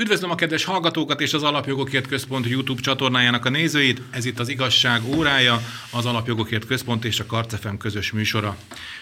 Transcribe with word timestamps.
Üdvözlöm 0.00 0.30
a 0.30 0.34
kedves 0.34 0.64
hallgatókat 0.64 1.20
és 1.20 1.32
az 1.32 1.42
Alapjogokért 1.42 2.06
Központ 2.06 2.46
YouTube 2.46 2.80
csatornájának 2.80 3.44
a 3.44 3.48
nézőit. 3.48 4.02
Ez 4.10 4.24
itt 4.24 4.38
az 4.38 4.48
Igazság 4.48 5.02
órája, 5.16 5.60
az 5.90 6.06
Alapjogokért 6.06 6.66
Központ 6.66 7.04
és 7.04 7.20
a 7.20 7.26
Karcefem 7.26 7.76
közös 7.76 8.12
műsora. 8.12 8.56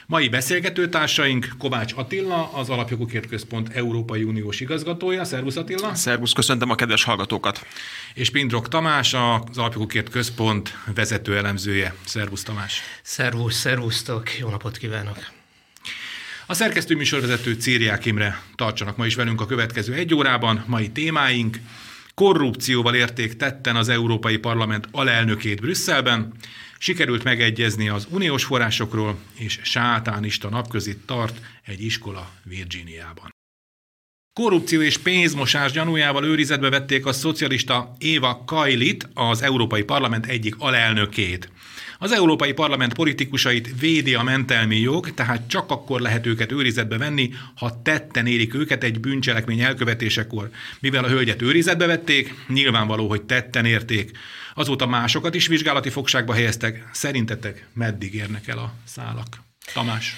Mai 0.06 0.28
beszélgetőtársaink 0.28 1.48
Kovács 1.58 1.92
Attila, 1.96 2.50
az 2.52 2.68
Alapjogokért 2.68 3.26
Központ 3.26 3.68
Európai 3.68 4.22
Uniós 4.22 4.60
igazgatója. 4.60 5.24
Szervusz 5.24 5.56
Attila! 5.56 5.94
Szervusz, 5.94 6.32
köszöntöm 6.32 6.70
a 6.70 6.74
kedves 6.74 7.04
hallgatókat! 7.04 7.66
És 8.14 8.30
Pindrok 8.30 8.68
Tamás, 8.68 9.14
az 9.14 9.58
Alapjogokért 9.58 10.08
Központ 10.08 10.78
vezető 10.94 11.36
elemzője. 11.36 11.94
Szervusz 12.04 12.42
Tamás! 12.42 12.80
Szervusz, 13.02 13.56
szervusztok, 13.56 14.38
jó 14.38 14.48
napot 14.48 14.76
kívánok! 14.76 15.35
A 16.48 16.54
szerkesztő 16.54 16.96
műsorvezető 16.96 17.52
Círiák 17.52 18.04
Imre 18.04 18.42
tartsanak 18.54 18.96
ma 18.96 19.06
is 19.06 19.14
velünk 19.14 19.40
a 19.40 19.46
következő 19.46 19.94
egy 19.94 20.14
órában. 20.14 20.64
Mai 20.66 20.90
témáink 20.90 21.58
korrupcióval 22.14 22.94
érték 22.94 23.36
tetten 23.36 23.76
az 23.76 23.88
Európai 23.88 24.36
Parlament 24.36 24.88
alelnökét 24.90 25.60
Brüsszelben, 25.60 26.32
sikerült 26.78 27.24
megegyezni 27.24 27.88
az 27.88 28.06
uniós 28.10 28.44
forrásokról, 28.44 29.18
és 29.34 29.58
sátánista 29.62 30.48
napközit 30.48 30.98
tart 31.06 31.40
egy 31.64 31.82
iskola 31.82 32.30
Virginiában. 32.42 33.34
Korrupció 34.32 34.80
és 34.80 34.98
pénzmosás 34.98 35.72
gyanújával 35.72 36.24
őrizetbe 36.24 36.70
vették 36.70 37.06
a 37.06 37.12
szocialista 37.12 37.94
Éva 37.98 38.42
Kajlit, 38.46 39.08
az 39.14 39.42
Európai 39.42 39.82
Parlament 39.82 40.26
egyik 40.26 40.54
alelnökét. 40.58 41.50
Az 41.98 42.12
Európai 42.12 42.52
Parlament 42.52 42.94
politikusait 42.94 43.80
védi 43.80 44.14
a 44.14 44.22
mentelmi 44.22 44.78
jog, 44.78 45.14
tehát 45.14 45.48
csak 45.48 45.70
akkor 45.70 46.00
lehet 46.00 46.26
őket 46.26 46.52
őrizetbe 46.52 46.98
venni, 46.98 47.30
ha 47.54 47.82
tetten 47.82 48.26
érik 48.26 48.54
őket 48.54 48.84
egy 48.84 49.00
bűncselekmény 49.00 49.60
elkövetésekor. 49.60 50.50
Mivel 50.80 51.04
a 51.04 51.08
hölgyet 51.08 51.42
őrizetbe 51.42 51.86
vették, 51.86 52.34
nyilvánvaló, 52.48 53.08
hogy 53.08 53.22
tetten 53.22 53.64
érték. 53.64 54.10
Azóta 54.54 54.86
másokat 54.86 55.34
is 55.34 55.46
vizsgálati 55.46 55.90
fogságba 55.90 56.34
helyeztek. 56.34 56.88
Szerintetek 56.92 57.66
meddig 57.72 58.14
érnek 58.14 58.48
el 58.48 58.58
a 58.58 58.72
szálak? 58.84 59.42
Tamás. 59.72 60.14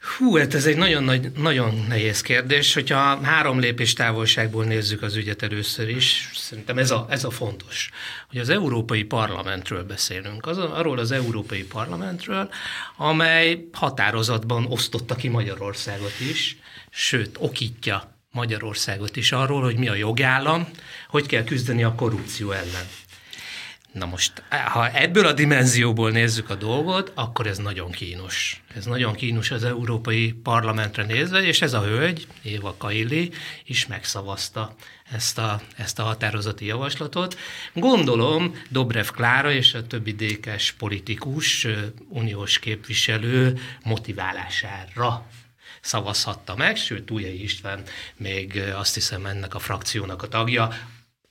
Hú, 0.00 0.36
hát 0.36 0.54
ez 0.54 0.66
egy 0.66 0.76
nagyon, 0.76 1.02
nagy, 1.02 1.30
nagyon 1.32 1.84
nehéz 1.88 2.20
kérdés. 2.20 2.74
Hogyha 2.74 3.22
három 3.22 3.58
lépés 3.58 3.92
távolságból 3.92 4.64
nézzük 4.64 5.02
az 5.02 5.16
ügyet 5.16 5.42
először 5.42 5.88
is, 5.88 6.30
szerintem 6.34 6.78
ez 6.78 6.90
a, 6.90 7.06
ez 7.08 7.24
a 7.24 7.30
fontos, 7.30 7.90
hogy 8.28 8.38
az 8.38 8.48
Európai 8.48 9.02
Parlamentről 9.02 9.84
beszélünk. 9.84 10.46
Az, 10.46 10.58
arról 10.58 10.98
az 10.98 11.10
Európai 11.10 11.62
Parlamentről, 11.64 12.50
amely 12.96 13.68
határozatban 13.72 14.66
osztotta 14.66 15.14
ki 15.14 15.28
Magyarországot 15.28 16.20
is, 16.30 16.58
sőt, 16.90 17.36
okítja 17.38 18.16
Magyarországot 18.30 19.16
is 19.16 19.32
arról, 19.32 19.62
hogy 19.62 19.76
mi 19.76 19.88
a 19.88 19.94
jogállam, 19.94 20.68
hogy 21.08 21.26
kell 21.26 21.44
küzdeni 21.44 21.84
a 21.84 21.94
korrupció 21.94 22.50
ellen. 22.50 22.86
Na 23.92 24.06
most, 24.06 24.42
ha 24.48 24.90
ebből 24.90 25.26
a 25.26 25.32
dimenzióból 25.32 26.10
nézzük 26.10 26.50
a 26.50 26.54
dolgot, 26.54 27.12
akkor 27.14 27.46
ez 27.46 27.58
nagyon 27.58 27.90
kínos. 27.90 28.62
Ez 28.74 28.84
nagyon 28.84 29.14
kínos 29.14 29.50
az 29.50 29.64
Európai 29.64 30.32
Parlamentre 30.32 31.04
nézve, 31.04 31.42
és 31.42 31.62
ez 31.62 31.72
a 31.72 31.82
hölgy, 31.82 32.26
Éva 32.42 32.74
Kaili 32.78 33.30
is 33.64 33.86
megszavazta 33.86 34.74
ezt 35.12 35.38
a, 35.38 35.60
ezt 35.76 35.98
a 35.98 36.02
határozati 36.02 36.64
javaslatot. 36.64 37.38
Gondolom 37.74 38.62
Dobrev 38.68 39.06
Klára 39.06 39.52
és 39.52 39.74
a 39.74 39.86
többi 39.86 40.12
dékes 40.12 40.72
politikus, 40.72 41.66
uniós 42.08 42.58
képviselő 42.58 43.58
motiválására 43.84 45.26
szavazhatta 45.80 46.56
meg, 46.56 46.76
sőt, 46.76 47.10
Újjai 47.10 47.42
István 47.42 47.82
még 48.16 48.62
azt 48.74 48.94
hiszem 48.94 49.26
ennek 49.26 49.54
a 49.54 49.58
frakciónak 49.58 50.22
a 50.22 50.28
tagja, 50.28 50.72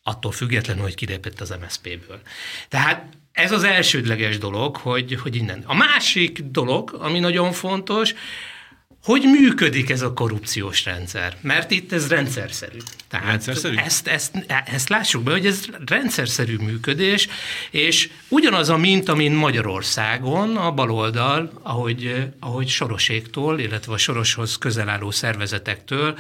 attól 0.10 0.32
függetlenül, 0.32 0.84
hogy 0.84 0.96
kilépett 0.96 1.42
az 1.42 1.56
MSZP-ből. 1.62 2.20
Tehát 2.68 3.06
ez 3.32 3.52
az 3.52 3.64
elsődleges 3.64 4.38
dolog, 4.38 4.76
hogy, 4.76 5.20
hogy 5.22 5.36
innen. 5.36 5.64
A 5.66 5.76
másik 5.76 6.40
dolog, 6.40 6.98
ami 7.00 7.20
nagyon 7.20 7.52
fontos, 7.52 8.14
hogy 9.04 9.22
működik 9.22 9.90
ez 9.90 10.02
a 10.02 10.14
korrupciós 10.14 10.86
rendszer? 10.86 11.38
Mert 11.42 11.72
itt 11.72 11.92
ez 11.92 12.08
rendszerszerű. 12.08 12.78
Tehát 13.08 13.26
rendszerszerű? 13.26 13.76
Ezt, 13.76 14.08
ezt, 14.08 14.46
ezt 14.66 14.90
lássuk 14.90 15.24
be, 15.24 15.32
hogy 15.32 15.46
ez 15.46 15.66
rendszerszerű 15.86 16.58
működés, 16.58 17.28
és 17.70 18.10
ugyanaz 18.28 18.70
a 18.70 18.78
mint 18.78 19.36
Magyarországon, 19.36 20.58
a 20.58 20.72
baloldal, 20.72 21.52
ahogy, 21.62 22.28
ahogy 22.40 22.68
Soroséktól, 22.68 23.60
illetve 23.60 23.94
a 23.94 23.98
Soroshoz 23.98 24.58
közel 24.58 24.90
álló 24.90 25.12
szervezetektől 25.12 26.18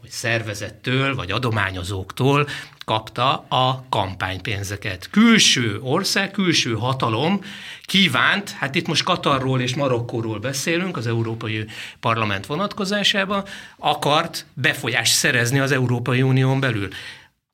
vagy 0.00 0.10
szervezettől, 0.10 1.14
vagy 1.14 1.30
adományozóktól 1.30 2.48
kapta 2.92 3.44
a 3.48 3.84
kampánypénzeket. 3.88 5.08
Külső 5.10 5.78
ország, 5.82 6.30
külső 6.30 6.74
hatalom 6.74 7.40
kívánt, 7.84 8.50
hát 8.50 8.74
itt 8.74 8.86
most 8.86 9.02
Katarról 9.02 9.60
és 9.60 9.74
Marokkóról 9.74 10.38
beszélünk, 10.38 10.96
az 10.96 11.06
Európai 11.06 11.64
Parlament 12.00 12.46
vonatkozásában, 12.46 13.44
akart 13.78 14.46
befolyást 14.54 15.12
szerezni 15.12 15.58
az 15.58 15.72
Európai 15.72 16.22
Unión 16.22 16.60
belül. 16.60 16.88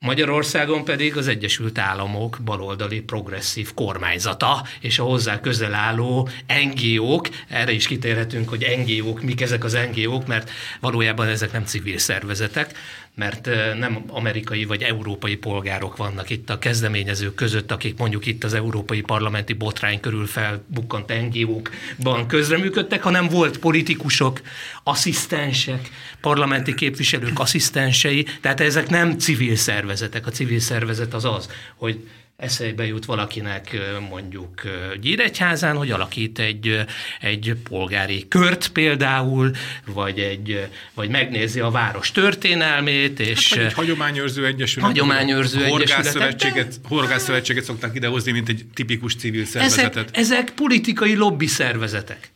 Magyarországon 0.01 0.85
pedig 0.85 1.17
az 1.17 1.29
Egyesült 1.29 1.79
Államok 1.79 2.39
baloldali 2.45 3.01
progresszív 3.01 3.75
kormányzata 3.75 4.67
és 4.81 4.99
a 4.99 5.05
hozzá 5.05 5.41
közel 5.41 5.75
álló 5.75 6.29
NGO-k, 6.65 7.29
erre 7.49 7.73
is 7.73 7.87
kitérhetünk, 7.87 8.49
hogy 8.49 8.85
NGO-k, 8.85 9.23
mik 9.23 9.41
ezek 9.41 9.65
az 9.65 9.79
NGO-k, 9.93 10.27
mert 10.27 10.51
valójában 10.81 11.29
ezek 11.29 11.53
nem 11.53 11.65
civil 11.65 11.99
szervezetek, 11.99 12.79
mert 13.19 13.49
nem 13.79 14.05
amerikai 14.09 14.65
vagy 14.65 14.83
európai 14.83 15.37
polgárok 15.37 15.97
vannak 15.97 16.31
itt 16.31 16.51
a 16.51 16.59
kezdeményezők 16.59 17.35
között, 17.35 17.73
akik 17.73 17.99
mondjuk 17.99 18.27
itt 18.27 18.45
az 18.45 18.55
európai 18.55 19.01
parlamenti 19.01 19.53
botrány 19.53 20.01
körül 20.01 20.27
felbukkant 20.27 21.13
NGO-kban 21.31 22.27
közreműködtek, 22.27 23.03
hanem 23.03 23.29
volt 23.29 23.59
politikusok, 23.59 24.41
asszisztensek, 24.83 25.89
parlamenti 26.21 26.75
képviselők 26.75 27.39
asszisztensei, 27.39 28.27
tehát 28.41 28.61
ezek 28.61 28.89
nem 28.89 29.19
civil 29.19 29.57
szervezetek. 29.57 30.27
A 30.27 30.31
civil 30.31 30.61
szervezet 30.61 31.15
az 31.15 31.25
az, 31.25 31.49
hogy 31.77 32.09
eszébe 32.39 32.87
jut 32.87 33.05
valakinek 33.05 33.77
mondjuk 34.11 34.63
Gyíregyházán, 35.01 35.77
hogy 35.77 35.91
alakít 35.91 36.39
egy, 36.39 36.85
egy 37.21 37.57
polgári 37.69 38.29
kört 38.29 38.69
például, 38.69 39.51
vagy, 39.87 40.19
egy, 40.19 40.69
vagy 40.95 41.09
megnézi 41.09 41.61
a 41.61 41.71
város 41.71 42.11
történelmét. 42.11 43.21
És 43.21 43.49
hát, 43.49 43.59
vagy 43.59 43.67
egy 43.67 43.73
hagyományőrző 43.73 44.47
egyesület. 44.47 44.89
Hagyományőrző 44.89 45.65
egyesület. 45.65 46.81
Horgászszövetséget 46.83 47.65
szokták 47.65 47.95
idehozni, 47.95 48.33
mint 48.33 48.49
egy 48.49 48.65
tipikus 48.75 49.15
civil 49.15 49.45
szervezetet. 49.45 49.97
Ezek, 49.97 50.17
ezek 50.17 50.51
politikai 50.51 51.15
lobby 51.15 51.47
szervezetek. 51.47 52.33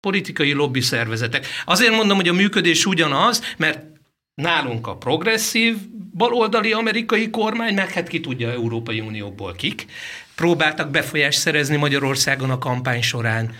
Politikai 0.00 0.52
lobby 0.52 0.80
szervezetek. 0.80 1.46
Azért 1.64 1.94
mondom, 1.94 2.16
hogy 2.16 2.28
a 2.28 2.32
működés 2.32 2.86
ugyanaz, 2.86 3.54
mert 3.56 3.90
Nálunk 4.34 4.86
a 4.86 4.96
progresszív 4.96 5.76
baloldali 6.14 6.72
amerikai 6.72 7.30
kormány, 7.30 7.74
meg 7.74 7.90
hát 7.90 8.08
ki 8.08 8.20
tudja 8.20 8.50
Európai 8.50 9.00
Unióból 9.00 9.52
kik, 9.52 9.86
próbáltak 10.34 10.90
befolyást 10.90 11.38
szerezni 11.38 11.76
Magyarországon 11.76 12.50
a 12.50 12.58
kampány 12.58 13.02
során. 13.02 13.54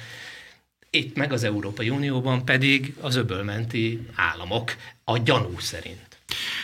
Itt 0.90 1.16
meg 1.16 1.32
az 1.32 1.44
Európai 1.44 1.90
Unióban 1.90 2.44
pedig 2.44 2.94
az 3.00 3.16
öbölmenti 3.16 4.00
államok 4.14 4.76
a 5.04 5.18
gyanú 5.18 5.58
szerint. 5.58 6.08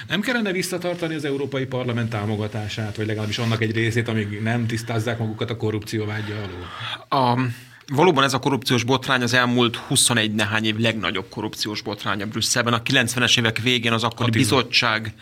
Nem 0.08 0.20
kellene 0.20 0.52
visszatartani 0.52 1.14
az 1.14 1.24
Európai 1.24 1.64
Parlament 1.64 2.10
támogatását, 2.10 2.96
vagy 2.96 3.06
legalábbis 3.06 3.38
annak 3.38 3.62
egy 3.62 3.72
részét, 3.72 4.08
amíg 4.08 4.42
nem 4.42 4.66
tisztázzák 4.66 5.18
magukat 5.18 5.50
a 5.50 5.56
korrupció 5.56 6.04
vágya 6.04 6.34
alól? 6.34 6.68
A 7.08 7.40
Valóban 7.92 8.24
ez 8.24 8.34
a 8.34 8.38
korrupciós 8.38 8.82
botrány 8.82 9.22
az 9.22 9.32
elmúlt 9.32 9.76
21 9.76 10.34
nehány 10.34 10.64
év 10.64 10.76
legnagyobb 10.76 11.28
korrupciós 11.28 11.82
botránya 11.82 12.26
Brüsszelben. 12.26 12.72
A 12.72 12.82
90-es 12.82 13.38
évek 13.38 13.58
végén 13.58 13.92
az 13.92 14.04
akkori 14.04 14.28
Attila. 14.28 14.44
bizottság 14.44 15.14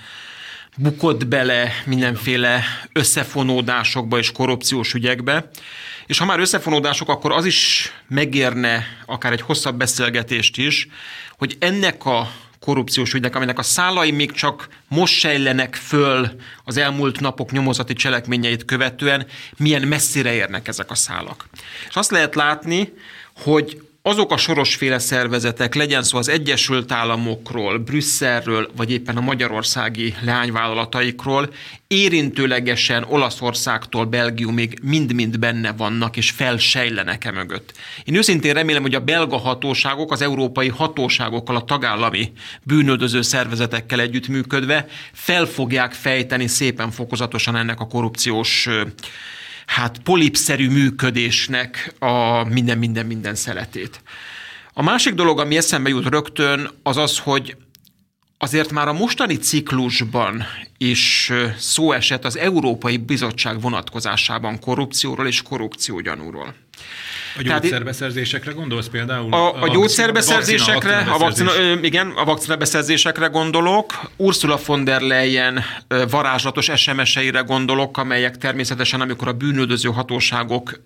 bukott 0.77 1.27
bele 1.27 1.73
mindenféle 1.87 2.65
összefonódásokba 2.93 4.19
és 4.19 4.33
korrupciós 4.33 4.95
ügyekbe. 4.95 5.51
És 6.07 6.19
ha 6.19 6.25
már 6.25 6.41
összefonódások, 6.41 7.09
akkor 7.09 7.33
az 7.33 7.45
is 7.45 7.91
megérne 8.09 8.87
akár 9.07 9.33
egy 9.33 9.41
hosszabb 9.41 9.77
beszélgetést 9.77 10.57
is, 10.57 10.89
hogy 11.39 11.57
ennek 11.59 12.05
a 12.05 12.33
korrupciós 12.65 13.15
ügynek, 13.15 13.37
aminek 13.37 13.59
a 13.59 13.63
szálai 13.63 14.11
még 14.11 14.33
csak 14.33 14.69
most 14.89 15.19
sejlenek 15.19 15.75
föl 15.75 16.29
az 16.65 16.77
elmúlt 16.77 17.21
napok 17.21 17.51
nyomozati 17.51 17.93
cselekményeit 17.93 18.65
követően, 18.65 19.27
milyen 19.57 19.83
messzire 19.83 20.33
érnek 20.33 20.69
ezek 20.69 20.91
a 20.91 20.95
szálak. 20.95 21.49
És 21.89 21.95
azt 21.95 22.11
lehet 22.11 22.35
látni, 22.35 22.93
hogy 23.37 23.89
azok 24.07 24.33
a 24.33 24.37
sorosféle 24.37 24.99
szervezetek, 24.99 25.75
legyen 25.75 26.03
szó 26.03 26.19
az 26.19 26.29
Egyesült 26.29 26.93
Államokról, 26.93 27.79
Brüsszelről, 27.79 28.71
vagy 28.77 28.91
éppen 28.91 29.17
a 29.17 29.21
magyarországi 29.21 30.15
leányvállalataikról, 30.21 31.53
érintőlegesen 31.87 33.05
Olaszországtól 33.09 34.05
Belgiumig 34.05 34.79
mind-mind 34.83 35.39
benne 35.39 35.73
vannak, 35.73 36.17
és 36.17 36.31
felsejlenek 36.31 37.25
e 37.25 37.31
mögött. 37.31 37.73
Én 38.05 38.15
őszintén 38.15 38.55
remélem, 38.55 38.83
hogy 38.83 38.95
a 38.95 39.01
belga 39.01 39.37
hatóságok 39.37 40.13
az 40.13 40.23
európai 40.23 40.69
hatóságokkal, 40.69 41.57
a 41.57 41.65
tagállami 41.65 42.33
bűnöldöző 42.63 43.23
szervezetekkel 43.23 44.01
együttműködve 44.01 44.87
fel 45.13 45.47
fogják 45.47 45.93
fejteni 45.93 46.47
szépen 46.47 46.91
fokozatosan 46.91 47.57
ennek 47.57 47.81
a 47.81 47.87
korrupciós 47.87 48.69
hát 49.67 49.99
polipszerű 49.99 50.71
működésnek 50.71 51.95
a 51.99 52.45
minden-minden-minden 52.45 53.35
szeletét. 53.35 54.03
A 54.73 54.83
másik 54.83 55.15
dolog, 55.15 55.39
ami 55.41 55.57
eszembe 55.57 55.89
jut 55.89 56.09
rögtön, 56.09 56.71
az 56.83 56.97
az, 56.97 57.19
hogy 57.19 57.57
azért 58.39 58.73
már 58.73 58.89
a 58.89 58.93
mostani 58.93 59.37
ciklusban 59.37 60.45
is 60.79 61.33
szó 61.57 61.93
esett 61.93 62.25
az 62.25 62.39
Európai 62.39 62.97
Bizottság 62.97 63.61
vonatkozásában 63.61 64.61
korrupcióról 64.61 65.27
és 65.27 65.43
korrupciógyanúról. 65.43 66.55
A 67.37 67.43
gyógyszerbeszerzésekre 67.43 68.53
gondolsz 68.53 68.87
például? 68.87 69.33
A, 69.33 69.37
a, 69.37 69.63
a 69.63 69.69
gyógyszerbeszerzésekre, 69.69 70.97
a 70.97 71.19
vakcina, 71.19 71.51
igen, 71.83 72.09
a 72.09 72.25
vakcinabeszerzésekre 72.25 73.27
gondolok. 73.27 74.01
Ursula 74.17 74.59
von 74.67 74.85
der 74.85 75.01
Leyen 75.01 75.65
varázslatos 76.11 76.71
SMS-eire 76.77 77.41
gondolok, 77.41 77.99
amelyek 77.99 78.39
természetesen, 78.39 79.01
amikor 79.01 79.29
a 79.29 79.33
bűnöldöző 79.33 79.89
hatóságok 79.89 80.81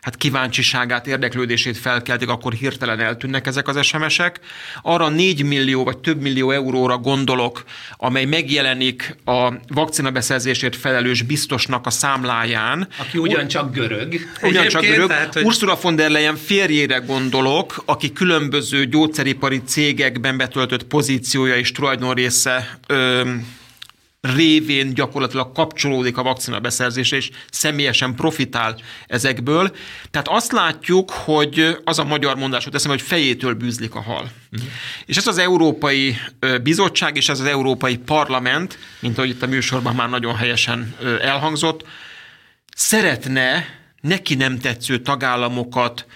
hát 0.00 0.16
kíváncsiságát, 0.16 1.06
érdeklődését 1.06 1.78
felkeltik, 1.78 2.28
akkor 2.28 2.52
hirtelen 2.52 3.00
eltűnnek 3.00 3.46
ezek 3.46 3.68
az 3.68 3.86
SMS-ek. 3.86 4.40
Arra 4.82 5.08
4 5.08 5.44
millió 5.44 5.84
vagy 5.84 5.98
több 5.98 6.20
millió 6.20 6.50
euróra 6.50 6.98
gondolok, 6.98 7.64
amely 7.96 8.24
megjelenik 8.24 9.16
a 9.24 9.52
vakcinabeszerzésért 9.68 10.76
felelős 10.76 11.22
biztosnak 11.22 11.86
a 11.86 11.90
számláján. 11.90 12.88
Aki 12.98 13.18
ugyancsak 13.18 13.74
görög. 13.74 14.14
Ugyancsak 14.42 14.82
görög. 14.82 14.99
Tehát, 15.06 15.34
hogy... 15.34 15.44
Ursula 15.44 15.78
von 15.82 15.96
der 15.96 16.10
Leyen 16.10 16.36
férjére 16.36 16.98
gondolok, 16.98 17.82
aki 17.84 18.12
különböző 18.12 18.86
gyógyszeripari 18.86 19.62
cégekben 19.66 20.36
betöltött 20.36 20.84
pozíciója 20.84 21.56
és 21.56 21.72
tulajdonrésze 21.72 22.78
ö, 22.86 23.30
révén 24.20 24.94
gyakorlatilag 24.94 25.52
kapcsolódik 25.52 26.16
a 26.16 26.22
vakcina 26.22 26.60
beszerzése, 26.60 27.16
és 27.16 27.30
személyesen 27.50 28.14
profitál 28.14 28.76
ezekből. 29.06 29.76
Tehát 30.10 30.28
azt 30.28 30.52
látjuk, 30.52 31.10
hogy 31.10 31.76
az 31.84 31.98
a 31.98 32.04
magyar 32.04 32.36
mondás, 32.36 32.62
hogy 32.62 32.72
teszem, 32.72 32.90
hogy 32.90 33.02
fejétől 33.02 33.54
bűzlik 33.54 33.94
a 33.94 34.00
hal. 34.00 34.30
Uh-huh. 34.52 34.68
És 35.06 35.16
ez 35.16 35.26
az 35.26 35.38
Európai 35.38 36.16
Bizottság 36.62 37.16
és 37.16 37.28
ez 37.28 37.40
az 37.40 37.46
Európai 37.46 37.96
Parlament, 37.96 38.78
mint 38.98 39.18
ahogy 39.18 39.30
itt 39.30 39.42
a 39.42 39.46
műsorban 39.46 39.94
már 39.94 40.08
nagyon 40.08 40.36
helyesen 40.36 40.94
elhangzott, 41.20 41.84
szeretne 42.74 43.78
neki 44.00 44.34
nem 44.34 44.58
tetsző 44.58 44.98
tagállamokat 44.98 46.06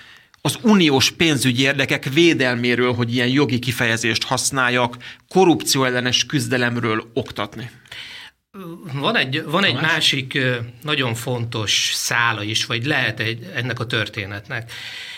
az 0.40 0.58
uniós 0.62 1.10
pénzügyi 1.10 1.62
érdekek 1.62 2.04
védelméről, 2.04 2.94
hogy 2.94 3.14
ilyen 3.14 3.28
jogi 3.28 3.58
kifejezést 3.58 4.24
használjak, 4.24 4.96
korrupció 5.28 5.84
ellenes 5.84 6.26
küzdelemről 6.26 7.10
oktatni. 7.12 7.70
Van 8.92 9.16
egy, 9.16 9.44
van 9.44 9.64
egy 9.64 9.74
másik 9.74 10.38
nagyon 10.82 11.14
fontos 11.14 11.90
szála 11.94 12.42
is, 12.42 12.66
vagy 12.66 12.84
lehet 12.84 13.20
egy, 13.20 13.50
ennek 13.54 13.80
a 13.80 13.86
történetnek. 13.86 14.72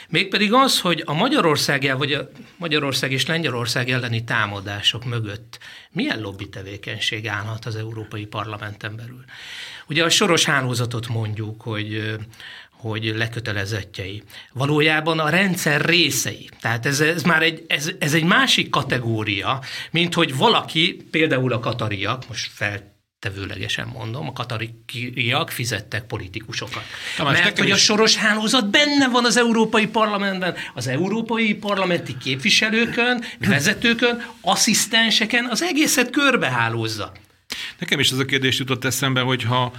Mégpedig 0.08 0.52
az, 0.52 0.80
hogy 0.80 1.02
a 1.06 1.12
Magyarország, 1.12 1.94
vagy 1.98 2.12
a 2.12 2.28
Magyarország 2.56 3.12
és 3.12 3.26
Lengyelország 3.26 3.90
elleni 3.90 4.24
támadások 4.24 5.04
mögött 5.04 5.58
milyen 5.90 6.20
lobby 6.20 6.48
tevékenység 6.48 7.28
állhat 7.28 7.64
az 7.64 7.76
Európai 7.76 8.26
Parlamenten 8.26 8.96
belül. 8.96 9.24
Ugye 9.88 10.04
a 10.04 10.08
soros 10.08 10.44
hálózatot 10.44 11.08
mondjuk, 11.08 11.62
hogy 11.62 12.16
hogy 12.70 13.12
lekötelezettjei. 13.16 14.22
Valójában 14.52 15.18
a 15.18 15.28
rendszer 15.28 15.80
részei. 15.80 16.48
Tehát 16.60 16.86
ez, 16.86 17.00
ez 17.00 17.22
már 17.22 17.42
egy, 17.42 17.64
ez, 17.66 17.90
ez 17.98 18.14
egy 18.14 18.24
másik 18.24 18.70
kategória, 18.70 19.60
mint 19.90 20.14
hogy 20.14 20.36
valaki, 20.36 21.06
például 21.10 21.52
a 21.52 21.60
katariak, 21.60 22.28
most 22.28 22.50
fel 22.52 22.95
tevőlegesen 23.26 23.86
mondom, 23.86 24.28
a 24.28 24.32
katariak 24.32 25.50
fizettek 25.50 26.04
politikusokat. 26.04 26.82
Tamás, 27.16 27.42
Mert 27.42 27.58
hogy 27.58 27.70
a 27.70 27.76
soros 27.76 28.16
hálózat 28.16 28.70
benne 28.70 29.08
van 29.08 29.24
az 29.24 29.36
Európai 29.36 29.86
Parlamentben, 29.86 30.54
az 30.74 30.86
európai 30.86 31.54
parlamenti 31.54 32.16
képviselőkön, 32.18 33.24
vezetőkön, 33.38 34.24
asszisztenseken, 34.40 35.46
az 35.50 35.62
egészet 35.62 36.10
körbehálózza. 36.10 37.12
Nekem 37.78 38.00
is 38.00 38.10
az 38.10 38.18
a 38.18 38.24
kérdés 38.24 38.58
jutott 38.58 38.84
eszembe, 38.84 39.20
hogy 39.20 39.42
ha 39.42 39.72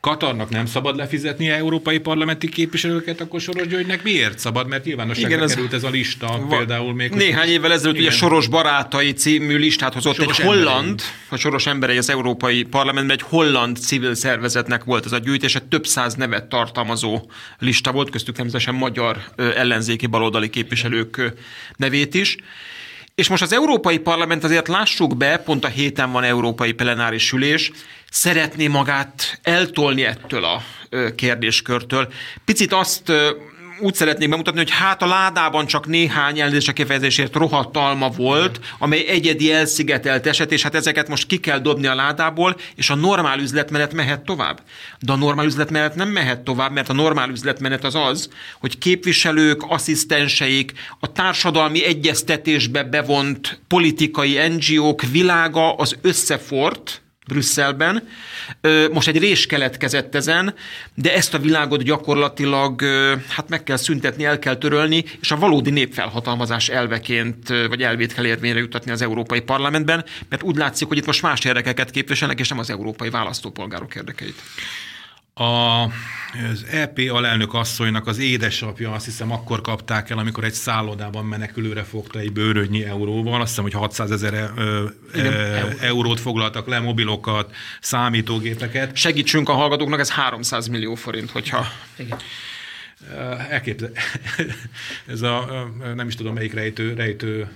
Katarnak 0.00 0.48
nem 0.48 0.66
szabad 0.66 0.96
lefizetni 0.96 1.48
európai 1.48 1.98
parlamenti 1.98 2.48
képviselőket, 2.48 3.20
akkor 3.20 3.40
Soros 3.40 3.66
Györgynek 3.66 4.02
miért 4.02 4.38
szabad? 4.38 4.68
Mert 4.68 4.84
nyilvánosságra 4.84 5.30
igen, 5.30 5.42
ez 5.42 5.54
került 5.54 5.72
ez 5.72 5.84
a 5.84 5.88
lista 5.88 6.26
va, 6.26 6.56
például 6.56 6.94
még. 6.94 7.12
Néhány 7.12 7.48
évvel 7.48 7.72
ezelőtt 7.72 7.94
igen. 7.94 8.06
ugye 8.06 8.16
Soros 8.16 8.46
barátai 8.46 9.12
című 9.12 9.56
listát 9.56 9.94
hozott 9.94 10.14
Soros 10.14 10.38
egy 10.38 10.44
holland, 10.44 10.88
emberei. 10.88 11.06
a 11.28 11.36
Soros 11.36 11.66
emberei 11.66 11.96
az 11.96 12.10
Európai 12.10 12.62
Parlamentben 12.62 13.16
egy 13.16 13.24
holland 13.28 13.76
civil 13.76 14.14
szervezetnek 14.14 14.84
volt 14.84 15.04
ez 15.04 15.12
a 15.12 15.18
gyűjtés, 15.18 15.56
több 15.68 15.86
száz 15.86 16.14
nevet 16.14 16.44
tartalmazó 16.44 17.30
lista 17.58 17.92
volt, 17.92 18.10
köztük 18.10 18.34
természetesen 18.34 18.74
magyar 18.74 19.18
ellenzéki 19.36 20.06
baloldali 20.06 20.50
képviselők 20.50 21.32
nevét 21.76 22.14
is. 22.14 22.36
És 23.18 23.28
most 23.28 23.42
az 23.42 23.52
Európai 23.52 23.98
Parlament 23.98 24.44
azért 24.44 24.68
lássuk 24.68 25.16
be, 25.16 25.38
pont 25.38 25.64
a 25.64 25.68
héten 25.68 26.12
van 26.12 26.24
európai 26.24 26.72
plenáris 26.72 27.32
ülés, 27.32 27.70
szeretné 28.10 28.66
magát 28.66 29.38
eltolni 29.42 30.04
ettől 30.04 30.44
a 30.44 30.62
kérdéskörtől. 31.14 32.12
Picit 32.44 32.72
azt 32.72 33.12
úgy 33.80 33.94
szeretnék 33.94 34.28
bemutatni, 34.28 34.58
hogy 34.58 34.70
hát 34.70 35.02
a 35.02 35.06
ládában 35.06 35.66
csak 35.66 35.86
néhány 35.86 36.40
elnézést 36.40 36.72
kifejezésért 36.72 37.34
rohadt 37.34 37.76
alma 37.76 38.08
volt, 38.08 38.60
amely 38.78 39.06
egyedi 39.08 39.52
elszigetelt 39.52 40.26
eset, 40.26 40.52
és 40.52 40.62
hát 40.62 40.74
ezeket 40.74 41.08
most 41.08 41.26
ki 41.26 41.38
kell 41.38 41.58
dobni 41.58 41.86
a 41.86 41.94
ládából, 41.94 42.56
és 42.74 42.90
a 42.90 42.94
normál 42.94 43.38
üzletmenet 43.38 43.92
mehet 43.92 44.20
tovább. 44.20 44.60
De 45.00 45.12
a 45.12 45.16
normál 45.16 45.46
üzletmenet 45.46 45.94
nem 45.94 46.08
mehet 46.08 46.40
tovább, 46.40 46.72
mert 46.72 46.88
a 46.88 46.92
normál 46.92 47.30
üzletmenet 47.30 47.84
az 47.84 47.94
az, 47.94 48.28
hogy 48.60 48.78
képviselők, 48.78 49.62
asszisztenseik, 49.62 50.72
a 51.00 51.12
társadalmi 51.12 51.84
egyeztetésbe 51.84 52.82
bevont 52.82 53.60
politikai 53.68 54.38
NGO-k 54.48 55.02
világa 55.02 55.74
az 55.74 55.96
összefort, 56.02 57.02
Brüsszelben. 57.28 58.08
Most 58.92 59.08
egy 59.08 59.18
rés 59.18 59.46
keletkezett 59.46 60.14
ezen, 60.14 60.54
de 60.94 61.14
ezt 61.14 61.34
a 61.34 61.38
világot 61.38 61.82
gyakorlatilag 61.82 62.82
hát 63.28 63.48
meg 63.48 63.62
kell 63.62 63.76
szüntetni, 63.76 64.24
el 64.24 64.38
kell 64.38 64.56
törölni, 64.56 65.04
és 65.20 65.30
a 65.30 65.36
valódi 65.36 65.70
népfelhatalmazás 65.70 66.68
elveként, 66.68 67.48
vagy 67.68 67.82
elvét 67.82 68.14
kell 68.14 68.26
érvényre 68.26 68.58
jutatni 68.58 68.90
az 68.90 69.02
Európai 69.02 69.40
Parlamentben, 69.40 70.04
mert 70.28 70.42
úgy 70.42 70.56
látszik, 70.56 70.88
hogy 70.88 70.96
itt 70.96 71.06
most 71.06 71.22
más 71.22 71.44
érdekeket 71.44 71.90
képviselnek, 71.90 72.40
és 72.40 72.48
nem 72.48 72.58
az 72.58 72.70
európai 72.70 73.10
választópolgárok 73.10 73.94
érdekeit. 73.94 74.42
A, 75.38 75.82
az 76.52 76.64
EP 76.70 76.98
alelnök 77.10 77.54
asszonynak 77.54 78.06
az 78.06 78.18
édesapja 78.18 78.92
azt 78.92 79.04
hiszem 79.04 79.32
akkor 79.32 79.60
kapták 79.60 80.10
el, 80.10 80.18
amikor 80.18 80.44
egy 80.44 80.52
szállodában 80.52 81.24
menekülőre 81.24 81.82
fogta 81.82 82.18
egy 82.18 82.32
bőrödnyi 82.32 82.84
euróval, 82.84 83.40
azt 83.40 83.48
hiszem, 83.48 83.64
hogy 83.64 83.72
600 83.72 84.10
ezer 84.10 84.34
e, 84.34 84.50
e, 85.14 85.76
eurót 85.80 86.20
foglaltak 86.20 86.66
le, 86.66 86.78
mobilokat, 86.78 87.54
számítógépeket. 87.80 88.96
Segítsünk 88.96 89.48
a 89.48 89.52
hallgatóknak, 89.52 90.00
ez 90.00 90.10
300 90.10 90.66
millió 90.66 90.94
forint, 90.94 91.30
hogyha... 91.30 91.66
Igen. 91.96 92.18
Elképzel... 93.50 93.90
Ez 95.06 95.22
a, 95.22 95.68
nem 95.94 96.08
is 96.08 96.14
tudom 96.14 96.34
melyik 96.34 96.54
rejtő, 96.54 96.94
rejtő 96.94 97.48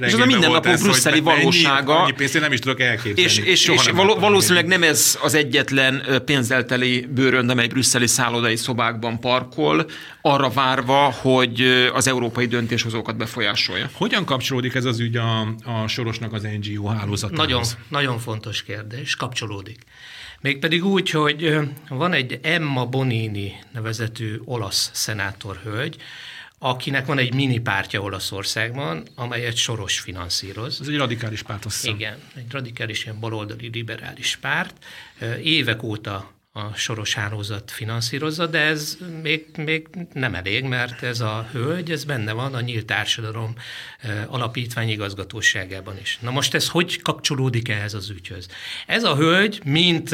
És 0.00 0.12
ez 0.12 0.14
a 0.14 0.26
mindennapok 0.26 0.78
brüsszeli 0.78 1.20
valósága. 1.20 1.92
Ennyi, 1.92 2.02
ennyi 2.02 2.12
pénzt 2.12 2.34
én 2.34 2.40
nem 2.40 2.52
is 2.52 2.58
tudok 2.58 2.80
elképzelni. 2.80 3.20
És, 3.20 3.38
és, 3.38 3.68
és 3.68 3.84
nem 3.84 3.94
való, 3.94 4.14
valószínűleg 4.14 4.66
nem 4.66 4.82
ez 4.82 5.18
az 5.22 5.34
egyetlen 5.34 6.22
pénzelteli 6.24 7.08
bőrönd, 7.14 7.50
amely 7.50 7.66
brüsszeli 7.66 8.06
szállodai 8.06 8.56
szobákban 8.56 9.20
parkol, 9.20 9.86
arra 10.20 10.48
várva, 10.50 11.12
hogy 11.12 11.60
az 11.94 12.06
európai 12.06 12.46
döntéshozókat 12.46 13.16
befolyásolja. 13.16 13.90
Hogyan 13.92 14.24
kapcsolódik 14.24 14.74
ez 14.74 14.84
az 14.84 15.00
ügy 15.00 15.16
a, 15.16 15.40
a 15.64 15.86
Sorosnak 15.86 16.32
az 16.32 16.46
NGO 16.60 16.86
hálózatához? 16.86 17.46
Nagyon, 17.46 17.62
nagyon 17.88 18.18
fontos 18.18 18.62
kérdés, 18.62 19.16
kapcsolódik. 19.16 19.78
Mégpedig 20.40 20.84
úgy, 20.84 21.10
hogy 21.10 21.58
van 21.88 22.12
egy 22.12 22.38
Emma 22.42 22.86
Bonini 22.86 23.52
nevezetű 23.72 24.40
olasz 24.44 24.90
szenátorhölgy, 24.92 25.96
akinek 26.58 27.06
van 27.06 27.18
egy 27.18 27.34
mini 27.34 27.58
pártja 27.58 28.00
Olaszországban, 28.00 29.06
amelyet 29.14 29.56
Soros 29.56 30.00
finanszíroz. 30.00 30.80
Ez 30.80 30.88
egy 30.88 30.96
radikális 30.96 31.42
párt, 31.42 31.64
azt 31.64 31.86
Igen, 31.86 32.18
egy 32.34 32.50
radikális, 32.50 33.04
ilyen 33.04 33.20
baloldali, 33.20 33.70
liberális 33.72 34.36
párt. 34.36 34.84
Évek 35.42 35.82
óta 35.82 36.32
a 36.52 36.74
soros 36.74 37.14
hálózat 37.14 37.70
finanszírozza, 37.70 38.46
de 38.46 38.58
ez 38.58 38.96
még, 39.22 39.46
még 39.56 39.88
nem 40.12 40.34
elég, 40.34 40.64
mert 40.64 41.02
ez 41.02 41.20
a 41.20 41.48
hölgy, 41.52 41.90
ez 41.90 42.04
benne 42.04 42.32
van 42.32 42.54
a 42.54 42.60
Nyílt 42.60 42.86
Társadalom 42.86 43.54
Alapítvány 44.26 44.88
igazgatóságában 44.88 45.98
is. 45.98 46.18
Na 46.20 46.30
most 46.30 46.54
ez 46.54 46.68
hogy 46.68 47.02
kapcsolódik 47.02 47.68
ehhez 47.68 47.94
az 47.94 48.10
ügyhöz? 48.10 48.48
Ez 48.86 49.04
a 49.04 49.16
hölgy, 49.16 49.60
mint 49.64 50.10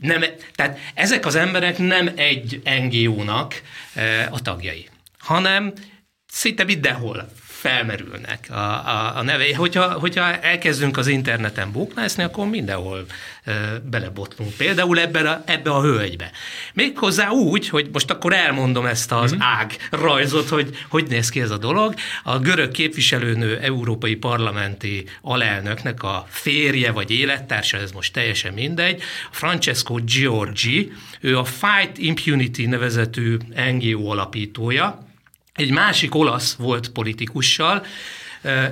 nem, 0.00 0.24
tehát 0.54 0.78
ezek 0.94 1.26
az 1.26 1.34
emberek 1.34 1.78
nem 1.78 2.10
egy 2.16 2.62
NGO-nak 2.82 3.62
a 4.30 4.42
tagjai, 4.42 4.88
hanem 5.18 5.72
szinte 6.26 6.64
mindenhol 6.64 7.32
felmerülnek 7.60 8.46
a, 8.50 8.54
a, 8.54 9.12
a 9.16 9.22
nevei. 9.22 9.52
Hogyha, 9.52 9.92
hogyha 9.92 10.36
elkezdünk 10.36 10.96
az 10.96 11.06
interneten 11.06 11.72
buknászni, 11.72 12.22
akkor 12.22 12.46
mindenhol 12.46 13.06
e, 13.44 13.52
belebotlunk. 13.90 14.52
Például 14.56 14.98
ebbe 14.98 15.30
a, 15.30 15.42
ebbe 15.46 15.70
a 15.70 15.80
hölgybe. 15.80 16.30
Méghozzá 16.74 17.28
úgy, 17.28 17.68
hogy 17.68 17.88
most 17.92 18.10
akkor 18.10 18.32
elmondom 18.32 18.86
ezt 18.86 19.12
az 19.12 19.32
mm-hmm. 19.32 19.42
ág 19.42 19.76
rajzot, 19.90 20.48
hogy 20.48 20.76
hogy 20.88 21.06
néz 21.08 21.28
ki 21.28 21.40
ez 21.40 21.50
a 21.50 21.58
dolog. 21.58 21.94
A 22.22 22.38
görög 22.38 22.70
képviselőnő 22.70 23.58
európai 23.58 24.14
parlamenti 24.16 25.04
alelnöknek 25.22 26.02
a 26.02 26.26
férje 26.28 26.92
vagy 26.92 27.10
élettársa, 27.10 27.76
ez 27.76 27.92
most 27.92 28.12
teljesen 28.12 28.52
mindegy, 28.52 29.02
Francesco 29.30 29.94
Giorgi, 29.94 30.92
ő 31.20 31.38
a 31.38 31.44
Fight 31.44 31.98
Impunity 31.98 32.66
nevezetű 32.66 33.36
NGO 33.72 34.10
alapítója, 34.10 35.07
egy 35.58 35.70
másik 35.70 36.14
olasz 36.14 36.54
volt 36.54 36.88
politikussal, 36.88 37.86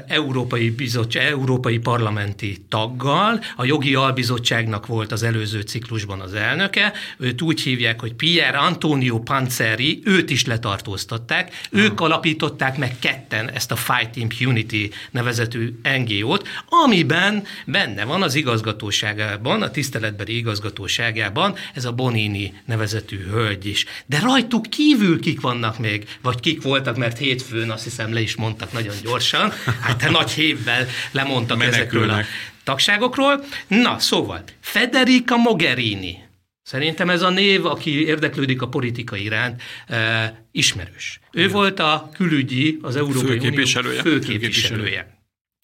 Európai, 0.07 0.71
Bizottság, 0.71 1.25
Európai 1.25 1.79
Parlamenti 1.79 2.65
taggal, 2.69 3.41
a 3.57 3.65
jogi 3.65 3.95
albizottságnak 3.95 4.87
volt 4.87 5.13
az 5.13 5.23
előző 5.23 5.61
ciklusban 5.61 6.21
az 6.21 6.35
elnöke, 6.35 6.93
őt 7.19 7.43
úgy 7.43 7.61
hívják, 7.61 8.01
hogy 8.01 8.15
Pier 8.15 8.55
Antonio 8.55 9.19
Panzeri, 9.19 10.01
őt 10.05 10.31
is 10.31 10.45
letartóztatták, 10.45 11.53
ők 11.71 12.01
alapították 12.01 12.79
meg 12.79 12.99
ketten 12.99 13.51
ezt 13.51 13.73
a 13.73 13.77
Fight 13.77 14.17
Impunity 14.17 14.91
nevezetű 15.11 15.81
NGO-t, 15.99 16.49
amiben 16.85 17.45
benne 17.67 18.05
van 18.05 18.23
az 18.23 18.35
igazgatóságában, 18.35 19.63
a 19.63 19.71
tiszteletbeli 19.71 20.37
igazgatóságában 20.37 21.55
ez 21.75 21.85
a 21.85 21.93
Bonini 21.93 22.53
nevezetű 22.65 23.19
hölgy 23.31 23.67
is. 23.67 23.85
De 24.07 24.21
rajtuk 24.21 24.63
kívül 24.63 25.21
kik 25.21 25.41
vannak 25.41 25.79
még, 25.79 26.09
vagy 26.23 26.41
kik 26.41 26.63
voltak, 26.63 26.97
mert 26.97 27.19
hétfőn 27.19 27.71
azt 27.71 27.85
hiszem 27.85 28.13
le 28.13 28.21
is 28.21 28.37
mondtak 28.37 28.73
nagyon 28.73 28.95
gyorsan, 29.03 29.53
Hát 29.81 29.99
te 29.99 30.11
nagy 30.11 30.31
hévvel 30.31 30.87
lemondtak 31.11 31.63
ezekről 31.63 32.11
a 32.11 32.21
tagságokról. 32.65 33.45
Na, 33.67 33.99
szóval, 33.99 34.45
Federica 34.61 35.37
Mogherini, 35.37 36.25
Szerintem 36.63 37.11
ez 37.11 37.23
a 37.23 37.31
név, 37.31 37.67
aki 37.67 38.05
érdeklődik 38.07 38.63
a 38.63 38.69
politika 38.69 39.17
iránt, 39.17 39.63
eh, 39.87 40.31
ismerős. 40.53 41.21
Ő 41.33 41.41
Igen. 41.41 41.53
volt 41.53 41.81
a 41.81 42.11
külügyi, 42.15 42.79
az 42.83 42.97
Európai 42.97 43.27
főképviselője. 43.27 44.01
Unió 44.01 44.13
főképviselője. 44.13 45.19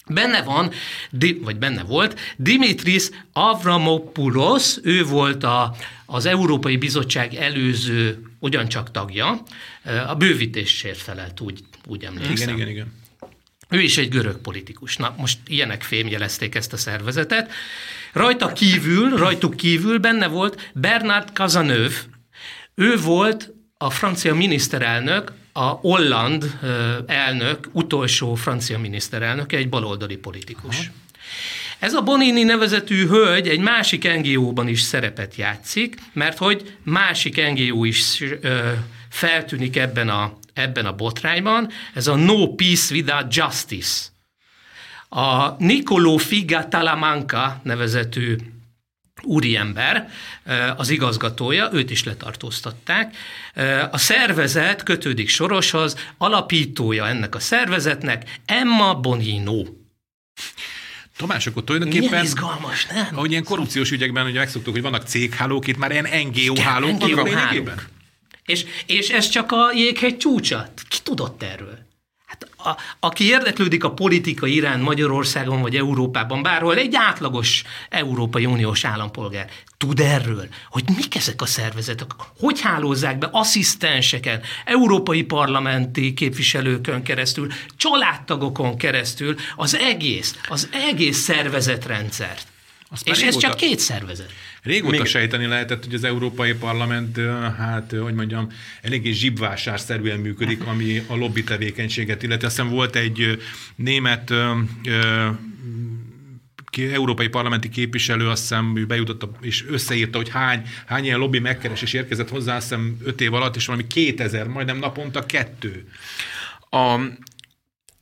Benne 0.07 0.41
van, 0.43 0.71
vagy 1.41 1.57
benne 1.57 1.83
volt, 1.83 2.19
Dimitris 2.37 3.09
Avramopoulos, 3.33 4.75
ő 4.83 5.03
volt 5.03 5.43
a, 5.43 5.75
az 6.05 6.25
Európai 6.25 6.77
Bizottság 6.77 7.33
előző 7.33 8.23
ugyancsak 8.39 8.91
tagja, 8.91 9.43
a 10.07 10.15
bővítésért 10.15 11.01
felelt, 11.01 11.39
úgy, 11.39 11.59
úgy 11.87 12.03
emlékszem. 12.03 12.47
Igen, 12.47 12.55
igen, 12.55 12.69
igen. 12.69 13.02
Ő 13.73 13.81
is 13.81 13.97
egy 13.97 14.09
görög 14.09 14.37
politikus. 14.37 14.97
Na, 14.97 15.15
most 15.17 15.37
ilyenek 15.47 15.83
fémjelezték 15.83 16.55
ezt 16.55 16.73
a 16.73 16.77
szervezetet. 16.77 17.51
Rajta 18.13 18.53
kívül, 18.53 19.17
rajtuk 19.17 19.55
kívül 19.55 19.97
benne 19.99 20.27
volt 20.27 20.71
Bernard 20.73 21.29
Cazeneuve. 21.33 21.95
Ő 22.75 22.97
volt 22.97 23.53
a 23.77 23.89
francia 23.89 24.35
miniszterelnök, 24.35 25.31
a 25.53 25.63
Holland 25.63 26.59
elnök, 27.05 27.69
utolsó 27.71 28.35
francia 28.35 28.79
miniszterelnök, 28.79 29.51
egy 29.51 29.69
baloldali 29.69 30.15
politikus. 30.15 30.77
Aha. 30.77 30.87
Ez 31.79 31.93
a 31.93 32.01
Bonini 32.01 32.43
nevezetű 32.43 33.07
hölgy 33.07 33.47
egy 33.47 33.59
másik 33.59 34.21
NGO-ban 34.21 34.67
is 34.67 34.81
szerepet 34.81 35.35
játszik, 35.35 35.95
mert 36.13 36.37
hogy 36.37 36.77
másik 36.83 37.41
NGO 37.51 37.83
is 37.83 38.23
feltűnik 39.09 39.77
ebben 39.77 40.09
a 40.09 40.37
ebben 40.53 40.85
a 40.85 40.95
botrányban, 40.95 41.69
ez 41.93 42.07
a 42.07 42.15
No 42.15 42.55
Peace 42.55 42.93
Without 42.93 43.35
Justice. 43.35 44.01
A 45.09 45.55
Nicolò 45.57 46.17
Figa 46.17 46.67
Talamanca 46.67 47.59
nevezetű 47.63 48.35
úriember, 49.23 50.09
az 50.77 50.89
igazgatója, 50.89 51.69
őt 51.71 51.89
is 51.89 52.03
letartóztatták. 52.03 53.15
A 53.91 53.97
szervezet 53.97 54.83
kötődik 54.83 55.29
Soroshoz, 55.29 55.95
alapítója 56.17 57.07
ennek 57.07 57.35
a 57.35 57.39
szervezetnek 57.39 58.39
Emma 58.45 58.95
Bonino. 58.95 59.63
Tamás, 61.17 61.47
akkor 61.47 61.63
tulajdonképpen... 61.63 62.09
Milyen 62.09 62.23
izgalmas, 62.23 62.85
nem? 62.85 63.07
Ahogy 63.11 63.31
ilyen 63.31 63.43
korrupciós 63.43 63.91
ügyekben 63.91 64.25
ugye 64.25 64.39
megszoktuk, 64.39 64.73
hogy 64.73 64.81
vannak 64.81 65.07
céghálók, 65.07 65.67
itt 65.67 65.77
már 65.77 65.91
ilyen 65.91 66.07
NGO 66.27 66.61
hálók 66.61 66.91
NGO 66.91 67.31
hálók. 67.31 67.85
És, 68.45 68.65
és 68.85 69.09
ez 69.09 69.29
csak 69.29 69.51
a 69.51 69.71
jéghegy 69.75 70.17
csúcsa. 70.17 70.73
Ki 70.87 70.97
tudott 71.03 71.43
erről? 71.43 71.77
Hát 72.25 72.49
a, 72.57 72.77
aki 72.99 73.23
érdeklődik 73.23 73.83
a 73.83 73.93
politika 73.93 74.47
iránt 74.47 74.83
Magyarországon 74.83 75.61
vagy 75.61 75.75
Európában, 75.75 76.41
bárhol, 76.41 76.77
egy 76.77 76.95
átlagos 76.95 77.63
Európai 77.89 78.45
Uniós 78.45 78.85
állampolgár 78.85 79.49
tud 79.77 79.99
erről, 79.99 80.47
hogy 80.69 80.83
mik 80.95 81.15
ezek 81.15 81.41
a 81.41 81.45
szervezetek, 81.45 82.11
hogy 82.39 82.61
hálózzák 82.61 83.17
be 83.17 83.29
asszisztenseken, 83.31 84.41
európai 84.65 85.23
parlamenti 85.23 86.13
képviselőkön 86.13 87.03
keresztül, 87.03 87.47
családtagokon 87.77 88.77
keresztül 88.77 89.35
az 89.55 89.75
egész, 89.75 90.35
az 90.47 90.69
egész 90.71 91.17
szervezetrendszert. 91.17 92.47
És 93.03 93.21
ez 93.21 93.37
csak 93.37 93.55
két 93.55 93.79
szervezet. 93.79 94.31
Régóta 94.63 94.97
Még... 94.97 95.05
sejteni 95.05 95.45
lehetett, 95.45 95.83
hogy 95.83 95.93
az 95.93 96.03
Európai 96.03 96.53
Parlament, 96.53 97.17
hát, 97.57 97.93
hogy 98.01 98.13
mondjam, 98.13 98.47
eléggé 98.81 99.11
zsibvásárszerűen 99.11 100.19
működik, 100.19 100.65
ami 100.65 101.03
a 101.07 101.15
lobby 101.15 101.43
tevékenységet 101.43 102.23
illeti. 102.23 102.45
Aztán 102.45 102.69
volt 102.69 102.95
egy 102.95 103.39
német 103.75 104.29
ö, 104.29 104.51
ö, 104.85 105.29
európai 106.77 107.27
parlamenti 107.27 107.69
képviselő, 107.69 108.29
azt 108.29 108.41
hiszem, 108.41 108.85
bejutott 108.87 109.23
és 109.41 109.65
összeírta, 109.67 110.17
hogy 110.17 110.29
hány, 110.29 110.61
hány 110.85 111.03
ilyen 111.03 111.19
lobby 111.19 111.39
megkeresés 111.39 111.93
érkezett 111.93 112.29
hozzá, 112.29 112.55
azt 112.55 112.69
hiszem 112.69 112.97
5 113.03 113.21
év 113.21 113.33
alatt, 113.33 113.55
és 113.55 113.65
valami 113.65 113.87
2000, 113.87 114.47
majdnem 114.47 114.77
naponta 114.77 115.25
kettő. 115.25 115.87
A, 116.69 116.99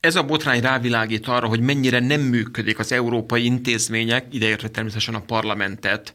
ez 0.00 0.16
a 0.16 0.22
botrány 0.22 0.60
rávilágít 0.60 1.26
arra, 1.26 1.46
hogy 1.46 1.60
mennyire 1.60 1.98
nem 1.98 2.20
működik 2.20 2.78
az 2.78 2.92
európai 2.92 3.44
intézmények, 3.44 4.26
ideértve 4.30 4.68
természetesen 4.68 5.14
a 5.14 5.20
parlamentet, 5.20 6.14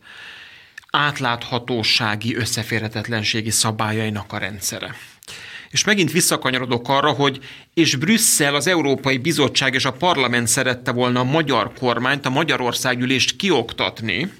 átláthatósági, 0.98 2.36
összeférhetetlenségi 2.36 3.50
szabályainak 3.50 4.34
a 4.34 4.38
rendszere. 4.38 4.96
És 5.70 5.84
megint 5.84 6.12
visszakanyarodok 6.12 6.90
arra, 6.90 7.12
hogy 7.12 7.40
és 7.74 7.96
Brüsszel, 7.96 8.56
az 8.56 8.68
Európai 8.68 9.18
Bizottság 9.18 9.74
és 9.74 9.86
a 9.86 9.92
Parlament 9.92 10.48
szerette 10.48 10.92
volna 10.92 11.20
a 11.20 11.24
magyar 11.24 11.74
kormányt, 11.80 12.26
a 12.26 12.30
Magyarországgyűlést 12.30 13.36
kioktatni, 13.36 14.32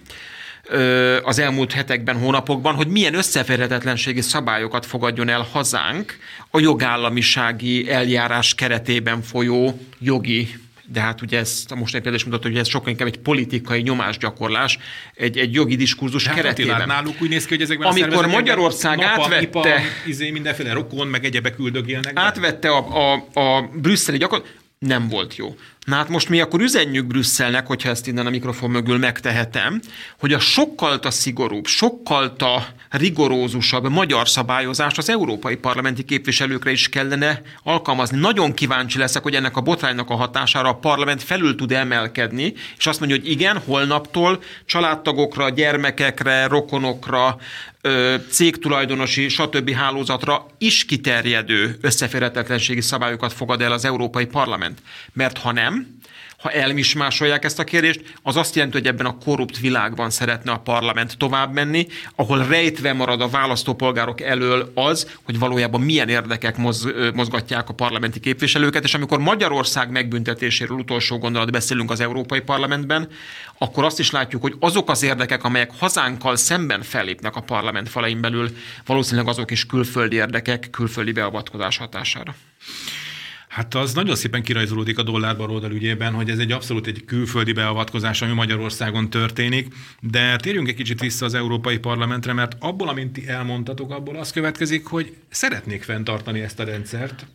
az 1.24 1.40
elmúlt 1.40 1.72
hetekben, 1.72 2.20
hónapokban, 2.20 2.76
hogy 2.76 2.88
milyen 2.88 3.14
összeférhetetlenségi 3.14 4.22
szabályokat 4.22 4.86
fogadjon 4.86 5.30
el 5.30 5.48
hazánk 5.52 6.18
a 6.52 6.60
jogállamisági 6.60 7.90
eljárás 7.90 8.56
keretében 8.56 9.22
folyó 9.22 9.80
jogi 10.00 10.67
de 10.92 11.00
hát 11.00 11.22
ugye 11.22 11.38
ez 11.38 11.66
a 11.70 11.76
mostani 11.76 12.04
példa 12.04 12.18
is 12.18 12.24
mutatta, 12.24 12.48
hogy 12.48 12.58
ez 12.58 12.68
sokkal 12.68 12.90
inkább 12.90 13.08
egy 13.08 13.18
politikai 13.18 13.82
nyomásgyakorlás, 13.82 14.78
egy, 15.14 15.38
egy 15.38 15.54
jogi 15.54 15.76
diskurzus 15.76 16.26
hát 16.26 16.36
keretében. 16.36 16.76
Attila, 16.76 16.94
náluk 16.94 17.22
úgy 17.22 17.30
néz 17.30 17.46
ki, 17.46 17.54
hogy 17.54 17.64
ezekben 17.64 17.88
Amikor 17.88 18.24
a 18.24 18.28
Magyarország 18.28 18.98
napa, 18.98 19.24
átvette... 19.24 19.42
Ipa, 19.42 19.68
izé 20.06 20.30
mindenféle 20.30 20.74
rokon, 20.74 21.08
meg 21.08 21.26
egyebek 21.26 21.60
üldögélnek. 21.60 22.12
Átvette 22.16 22.70
a, 22.70 23.14
a, 23.14 23.40
a 23.40 23.70
brüsszeli 23.74 24.18
gyakorlat, 24.18 24.54
nem 24.80 25.08
volt 25.08 25.36
jó. 25.36 25.56
Na 25.88 25.96
hát 25.96 26.10
most 26.10 26.30
mi 26.30 26.40
akkor 26.40 26.62
üzenjük 26.62 27.06
Brüsszelnek, 27.06 27.68
hogyha 27.68 27.90
ezt 27.90 28.08
innen 28.08 28.26
a 28.26 28.30
mikrofon 28.30 28.70
mögül 28.70 28.98
megtehetem, 28.98 29.82
hogy 30.20 30.34
a 30.34 30.40
sokkal 30.40 31.00
a 31.02 31.12
szigorúbb, 31.12 31.66
sokkal 31.66 32.36
a 32.38 32.64
rigorózusabb 32.90 33.90
magyar 33.90 34.30
szabályozást 34.30 34.98
az 34.98 35.10
európai 35.10 35.56
parlamenti 35.56 36.04
képviselőkre 36.04 36.72
is 36.72 36.90
kellene 36.90 37.42
alkalmazni. 37.64 38.20
Nagyon 38.20 38.54
kíváncsi 38.54 38.98
leszek, 38.98 39.24
hogy 39.24 39.36
ennek 39.36 39.58
a 39.58 39.62
botránynak 39.62 40.10
a 40.10 40.16
hatására 40.16 40.70
a 40.70 40.76
parlament 40.76 41.24
felül 41.24 41.56
tud 41.56 41.72
emelkedni, 41.72 42.54
és 42.78 42.88
azt 42.88 43.00
mondja, 43.00 43.18
hogy 43.18 43.30
igen, 43.30 43.58
holnaptól 43.58 44.44
családtagokra, 44.66 45.50
gyermekekre, 45.50 46.48
rokonokra, 46.48 47.38
cégtulajdonosi, 48.30 49.28
stb. 49.30 49.72
hálózatra 49.72 50.46
is 50.58 50.86
kiterjedő 50.86 51.78
összeférhetetlenségi 51.82 52.82
szabályokat 52.82 53.34
fogad 53.34 53.62
el 53.62 53.72
az 53.72 53.86
Európai 53.86 54.26
Parlament. 54.26 54.82
Mert 55.14 55.38
ha 55.38 55.52
nem, 55.52 55.97
ha 56.48 56.54
elmismásolják 56.54 57.44
ezt 57.44 57.60
a 57.60 57.64
kérdést, 57.64 58.14
az 58.24 58.36
azt 58.36 58.56
jelenti, 58.56 58.78
hogy 58.78 58.88
ebben 58.88 59.06
a 59.06 59.18
korrupt 59.18 59.60
világban 59.60 60.10
szeretne 60.10 60.52
a 60.52 60.58
parlament 60.58 61.18
tovább 61.18 61.54
menni, 61.54 61.88
ahol 62.16 62.46
rejtve 62.46 62.94
marad 62.94 63.22
a 63.22 63.28
választópolgárok 63.28 64.22
elől 64.22 64.72
az, 64.76 65.16
hogy 65.24 65.40
valójában 65.40 65.82
milyen 65.82 66.10
érdekek 66.10 66.58
moz, 66.58 66.88
mozgatják 67.14 67.70
a 67.70 67.74
parlamenti 67.74 68.20
képviselőket, 68.20 68.84
és 68.84 68.94
amikor 68.94 69.20
Magyarország 69.20 69.92
megbüntetéséről 69.92 70.78
utolsó 70.78 71.18
gondolat 71.18 71.52
beszélünk 71.52 71.92
az 71.92 72.00
Európai 72.00 72.42
Parlamentben, 72.42 73.08
akkor 73.58 73.84
azt 73.84 74.00
is 74.00 74.12
látjuk, 74.12 74.42
hogy 74.42 74.56
azok 74.60 74.90
az 74.90 75.04
érdekek, 75.04 75.44
amelyek 75.44 75.72
hazánkkal 75.78 76.36
szemben 76.36 76.82
fellépnek 76.82 77.36
a 77.36 77.42
parlament 77.42 77.90
falain 77.90 78.22
belül, 78.22 78.50
valószínűleg 78.86 79.28
azok 79.28 79.52
is 79.52 79.66
külföldi 79.66 80.16
érdekek, 80.16 80.68
külföldi 80.72 81.12
beavatkozás 81.12 81.78
hatására. 81.78 82.36
Hát 83.58 83.76
az 83.76 83.94
nagyon 83.94 84.16
szépen 84.16 84.44
kirajzolódik 84.44 84.98
a 84.98 85.04
dollár 85.04 85.38
baloldal 85.38 85.72
ügyében, 85.72 86.14
hogy 86.14 86.30
ez 86.30 86.38
egy 86.38 86.52
abszolút 86.52 86.88
egy 86.88 87.06
külföldi 87.06 87.52
beavatkozás, 87.52 88.22
ami 88.22 88.34
Magyarországon 88.34 89.10
történik, 89.10 89.74
de 90.00 90.36
térjünk 90.36 90.68
egy 90.68 90.76
kicsit 90.76 91.00
vissza 91.00 91.26
az 91.26 91.34
Európai 91.34 91.78
Parlamentre, 91.78 92.34
mert 92.34 92.56
abból, 92.60 92.90
amint 92.90 93.14
ti 93.14 93.28
elmondtatok, 93.28 93.92
abból 93.92 94.16
az 94.16 94.32
következik, 94.32 94.86
hogy 94.86 95.14
szeretnék 95.30 95.84
fenntartani 95.84 96.40
ezt 96.40 96.60
a 96.60 96.64
rendszert, 96.64 97.26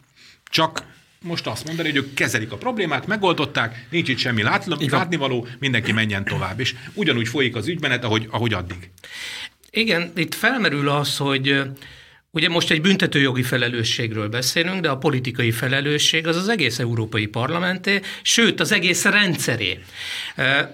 csak 0.45 0.85
most 1.23 1.47
azt 1.47 1.67
mondani, 1.67 1.89
hogy 1.89 1.99
ők 1.99 2.15
kezelik 2.15 2.53
a 2.53 2.57
problémát, 2.57 3.07
megoldották, 3.07 3.87
nincs 3.91 4.09
itt 4.09 4.19
semmi 4.19 4.43
lát, 4.43 4.67
látnivaló, 4.91 5.47
mindenki 5.59 5.93
menjen 5.93 6.25
tovább. 6.25 6.61
És 6.61 6.75
ugyanúgy 6.95 7.29
folyik 7.29 7.57
az 7.57 7.69
ügymenet, 7.69 8.05
ahogy, 8.05 8.27
ahogy 8.31 8.53
addig. 8.53 8.91
Igen, 9.71 10.13
itt 10.15 10.35
felmerül 10.35 10.89
az, 10.89 11.17
hogy 11.17 11.63
Ugye 12.35 12.49
most 12.49 12.71
egy 12.71 12.81
büntetőjogi 12.81 13.43
felelősségről 13.43 14.29
beszélünk, 14.29 14.81
de 14.81 14.91
a 14.91 14.99
politikai 14.99 15.51
felelősség 15.51 16.27
az 16.27 16.37
az 16.37 16.49
egész 16.49 16.79
Európai 16.79 17.27
Parlamenté, 17.27 18.01
sőt 18.23 18.61
az 18.61 18.73
egész 18.73 19.05
rendszeré. 19.05 19.79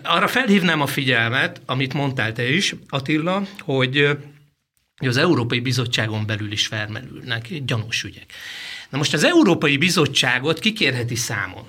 Arra 0.02 0.28
felhívnám 0.28 0.80
a 0.80 0.86
figyelmet, 0.86 1.60
amit 1.66 1.94
mondtál 1.94 2.32
te 2.32 2.50
is, 2.50 2.74
Attila, 2.88 3.42
hogy 3.58 4.18
az 4.96 5.16
Európai 5.16 5.60
Bizottságon 5.60 6.26
belül 6.26 6.52
is 6.52 6.66
felmerülnek 6.66 7.64
gyanús 7.64 8.02
ügyek. 8.02 8.32
Na 8.90 8.98
most 8.98 9.14
az 9.14 9.24
Európai 9.24 9.76
Bizottságot 9.76 10.58
kikérheti 10.58 11.14
számon? 11.14 11.66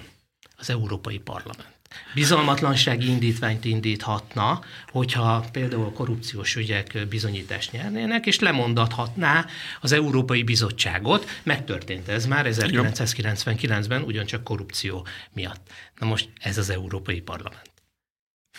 Az 0.57 0.69
Európai 0.69 1.17
Parlament 1.17 1.78
bizalmatlansági 2.13 3.07
indítványt 3.07 3.65
indíthatna, 3.65 4.61
hogyha 4.91 5.45
például 5.51 5.85
a 5.85 5.91
korrupciós 5.91 6.55
ügyek 6.55 7.07
bizonyítást 7.09 7.71
nyernének, 7.71 8.25
és 8.25 8.39
lemondathatná 8.39 9.45
az 9.81 9.91
Európai 9.91 10.43
Bizottságot. 10.43 11.29
Megtörtént 11.43 12.07
ez 12.07 12.25
már 12.25 12.45
1999-ben, 12.49 14.01
ugyancsak 14.01 14.43
korrupció 14.43 15.07
miatt. 15.33 15.61
Na 15.99 16.05
most 16.05 16.29
ez 16.39 16.57
az 16.57 16.69
Európai 16.69 17.21
Parlament. 17.21 17.71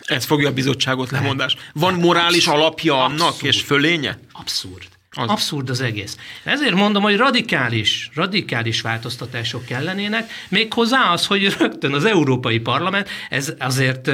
Ez 0.00 0.24
fogja 0.24 0.48
a 0.48 0.52
bizottságot 0.52 1.10
lemondás. 1.10 1.56
Van 1.72 1.94
morális 1.94 2.46
abszurd, 2.46 2.62
alapja 2.62 3.04
annak 3.04 3.28
abszurd, 3.28 3.44
és 3.44 3.62
fölénye? 3.62 4.18
Abszurd. 4.32 4.98
Az. 5.16 5.28
Abszurd 5.28 5.70
az 5.70 5.80
egész. 5.80 6.16
Ezért 6.44 6.74
mondom, 6.74 7.02
hogy 7.02 7.16
radikális, 7.16 8.10
radikális 8.14 8.80
változtatások 8.80 9.64
kellenének, 9.64 10.30
méghozzá 10.48 11.12
az, 11.12 11.26
hogy 11.26 11.56
rögtön 11.58 11.92
az 11.92 12.04
Európai 12.04 12.58
Parlament, 12.58 13.08
ez 13.28 13.54
azért 13.58 14.10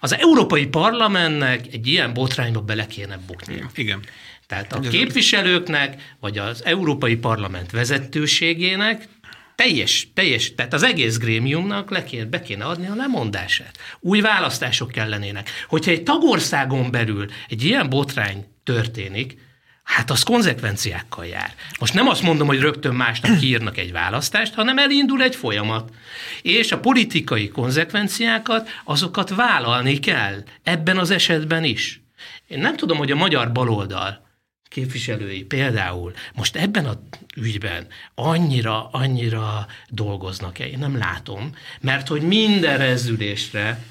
az 0.00 0.14
Európai 0.14 0.66
Parlamentnek 0.66 1.66
egy 1.72 1.86
ilyen 1.86 2.12
botrányba 2.12 2.60
bele 2.60 2.86
kéne 2.86 3.18
buknia. 3.26 3.70
Igen. 3.74 4.00
Tehát 4.46 4.72
a 4.72 4.80
képviselőknek, 4.80 6.14
vagy 6.20 6.38
az 6.38 6.64
Európai 6.64 7.16
Parlament 7.16 7.70
vezetőségének 7.70 9.08
teljes, 9.54 10.08
teljes, 10.14 10.54
tehát 10.54 10.72
az 10.72 10.82
egész 10.82 11.18
grémiumnak 11.18 11.90
le 11.90 12.04
kéne, 12.04 12.24
be 12.24 12.42
kéne 12.42 12.64
adni 12.64 12.86
a 12.86 12.94
lemondását. 12.94 13.78
Új 14.00 14.20
választások 14.20 14.90
kellenének. 14.90 15.50
Hogyha 15.68 15.90
egy 15.90 16.02
tagországon 16.02 16.90
belül 16.90 17.26
egy 17.48 17.64
ilyen 17.64 17.88
botrány 17.88 18.46
történik, 18.64 19.36
Hát 19.84 20.10
az 20.10 20.22
konzekvenciákkal 20.22 21.26
jár. 21.26 21.54
Most 21.78 21.94
nem 21.94 22.08
azt 22.08 22.22
mondom, 22.22 22.46
hogy 22.46 22.60
rögtön 22.60 22.94
másnak 22.94 23.38
kiírnak 23.38 23.78
egy 23.78 23.92
választást, 23.92 24.54
hanem 24.54 24.78
elindul 24.78 25.22
egy 25.22 25.36
folyamat. 25.36 25.92
És 26.42 26.72
a 26.72 26.80
politikai 26.80 27.48
konzekvenciákat, 27.48 28.68
azokat 28.84 29.34
vállalni 29.34 29.98
kell. 29.98 30.42
Ebben 30.62 30.98
az 30.98 31.10
esetben 31.10 31.64
is. 31.64 32.00
Én 32.46 32.58
nem 32.58 32.76
tudom, 32.76 32.98
hogy 32.98 33.10
a 33.10 33.16
magyar 33.16 33.52
baloldal 33.52 34.22
képviselői 34.68 35.42
például 35.42 36.12
most 36.34 36.56
ebben 36.56 36.86
a 36.86 37.00
ügyben 37.36 37.86
annyira, 38.14 38.88
annyira 38.90 39.66
dolgoznak-e? 39.88 40.66
Én 40.66 40.78
nem 40.78 40.98
látom, 40.98 41.56
mert 41.80 42.08
hogy 42.08 42.22
minden 42.22 42.78
rezdülésre 42.78 43.84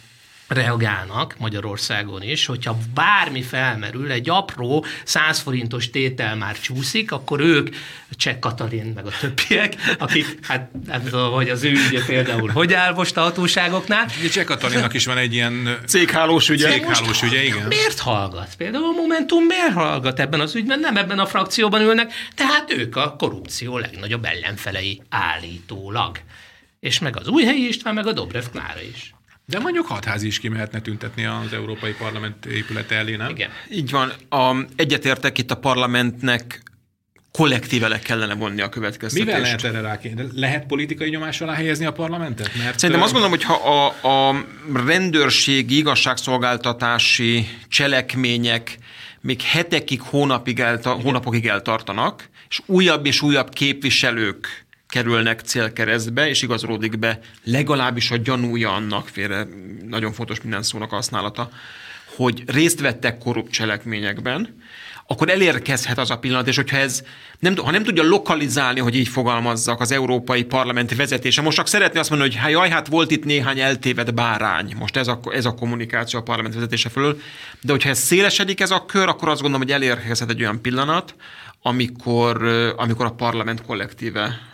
reagálnak 0.54 1.36
Magyarországon 1.38 2.24
is, 2.24 2.46
hogyha 2.46 2.78
bármi 2.94 3.42
felmerül, 3.42 4.12
egy 4.12 4.30
apró 4.30 4.86
100 5.04 5.40
forintos 5.40 5.90
tétel 5.90 6.36
már 6.36 6.60
csúszik, 6.60 7.12
akkor 7.12 7.40
ők, 7.40 7.76
Cseh 8.10 8.40
Katalin 8.40 8.92
meg 8.96 9.06
a 9.06 9.12
többiek, 9.20 9.76
akik, 9.98 10.46
hát 10.48 10.70
nem 10.86 11.04
tudom, 11.04 11.32
hogy 11.32 11.50
az 11.50 11.64
ő 11.64 11.72
ügye 11.72 12.06
például 12.06 12.50
hogy 12.50 12.74
áll 12.74 12.94
most 12.94 13.18
a 13.18 13.22
hatóságoknál. 13.22 14.06
Cseh 14.32 14.44
Katalinnak 14.44 14.94
is 14.94 15.06
van 15.06 15.18
egy 15.18 15.34
ilyen 15.34 15.80
céghálós 15.86 16.50
ügye. 16.50 16.70
Céghálós 16.70 17.22
ügye, 17.22 17.44
igen. 17.44 17.68
Miért 17.68 18.00
hallgat? 18.00 18.56
Például 18.58 18.86
a 18.86 18.92
Momentum 18.92 19.44
miért 19.44 19.74
hallgat 19.74 20.20
ebben 20.20 20.40
az 20.40 20.56
ügyben? 20.56 20.80
Nem 20.80 20.98
ebben 20.98 21.20
a 21.20 21.26
frakcióban 21.26 21.82
ülnek, 21.82 22.14
tehát 22.36 22.72
ők 22.72 22.96
a 22.96 23.16
korrupció 23.16 23.78
legnagyobb 23.78 24.26
ellenfelei 24.26 25.02
állítólag. 25.10 26.20
És 26.80 27.00
meg 27.00 27.18
az 27.18 27.28
Újhelyi 27.28 27.68
István, 27.68 27.94
meg 27.94 28.08
a 28.08 28.12
Dobrev 28.12 28.44
Klára 28.52 28.82
is. 28.82 29.14
De 29.46 29.60
mondjuk 29.60 29.86
hatházi 29.86 30.28
is 30.28 30.40
ki 30.40 30.48
mehetne 30.48 30.82
tüntetni 30.82 31.26
az 31.26 31.54
Európai 31.54 31.94
Parlament 31.94 32.46
épülete 32.46 32.96
elé, 32.96 33.16
nem? 33.16 33.30
Igen. 33.30 33.50
Így 33.72 33.92
van. 33.92 34.12
A, 34.30 34.66
egyetértek 34.76 35.38
itt 35.38 35.52
a 35.52 35.56
parlamentnek 35.56 36.62
kollektíve 37.32 37.88
le 37.88 38.00
kellene 38.00 38.34
vonni 38.34 38.62
a 38.62 38.70
következtetést. 38.70 39.26
Mivel 39.26 39.42
lehet 39.42 39.64
erre 39.64 39.82
rákérni? 39.82 40.28
Lehet 40.34 40.66
politikai 40.66 41.10
nyomás 41.10 41.42
alá 41.42 41.54
helyezni 41.54 41.86
a 41.86 41.92
parlamentet? 41.92 42.56
Mert 42.58 42.80
Szerintem 42.80 43.04
azt 43.04 43.14
gondolom, 43.14 43.38
hogy 43.38 43.44
ha 43.44 43.54
a, 43.54 44.30
a 44.30 44.46
rendőrségi, 44.86 45.78
igazságszolgáltatási 45.78 47.48
cselekmények 47.68 48.78
még 49.22 49.42
hetekig, 49.42 50.02
hónapig 50.02 50.60
elta, 50.60 50.92
hónapokig 50.92 51.48
eltartanak, 51.48 52.30
és 52.50 52.62
újabb 52.66 53.06
és 53.06 53.22
újabb 53.22 53.50
képviselők 53.50 54.63
kerülnek 54.94 55.40
célkeresztbe, 55.40 56.30
és 56.30 56.42
igazolódik 56.42 57.00
be 57.00 57.20
legalábbis 57.44 58.12
a 58.12 58.18
gyanúja 58.18 58.74
annak, 58.74 59.08
félre 59.08 59.48
nagyon 59.88 60.12
fontos 60.12 60.42
minden 60.42 60.64
szónak 60.64 60.90
használata, 60.90 61.50
hogy 62.16 62.44
részt 62.46 62.80
vettek 62.80 63.18
korrupt 63.18 63.52
cselekményekben, 63.52 64.62
akkor 65.08 65.30
elérkezhet 65.30 65.98
az 65.98 66.12
a 66.12 66.18
pillanat, 66.18 66.48
és 66.48 66.56
hogyha 66.56 66.78
ez 66.78 67.04
nem, 67.40 67.56
ha 67.56 67.72
nem 67.72 67.84
tudja 67.84 68.04
lokalizálni, 68.04 68.80
hogy 68.80 68.96
így 68.96 69.08
fogalmazzak 69.08 69.82
az 69.82 69.92
európai 69.92 70.44
parlamenti 70.44 70.96
vezetése, 70.96 71.42
most 71.42 71.58
csak 71.58 71.68
szeretné 71.68 72.00
azt 72.00 72.10
mondani, 72.10 72.32
hogy 72.32 72.40
hát 72.42 72.52
jaj, 72.52 72.70
hát 72.70 72.88
volt 72.88 73.12
itt 73.12 73.26
néhány 73.26 73.60
eltévedt 73.60 74.14
bárány, 74.14 74.76
most 74.80 74.98
ez 74.98 75.08
a, 75.08 75.20
ez 75.32 75.46
a 75.46 75.54
kommunikáció 75.54 76.20
a 76.20 76.24
parlament 76.24 76.54
vezetése 76.54 76.90
fölül, 76.90 77.22
de 77.62 77.72
hogyha 77.72 77.90
ez 77.90 78.00
szélesedik 78.00 78.60
ez 78.60 78.72
a 78.72 78.86
kör, 78.86 79.08
akkor 79.08 79.30
azt 79.30 79.42
gondolom, 79.42 79.68
hogy 79.68 79.76
elérkezhet 79.76 80.30
egy 80.30 80.42
olyan 80.42 80.62
pillanat, 80.62 81.16
amikor, 81.62 82.44
amikor 82.78 83.06
a 83.06 83.12
parlament 83.12 83.66
kollektíve 83.66 84.52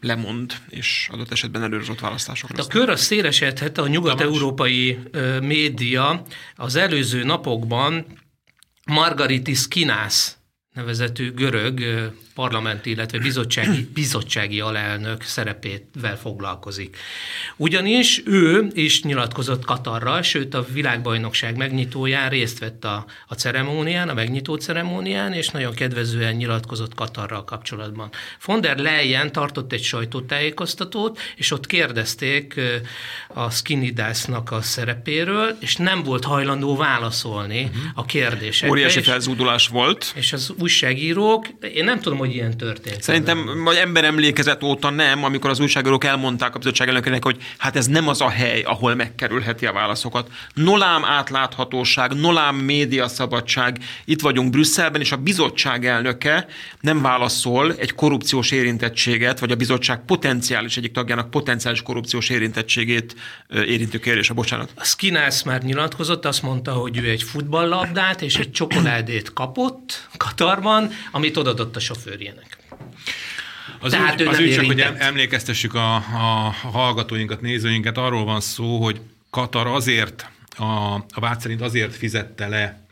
lemond, 0.00 0.54
és 0.68 1.08
adott 1.12 1.32
esetben 1.32 1.62
előrehozott 1.62 2.00
választások 2.00 2.50
hát 2.50 2.58
A 2.58 2.66
kör 2.66 2.88
az 2.88 3.00
szélesedhet, 3.00 3.78
a 3.78 3.86
nyugat-európai 3.86 4.98
média 5.40 6.22
az 6.56 6.74
előző 6.74 7.24
napokban 7.24 8.06
Margaritis 8.86 9.68
Kinász 9.68 10.36
nevezetű 10.74 11.32
görög 11.32 11.80
parlamenti, 12.36 12.90
illetve 12.90 13.18
bizottsági, 13.18 13.88
bizottsági 13.94 14.60
alelnök 14.60 15.22
szerepével 15.22 16.18
foglalkozik. 16.20 16.96
Ugyanis 17.56 18.22
ő 18.24 18.70
is 18.72 19.02
nyilatkozott 19.02 19.64
Katarral, 19.64 20.22
sőt 20.22 20.54
a 20.54 20.66
világbajnokság 20.72 21.56
megnyitóján 21.56 22.28
részt 22.28 22.58
vett 22.58 22.84
a, 22.84 23.04
a 23.26 23.34
ceremónián, 23.34 24.08
a 24.08 24.14
megnyitó 24.14 24.54
ceremónián, 24.54 25.32
és 25.32 25.48
nagyon 25.48 25.74
kedvezően 25.74 26.34
nyilatkozott 26.34 26.94
Katarral 26.94 27.44
kapcsolatban. 27.44 28.10
Von 28.44 28.60
der 28.60 28.76
Leyen 28.76 29.32
tartott 29.32 29.72
egy 29.72 29.82
sajtótájékoztatót, 29.82 31.18
és 31.36 31.50
ott 31.50 31.66
kérdezték 31.66 32.60
a 33.28 33.50
Skinidasnak 33.50 34.50
a 34.50 34.60
szerepéről, 34.62 35.56
és 35.60 35.76
nem 35.76 36.02
volt 36.02 36.24
hajlandó 36.24 36.76
válaszolni 36.76 37.62
uh-huh. 37.62 37.82
a 37.94 38.04
kérdésekre. 38.04 38.70
Óriási 38.70 39.00
felzúdulás 39.02 39.68
volt. 39.68 40.12
És 40.14 40.32
az 40.32 40.52
újságírók, 40.58 41.46
én 41.74 41.84
nem 41.84 42.00
tudom, 42.00 42.18
hogy 42.18 42.25
ilyen 42.30 42.56
történt. 42.56 43.02
Szerintem 43.02 43.62
vagy 43.64 43.76
ember 43.76 44.04
emlékezet 44.04 44.62
óta 44.62 44.90
nem, 44.90 45.24
amikor 45.24 45.50
az 45.50 45.60
újságírók 45.60 46.04
elmondták 46.04 46.54
a 46.54 46.58
bizottság 46.58 46.88
elnökének, 46.88 47.24
hogy 47.24 47.36
hát 47.58 47.76
ez 47.76 47.86
nem 47.86 48.08
az 48.08 48.20
a 48.20 48.28
hely, 48.28 48.62
ahol 48.62 48.94
megkerülheti 48.94 49.66
a 49.66 49.72
válaszokat. 49.72 50.30
Nolám 50.54 51.04
átláthatóság, 51.04 52.14
nolám 52.14 52.56
média 52.56 53.08
szabadság, 53.08 53.78
itt 54.04 54.20
vagyunk 54.20 54.50
Brüsszelben, 54.50 55.00
és 55.00 55.12
a 55.12 55.16
bizottság 55.16 55.86
elnöke 55.86 56.46
nem 56.80 57.02
válaszol 57.02 57.74
egy 57.74 57.94
korrupciós 57.94 58.50
érintettséget, 58.50 59.38
vagy 59.38 59.50
a 59.50 59.56
bizottság 59.56 60.04
potenciális 60.04 60.76
egyik 60.76 60.92
tagjának 60.92 61.30
potenciális 61.30 61.82
korrupciós 61.82 62.28
érintettségét 62.28 63.14
érintő 63.50 63.98
kérdés, 63.98 64.30
a 64.30 64.34
bocsánat. 64.34 64.70
A 64.74 64.84
Skinász 64.84 65.42
már 65.42 65.62
nyilatkozott, 65.62 66.24
azt 66.24 66.42
mondta, 66.42 66.72
hogy 66.72 66.98
ő 66.98 67.10
egy 67.10 67.22
futballlabdát 67.22 68.22
és 68.22 68.36
egy 68.36 68.50
csokoládét 68.50 69.32
kapott 69.32 70.08
Katarban, 70.16 70.90
amit 71.10 71.36
odadott 71.36 71.76
a 71.76 71.80
sofőrjének. 72.16 72.56
Az 73.80 73.90
Tehát 73.90 74.20
úgy, 74.20 74.26
az 74.26 74.40
úgy 74.40 74.54
csak, 74.54 74.64
hogy 74.64 74.80
emlékeztessük 74.80 75.74
a, 75.74 75.94
a 75.94 76.54
hallgatóinkat, 76.72 77.40
nézőinket, 77.40 77.96
arról 77.96 78.24
van 78.24 78.40
szó, 78.40 78.82
hogy 78.82 79.00
Katar 79.30 79.66
azért, 79.66 80.30
a, 80.56 80.94
a 80.94 81.20
vád 81.20 81.40
szerint 81.40 81.60
azért 81.60 81.96
fizette 81.96 82.48
le 82.48 82.86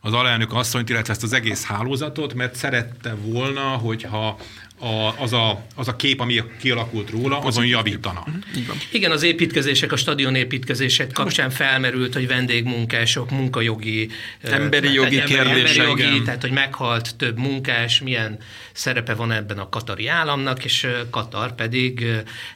az 0.00 0.12
alelnök 0.12 0.52
asszonyt, 0.52 0.88
illetve 0.88 1.12
ezt 1.12 1.22
az 1.22 1.32
egész 1.32 1.64
hálózatot, 1.64 2.34
mert 2.34 2.54
szerette 2.54 3.14
volna, 3.14 3.60
hogyha 3.60 4.38
a, 4.80 5.22
az, 5.22 5.32
a, 5.32 5.64
az 5.74 5.88
a 5.88 5.96
kép, 5.96 6.20
ami 6.20 6.42
kialakult 6.60 7.10
róla, 7.10 7.38
azon 7.38 7.66
javítana. 7.66 8.24
Mhm, 8.26 8.70
Igen, 8.92 9.10
az 9.10 9.22
építkezések, 9.22 9.92
a 9.92 9.96
stadion 9.96 10.34
építkezések 10.34 11.12
kapcsán 11.12 11.50
felmerült, 11.50 12.14
hogy 12.14 12.26
vendégmunkások, 12.26 13.30
munkajogi, 13.30 14.08
emberi 14.42 14.92
jogi 14.92 15.22
kérdések. 15.22 15.86
Emberi 15.86 16.02
jogi, 16.04 16.22
tehát 16.22 16.40
hogy 16.40 16.50
meghalt 16.50 17.16
több 17.16 17.38
munkás, 17.38 18.00
milyen 18.00 18.38
szerepe 18.72 19.14
van 19.14 19.32
ebben 19.32 19.58
a 19.58 19.68
katari 19.68 20.08
államnak, 20.08 20.64
és 20.64 20.86
Katar 21.10 21.54
pedig 21.54 22.06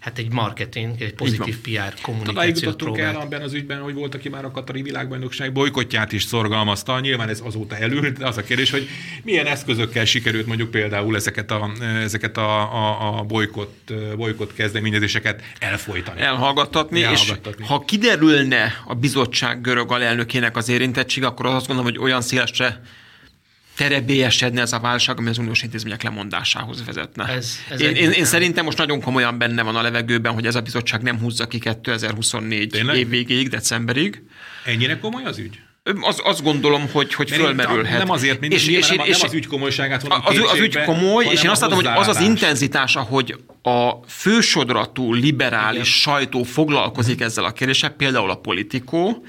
hát 0.01 0.19
egy 0.19 0.33
marketing, 0.33 1.03
egy 1.03 1.15
pozitív 1.15 1.59
PR 1.59 2.01
kommunikációt 2.03 2.77
próbált. 2.77 3.15
el 3.15 3.21
abban 3.21 3.43
az 3.43 3.53
ügyben, 3.53 3.81
hogy 3.81 3.95
volt, 3.95 4.15
aki 4.15 4.29
már 4.29 4.45
a 4.45 4.51
katari 4.51 4.83
világbajnokság 4.83 5.53
bolykotját 5.53 6.13
is 6.13 6.23
szorgalmazta. 6.23 7.01
Nyilván 7.01 7.29
ez 7.33 7.41
azóta 7.45 7.77
elült, 7.77 8.19
de 8.19 8.27
az 8.27 8.37
a 8.37 8.43
kérdés, 8.43 8.71
hogy 8.71 8.89
milyen 9.23 9.47
eszközökkel 9.47 10.05
sikerült 10.05 10.47
mondjuk 10.47 10.71
például 10.71 11.17
ezeket 11.17 11.51
a, 11.51 11.71
ezeket 12.03 12.37
a, 12.37 12.61
a, 12.61 13.19
a 13.19 13.23
bolykott, 13.23 13.93
bolykott 14.17 14.55
kezdeményezéseket 14.55 15.43
elfolytani. 15.59 16.21
Elhallgattatni, 16.21 17.03
Elhallgattatni, 17.03 17.63
és 17.63 17.69
ha 17.69 17.81
kiderülne 17.81 18.83
a 18.87 18.95
bizottság 18.95 19.61
görög 19.61 19.93
alelnökének 19.93 20.57
az 20.57 20.69
érintettség, 20.69 21.25
akkor 21.25 21.47
azt 21.47 21.67
gondolom, 21.67 21.93
hogy 21.93 22.03
olyan 22.03 22.23
szélesre 22.23 22.81
terebélyesedne 23.77 24.61
ez 24.61 24.73
a 24.73 24.81
válság, 24.81 25.19
ami 25.19 25.29
az 25.29 25.39
uniós 25.39 25.63
intézmények 25.63 26.03
lemondásához 26.03 26.85
vezetne. 26.85 27.27
Ez, 27.27 27.59
ez 27.71 27.81
én, 27.81 27.95
én, 27.95 28.11
én 28.11 28.25
szerintem 28.25 28.65
most 28.65 28.79
nagyon 28.79 29.01
komolyan 29.01 29.39
benne 29.39 29.63
van 29.63 29.77
a 29.77 29.83
levegőben, 29.83 30.33
hogy 30.33 30.47
ez 30.47 30.55
a 30.55 30.61
bizottság 30.61 31.03
nem 31.03 31.19
húzza 31.19 31.47
ki 31.47 31.59
2024 31.59 32.69
Tényleg? 32.69 32.97
év 32.97 33.09
végéig, 33.09 33.49
decemberig. 33.49 34.23
Ennyire 34.65 34.99
komoly 34.99 35.25
az 35.25 35.39
ügy? 35.39 35.61
Az, 36.01 36.21
azt 36.25 36.43
gondolom, 36.43 36.89
hogy, 36.93 37.15
hogy 37.15 37.31
fölmerülhet. 37.31 37.99
Nem 37.99 38.11
azért, 38.11 38.41
mint 38.41 38.53
és, 38.53 38.67
és, 38.67 38.89
nem, 38.89 39.07
és, 39.07 39.19
nem 39.19 39.29
az 39.29 39.35
ügy 39.35 39.47
komolyságát 39.47 40.03
van 40.03 40.23
az, 40.25 40.39
az 40.53 40.59
ügy 40.59 40.83
komoly, 40.85 41.25
és 41.25 41.43
én 41.43 41.51
azt 41.51 41.61
látom, 41.61 41.77
hogy 41.77 41.87
az 41.87 42.09
az 42.09 42.21
intenzitás, 42.21 42.97
ahogy 42.97 43.37
a 43.63 43.91
fősodratú 44.09 45.13
liberális 45.13 45.75
Igen. 45.75 45.85
sajtó 45.85 46.43
foglalkozik 46.43 47.21
ezzel 47.21 47.45
a 47.45 47.53
kérdéssel, 47.53 47.91
például 47.91 48.31
a 48.31 48.35
politikó, 48.35 49.25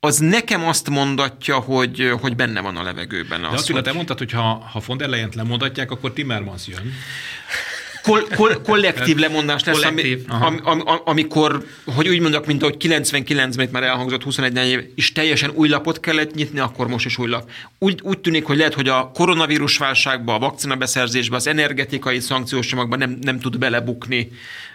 az 0.00 0.18
nekem 0.18 0.64
azt 0.64 0.90
mondatja, 0.90 1.58
hogy, 1.58 2.12
hogy 2.20 2.36
benne 2.36 2.60
van 2.60 2.76
a 2.76 2.82
levegőben. 2.82 3.44
Az, 3.44 3.50
De 3.50 3.56
Attila, 3.56 3.76
hogy... 3.76 3.86
te 3.86 3.92
mondtad, 3.92 4.18
hogy 4.18 4.32
ha, 4.32 4.68
ha 4.72 4.82
von 4.86 4.96
der 4.96 5.08
Leyen-t 5.08 5.34
lemondatják, 5.34 5.90
akkor 5.90 6.12
Timmermans 6.12 6.66
jön. 6.66 6.92
Kol- 8.02 8.34
kol- 8.34 8.62
kollektív 8.62 9.16
lemondás 9.16 9.64
lesz, 9.64 9.74
kollektív. 9.74 10.24
Ami, 10.28 10.58
am, 10.62 10.82
am, 10.84 11.00
amikor, 11.04 11.66
hogy 11.84 12.08
úgy 12.08 12.20
mondok, 12.20 12.46
mint 12.46 12.62
ahogy 12.62 12.76
99-ben 12.78 13.66
itt 13.66 13.72
már 13.72 13.82
elhangzott 13.82 14.22
21 14.22 14.56
év, 14.56 14.84
és 14.94 15.12
teljesen 15.12 15.50
új 15.54 15.68
lapot 15.68 16.00
kellett 16.00 16.34
nyitni, 16.34 16.58
akkor 16.58 16.88
most 16.88 17.06
is 17.06 17.18
új 17.18 17.28
lap. 17.28 17.50
Úgy, 17.78 18.00
úgy 18.02 18.18
tűnik, 18.18 18.44
hogy 18.44 18.56
lehet, 18.56 18.74
hogy 18.74 18.88
a 18.88 19.10
koronavírus 19.14 19.76
válságba, 19.76 20.34
a 20.34 20.38
vakcina 20.38 20.76
beszerzésbe, 20.76 21.36
az 21.36 21.46
energetikai 21.46 22.20
szankciós 22.20 22.66
csomagban 22.66 22.98
nem, 22.98 23.18
nem 23.20 23.40
tud 23.40 23.58
belebukni 23.58 24.30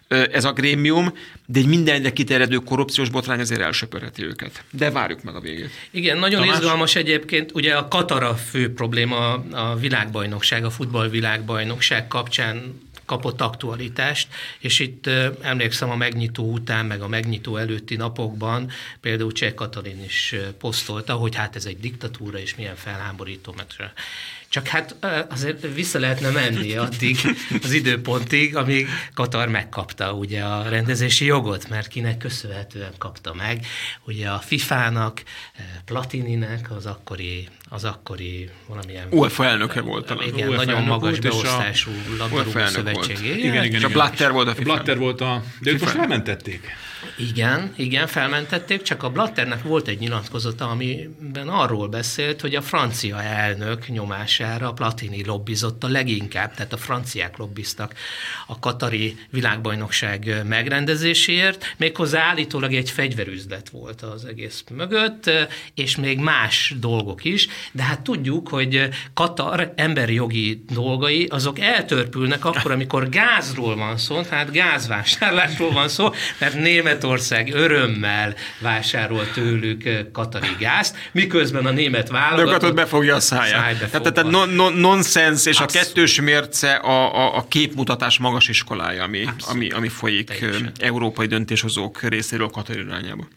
ez 0.07 0.45
a 0.45 0.51
grémium, 0.51 1.13
de 1.45 1.59
egy 1.59 1.67
mindenre 1.67 2.13
kiterjedő 2.13 2.57
korrupciós 2.57 3.09
botrány 3.09 3.39
azért 3.39 3.61
elsöpörheti 3.61 4.23
őket. 4.23 4.63
De 4.71 4.91
várjuk 4.91 5.23
meg 5.23 5.35
a 5.35 5.39
végét. 5.39 5.69
Igen, 5.91 6.17
nagyon 6.17 6.41
Tamás? 6.41 6.57
izgalmas 6.57 6.95
egyébként, 6.95 7.51
ugye 7.53 7.75
a 7.75 7.87
Katara 7.87 8.35
fő 8.35 8.73
probléma 8.73 9.33
a 9.51 9.75
világbajnokság, 9.75 10.65
a 10.65 10.69
futballvilágbajnokság 10.69 12.07
kapcsán 12.07 12.81
kapott 13.05 13.41
aktualitást, 13.41 14.27
és 14.59 14.79
itt 14.79 15.07
emlékszem 15.41 15.89
a 15.89 15.95
megnyitó 15.95 16.51
után, 16.51 16.85
meg 16.85 17.01
a 17.01 17.07
megnyitó 17.07 17.57
előtti 17.57 17.95
napokban 17.95 18.71
például 19.01 19.31
Cseh 19.31 19.53
Katalin 19.53 20.03
is 20.03 20.35
posztolta, 20.57 21.13
hogy 21.13 21.35
hát 21.35 21.55
ez 21.55 21.65
egy 21.65 21.79
diktatúra, 21.79 22.39
és 22.39 22.55
milyen 22.55 22.75
felháborító, 22.75 23.53
mert 23.57 23.75
csak 24.53 24.67
hát 24.67 24.95
azért 25.29 25.73
vissza 25.73 25.99
lehetne 25.99 26.29
menni 26.29 26.75
addig 26.75 27.17
az 27.63 27.71
időpontig, 27.71 28.55
amíg 28.55 28.87
Katar 29.13 29.47
megkapta 29.47 30.13
ugye 30.13 30.41
a 30.41 30.69
rendezési 30.69 31.25
jogot, 31.25 31.69
mert 31.69 31.87
kinek 31.87 32.17
köszönhetően 32.17 32.91
kapta 32.97 33.33
meg. 33.33 33.65
Ugye 34.05 34.29
a 34.29 34.39
FIFA-nak, 34.39 35.23
Platininek, 35.85 36.71
az 36.71 36.85
akkori, 36.85 37.47
az 37.69 37.83
akkori 37.83 38.49
valamilyen... 38.67 39.07
UEFA 39.09 39.45
elnöke 39.45 39.81
volt 39.81 40.05
talán. 40.05 40.27
Igen, 40.27 40.47
UEFA 40.47 40.63
nagyon 40.65 40.83
magas 40.83 41.19
beosztású 41.19 41.91
labdarúgó 42.17 42.65
szövetség. 42.65 43.17
Igen, 43.21 43.37
igen, 43.37 43.63
igen. 43.63 43.83
A 43.83 43.87
Blatter 43.87 44.31
volt 44.31 44.47
a 44.47 44.55
FIFA. 44.55 44.63
Blatter 44.63 44.97
volt 44.97 45.21
a... 45.21 45.43
De 45.59 45.71
őt 45.71 45.81
most 45.81 45.93
lementették. 45.93 46.67
Igen, 47.17 47.73
igen, 47.75 48.07
felmentették, 48.07 48.81
csak 48.81 49.03
a 49.03 49.09
Blatternek 49.09 49.63
volt 49.63 49.87
egy 49.87 49.99
nyilatkozata, 49.99 50.69
amiben 50.69 51.47
arról 51.47 51.87
beszélt, 51.87 52.41
hogy 52.41 52.55
a 52.55 52.61
francia 52.61 53.21
elnök 53.21 53.87
nyomására 53.87 54.73
Platini 54.73 55.25
lobbizott 55.25 55.83
a 55.83 55.87
leginkább, 55.87 56.53
tehát 56.53 56.73
a 56.73 56.77
franciák 56.77 57.37
lobbiztak 57.37 57.93
a 58.47 58.59
katari 58.59 59.17
világbajnokság 59.29 60.41
megrendezéséért, 60.47 61.75
méghozzá 61.77 62.21
állítólag 62.21 62.73
egy 62.73 62.89
fegyverüzlet 62.89 63.69
volt 63.69 64.01
az 64.01 64.25
egész 64.25 64.63
mögött, 64.71 65.31
és 65.73 65.95
még 65.95 66.19
más 66.19 66.73
dolgok 66.79 67.25
is, 67.25 67.47
de 67.71 67.83
hát 67.83 68.01
tudjuk, 68.01 68.47
hogy 68.47 68.89
Katar 69.13 69.73
emberi 69.75 70.13
jogi 70.13 70.63
dolgai, 70.69 71.25
azok 71.25 71.59
eltörpülnek 71.59 72.45
akkor, 72.45 72.71
amikor 72.71 73.09
gázról 73.09 73.75
van 73.75 73.97
szó, 73.97 74.21
tehát 74.21 74.51
gázvásárlásról 74.51 75.71
van 75.71 75.87
szó, 75.87 76.09
mert 76.39 76.53
német 76.53 76.92
Németország 76.93 77.53
örömmel 77.53 78.35
vásárol 78.59 79.31
tőlük 79.33 80.11
katari 80.11 80.55
gázt, 80.59 80.95
miközben 81.11 81.65
a 81.65 81.71
német 81.71 82.09
válogatott 82.09 82.73
befogja 82.73 83.15
a 83.15 83.19
száját. 83.19 83.89
Tehát, 83.91 84.13
tehát 84.13 84.31
non, 84.31 84.49
non, 84.49 84.73
nonsens 84.73 85.45
és 85.45 85.59
Abszolút. 85.59 85.75
a 85.75 85.77
kettős 85.77 86.21
mérce 86.21 86.73
a, 86.73 87.15
a, 87.15 87.37
a 87.37 87.45
képmutatás 87.47 88.17
magas 88.17 88.47
iskolája, 88.47 89.03
ami, 89.03 89.25
ami, 89.39 89.69
ami 89.69 89.87
folyik 89.87 90.27
Teljesen. 90.27 90.71
európai 90.79 91.27
döntéshozók 91.27 92.01
részéről 92.01 92.47
Katari 92.47 92.79
irányába. 92.79 93.27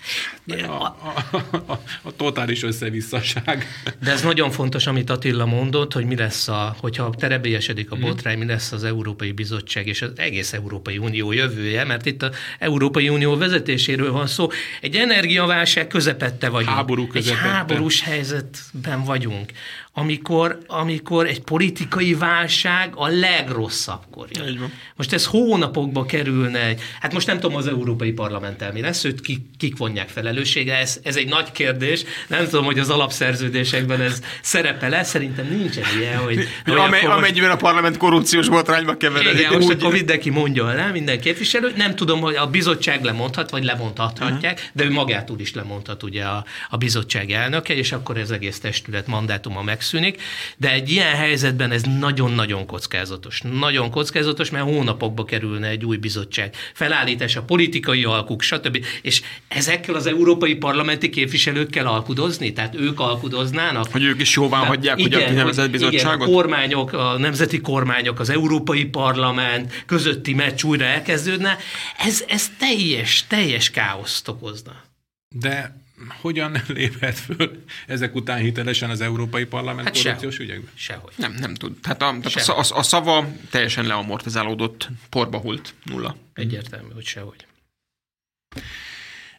A, 0.47 0.73
a, 0.73 1.37
a, 1.66 1.81
a 2.03 2.16
totális 2.16 2.62
összevisszaság. 2.62 3.66
De 4.03 4.11
ez 4.11 4.23
nagyon 4.23 4.51
fontos, 4.51 4.87
amit 4.87 5.11
Attila 5.11 5.47
mondott, 5.47 5.92
hogy 5.92 6.05
mi 6.05 6.16
lesz, 6.16 6.49
a, 6.49 6.77
hogyha 6.81 7.14
terebélyesedik 7.19 7.90
a 7.90 7.95
mhm. 7.95 8.05
botrány, 8.05 8.38
mi 8.38 8.47
lesz 8.47 8.73
az 8.73 8.85
Európai 8.85 9.33
Bizottság 9.33 9.87
és 9.87 10.03
az 10.03 10.11
egész 10.16 10.53
Európai 10.53 10.99
Unió 10.99 11.33
jövője, 11.33 11.85
mert 11.85 12.07
itt 12.07 12.23
az 12.23 12.31
Európai 12.59 13.09
Unió 13.09 13.37
vezetéséről 13.47 14.13
van 14.13 14.27
szó. 14.27 14.49
Egy 14.81 14.97
energiaválság 14.97 15.87
közepette 15.87 16.49
vagyunk. 16.49 16.77
Háború 16.77 17.07
közepette. 17.07 17.47
Egy 17.47 17.53
háborús 17.53 18.03
helyzetben 18.03 19.05
vagyunk 19.05 19.53
amikor, 19.99 20.59
amikor 20.67 21.27
egy 21.27 21.41
politikai 21.41 22.15
válság 22.15 22.93
a 22.95 23.09
legrosszabbkor 23.09 24.27
jön. 24.31 24.73
Most 24.97 25.13
ez 25.13 25.27
hónapokba 25.27 26.05
kerülne, 26.05 26.75
hát 27.01 27.13
most 27.13 27.27
nem 27.27 27.41
tudom 27.41 27.57
az 27.57 27.67
Európai 27.67 28.13
Parlamenttel 28.13 28.73
mi 28.73 28.81
lesz, 28.81 29.05
őt 29.05 29.21
kik, 29.21 29.41
kik 29.59 29.77
vonják 29.77 30.09
felelősségre, 30.09 30.77
ez, 30.77 31.01
ez 31.03 31.17
egy 31.17 31.29
nagy 31.29 31.53
kérdés, 31.53 32.05
nem 32.27 32.45
tudom, 32.45 32.65
hogy 32.65 32.79
az 32.79 32.91
alapszerződésekben 32.91 34.01
ez 34.01 34.23
szerepel-e, 34.43 35.03
szerintem 35.03 35.47
nincsen 35.49 35.85
ilyen, 36.01 36.19
hogy... 36.19 36.49
Amely. 36.67 37.05
Amennyiben 37.05 37.51
a 37.51 37.57
parlament 37.57 37.97
korrupciós 37.97 38.49
botrányba 38.49 38.97
keveredik. 38.97 39.39
Igen, 39.39 39.53
most 39.53 39.69
úgy... 39.69 39.77
akkor 39.81 39.93
mindenki 39.93 40.31
mondja 40.31 40.67
le, 40.67 40.91
minden 40.91 41.21
képviselő, 41.21 41.73
nem 41.77 41.95
tudom, 41.95 42.21
hogy 42.21 42.35
a 42.35 42.47
bizottság 42.47 43.05
lemond 43.05 43.15
lemondhat, 43.17 43.51
vagy 43.51 43.65
lemondhatják, 43.65 44.33
uh-huh. 44.33 44.69
de 44.73 44.85
ő 44.85 44.91
magától 44.91 45.41
is 45.41 45.55
lemondhat 45.55 46.03
ugye 46.03 46.25
a, 46.25 46.45
a 46.69 46.77
bizottság 46.77 47.31
elnöke, 47.31 47.75
és 47.75 47.93
akkor 47.93 48.17
ez 48.17 48.31
egész 48.31 48.61
testület 48.61 49.07
mandátuma 49.07 49.63
megszűnik. 49.92 50.22
De 50.57 50.72
egy 50.72 50.90
ilyen 50.90 51.14
helyzetben 51.14 51.70
ez 51.70 51.83
nagyon-nagyon 51.83 52.66
kockázatos. 52.66 53.40
Nagyon 53.40 53.90
kockázatos, 53.90 54.51
mert 54.51 54.64
hónapokba 54.64 55.25
kerülne 55.25 55.68
egy 55.68 55.85
új 55.85 55.96
bizottság 55.96 56.55
felállítása, 56.75 57.42
politikai 57.42 58.05
alkuk, 58.05 58.42
stb. 58.42 58.85
És 59.03 59.22
ezekkel 59.49 59.94
az 59.94 60.07
európai 60.07 60.55
parlamenti 60.55 61.09
képviselőkkel 61.09 61.87
alkudozni? 61.87 62.53
Tehát 62.53 62.75
ők 62.75 63.01
alkudoznának? 63.01 63.92
Hogy 63.92 64.03
ők 64.03 64.20
is 64.20 64.35
jóvá 64.35 64.59
hagyják, 64.59 64.99
igen, 64.99 65.12
hogy 65.12 65.22
a 65.22 65.27
kinevezett 65.27 65.70
bizottságot? 65.70 66.16
Igen, 66.16 66.29
a 66.29 66.37
kormányok, 66.37 66.92
a 66.92 67.18
nemzeti 67.18 67.61
kormányok, 67.61 68.20
az 68.20 68.31
európai 68.31 68.85
parlament 68.85 69.83
közötti 69.87 70.35
meccs 70.35 70.64
újra 70.64 70.85
elkezdődne. 70.85 71.57
Ez, 71.99 72.25
ez 72.29 72.51
teljes, 72.59 73.25
teljes 73.29 73.70
káoszt 73.70 74.29
okozna. 74.29 74.85
De 75.29 75.86
hogyan 76.09 76.57
léphet 76.69 77.19
föl 77.19 77.65
ezek 77.87 78.15
után 78.15 78.39
hitelesen 78.39 78.91
az 78.91 79.01
Európai 79.01 79.45
Parlament 79.45 79.87
hát 79.87 80.03
korrupciós 80.03 80.35
sehogy. 80.35 80.49
ügyekben? 80.49 80.73
Sehogy. 80.75 81.13
Nem, 81.17 81.33
nem 81.33 81.55
tud. 81.55 81.79
Tehát, 81.81 82.03
a, 82.03 82.17
tehát 82.23 82.49
a, 82.49 82.59
a, 82.59 82.79
a 82.79 82.83
szava 82.83 83.29
teljesen 83.51 83.87
leamortizálódott, 83.87 84.89
porba 85.11 85.39
hult, 85.39 85.75
nulla. 85.85 86.17
Egyértelmű, 86.35 86.93
hogy 86.95 87.05
sehogy. 87.05 87.47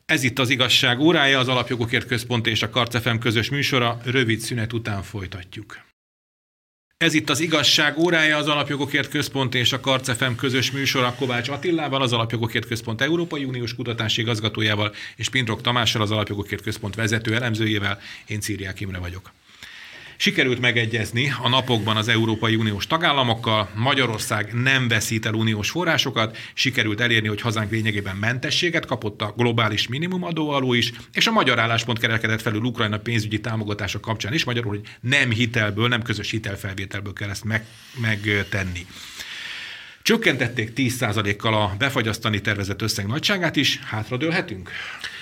Ez 0.06 0.24
itt 0.24 0.40
az 0.40 0.50
igazság 0.50 1.00
órája, 1.00 1.40
az 1.40 1.48
Alapjogokért 1.48 2.08
Központ 2.08 2.48
és 2.48 2.62
a 2.62 2.70
Karcefem 2.70 3.20
közös 3.20 3.50
műsora. 3.50 4.00
Rövid 4.04 4.40
szünet 4.40 4.74
után 4.74 5.04
folytatjuk. 5.04 5.87
Ez 6.98 7.14
itt 7.14 7.30
az 7.30 7.40
igazság 7.40 7.98
órája, 7.98 8.38
az 8.38 8.48
Alapjogokért 8.48 9.10
Központ 9.10 9.56
és 9.56 9.74
a 9.74 9.80
Karcefem 9.80 10.36
közös 10.36 10.72
műsora 10.72 11.16
Kovács 11.18 11.50
Attillával, 11.50 12.02
az 12.02 12.14
Alapjogokért 12.14 12.68
Központ 12.68 13.02
Európai 13.02 13.44
Uniós 13.44 13.76
kutatási 13.76 14.22
igazgatójával, 14.22 14.94
és 15.16 15.30
Pintrok 15.30 15.62
Tamással, 15.62 16.02
az 16.02 16.12
Alapjogokért 16.12 16.62
Központ 16.62 16.96
vezető 16.96 17.36
elemzőjével. 17.36 18.00
Én 18.28 18.40
Círiák 18.40 18.80
Imre 18.80 18.98
vagyok. 18.98 19.32
Sikerült 20.18 20.60
megegyezni 20.60 21.34
a 21.42 21.50
napokban 21.50 21.98
az 21.98 22.08
Európai 22.08 22.56
Uniós 22.56 22.88
tagállamokkal, 22.88 23.70
Magyarország 23.76 24.54
nem 24.54 24.88
veszít 24.88 25.26
el 25.26 25.34
uniós 25.34 25.70
forrásokat, 25.70 26.38
sikerült 26.54 27.02
elérni, 27.02 27.28
hogy 27.28 27.42
hazánk 27.42 27.72
lényegében 27.72 28.16
mentességet 28.16 28.86
kapott 28.86 29.22
a 29.22 29.34
globális 29.38 29.88
minimumadó 29.88 30.50
alól 30.50 30.76
is, 30.76 30.92
és 31.14 31.28
a 31.28 31.32
magyar 31.32 31.60
álláspont 31.60 32.00
kerekedett 32.00 32.42
felül 32.42 32.62
Ukrajna 32.64 32.98
pénzügyi 32.98 33.40
támogatása 33.40 34.00
kapcsán 34.00 34.34
is, 34.34 34.44
magyarul, 34.44 34.70
hogy 34.70 34.82
nem 35.02 35.32
hitelből, 35.32 35.88
nem 35.88 36.02
közös 36.02 36.30
hitelfelvételből 36.30 37.14
kell 37.14 37.30
ezt 37.30 37.44
meg, 37.44 37.66
megtenni. 38.02 38.86
Csökkentették 40.08 40.72
10%-kal 40.76 41.54
a 41.54 41.76
befagyasztani 41.78 42.42
tervezett 42.42 42.82
összeg 42.82 43.08
nagyságát 43.08 43.56
is, 43.56 43.80
hátradőlhetünk? 43.86 44.70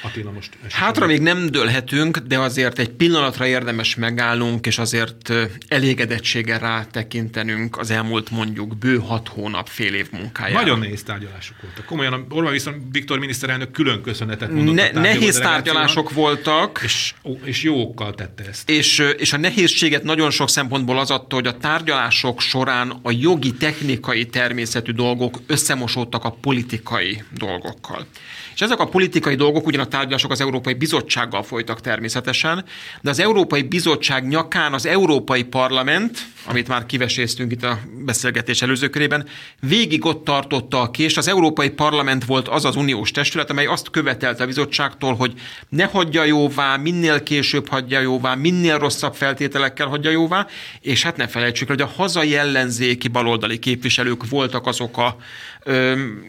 Attila 0.01 0.31
most 0.31 0.57
Hátra 0.69 1.05
még 1.05 1.21
nem 1.21 1.47
dőlhetünk, 1.47 2.17
de 2.17 2.39
azért 2.39 2.79
egy 2.79 2.89
pillanatra 2.89 3.45
érdemes 3.45 3.95
megállnunk, 3.95 4.65
és 4.65 4.77
azért 4.77 5.33
elégedettséggel 5.67 6.59
rátekintenünk 6.59 7.77
az 7.77 7.91
elmúlt 7.91 8.29
mondjuk 8.29 8.77
bő 8.77 8.97
hat 8.97 9.27
hónap, 9.27 9.67
fél 9.67 9.93
év 9.93 10.07
munkájára. 10.11 10.59
Nagyon 10.59 10.79
nehéz 10.79 11.03
tárgyalások 11.03 11.61
voltak. 11.61 11.85
Komolyan 11.85 12.25
Orbán 12.29 12.51
viszont 12.51 12.77
Viktor 12.91 13.19
miniszterelnök 13.19 13.71
külön 13.71 14.01
köszönetet 14.01 14.51
mondott. 14.51 14.75
Ne, 14.75 14.91
nehéz 14.91 15.37
tárgyalások 15.37 16.11
voltak. 16.11 16.79
És, 16.83 17.13
és 17.43 17.63
jó 17.63 17.81
okkal 17.81 18.15
tette 18.15 18.43
ezt. 18.49 18.69
És, 18.69 19.03
és 19.17 19.33
a 19.33 19.37
nehézséget 19.37 20.03
nagyon 20.03 20.31
sok 20.31 20.49
szempontból 20.49 20.99
az 20.99 21.11
adta, 21.11 21.35
hogy 21.35 21.47
a 21.47 21.57
tárgyalások 21.57 22.41
során 22.41 22.99
a 23.03 23.11
jogi, 23.11 23.53
technikai 23.53 24.25
természetű 24.75 24.91
dolgok 24.91 25.39
összemosódtak 25.47 26.23
a 26.23 26.29
politikai 26.29 27.23
dolgokkal. 27.37 28.05
És 28.53 28.61
ezek 28.61 28.79
a 28.79 28.87
politikai 28.87 29.35
dolgok, 29.35 29.65
ugyan 29.65 29.81
a 29.81 29.87
tárgyalások 29.87 30.31
az 30.31 30.41
Európai 30.41 30.73
Bizottsággal 30.73 31.43
folytak 31.43 31.81
természetesen, 31.81 32.65
de 33.01 33.09
az 33.09 33.19
Európai 33.19 33.61
Bizottság 33.61 34.27
nyakán 34.27 34.73
az 34.73 34.85
Európai 34.85 35.43
Parlament, 35.43 36.19
amit 36.45 36.67
már 36.67 36.85
kiveséztünk 36.85 37.51
itt 37.51 37.63
a 37.63 37.79
beszélgetés 38.05 38.61
előző 38.61 38.89
körében, 38.89 39.27
végig 39.59 40.05
ott 40.05 40.23
tartotta 40.23 40.81
a 40.81 40.91
kést. 40.91 41.17
Az 41.17 41.27
Európai 41.27 41.69
Parlament 41.69 42.25
volt 42.25 42.47
az 42.47 42.65
az 42.65 42.75
uniós 42.75 43.11
testület, 43.11 43.49
amely 43.49 43.65
azt 43.65 43.89
követelte 43.89 44.43
a 44.43 44.47
bizottságtól, 44.47 45.15
hogy 45.15 45.33
ne 45.69 45.85
hagyja 45.85 46.23
jóvá, 46.23 46.75
minél 46.75 47.23
később 47.23 47.67
hagyja 47.69 47.99
jóvá, 47.99 48.35
minél 48.35 48.77
rosszabb 48.77 49.15
feltételekkel 49.15 49.87
hagyja 49.87 50.09
jóvá, 50.11 50.47
és 50.81 51.03
hát 51.03 51.17
ne 51.17 51.27
felejtsük, 51.27 51.67
hogy 51.67 51.81
a 51.81 51.91
hazai 51.95 52.35
ellenzéki 52.35 53.07
baloldali 53.07 53.59
képviselők 53.59 54.29
voltak 54.29 54.67
azok 54.67 54.97
a 54.97 55.17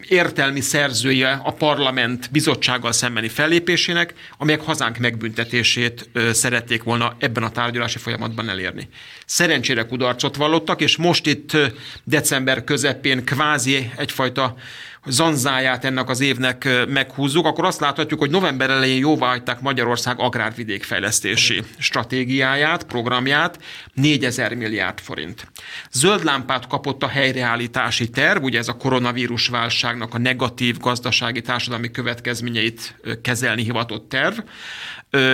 értelmi 0.07 0.61
szerzője 0.61 1.41
a 1.43 1.51
parlament 1.51 2.29
bizottsággal 2.31 2.91
szembeni 2.91 3.27
fellépésének, 3.27 4.13
amelyek 4.37 4.61
hazánk 4.61 4.97
megbüntetését 4.97 6.09
szerették 6.31 6.83
volna 6.83 7.15
ebben 7.19 7.43
a 7.43 7.51
tárgyalási 7.51 7.97
folyamatban 7.97 8.49
elérni. 8.49 8.89
Szerencsére 9.25 9.85
kudarcot 9.85 10.35
vallottak, 10.35 10.81
és 10.81 10.97
most 10.97 11.27
itt 11.27 11.57
december 12.03 12.63
közepén 12.63 13.25
kvázi 13.25 13.91
egyfajta 13.97 14.55
zanzáját 15.05 15.85
ennek 15.85 16.09
az 16.09 16.19
évnek 16.19 16.67
meghúzzuk, 16.87 17.45
akkor 17.45 17.65
azt 17.65 17.79
láthatjuk, 17.79 18.19
hogy 18.19 18.29
november 18.29 18.69
elején 18.69 18.99
jóvá 18.99 19.27
hagyták 19.27 19.61
Magyarország 19.61 20.19
agrárvidékfejlesztési 20.19 21.63
stratégiáját, 21.77 22.83
programját, 22.83 23.59
4000 23.93 24.53
milliárd 24.53 24.99
forint. 24.99 25.51
Zöld 25.91 26.23
lámpát 26.23 26.67
kapott 26.67 27.03
a 27.03 27.07
helyreállítási 27.07 28.09
terv, 28.09 28.43
ugye 28.43 28.57
ez 28.57 28.67
a 28.67 28.77
koronavírus 28.77 29.47
válságnak 29.47 30.13
a 30.13 30.17
negatív 30.17 30.77
gazdasági 30.77 31.41
társadalmi 31.41 31.91
következményeit 31.91 32.95
kezelni 33.21 33.63
hivatott 33.63 34.09
terv. 34.09 34.39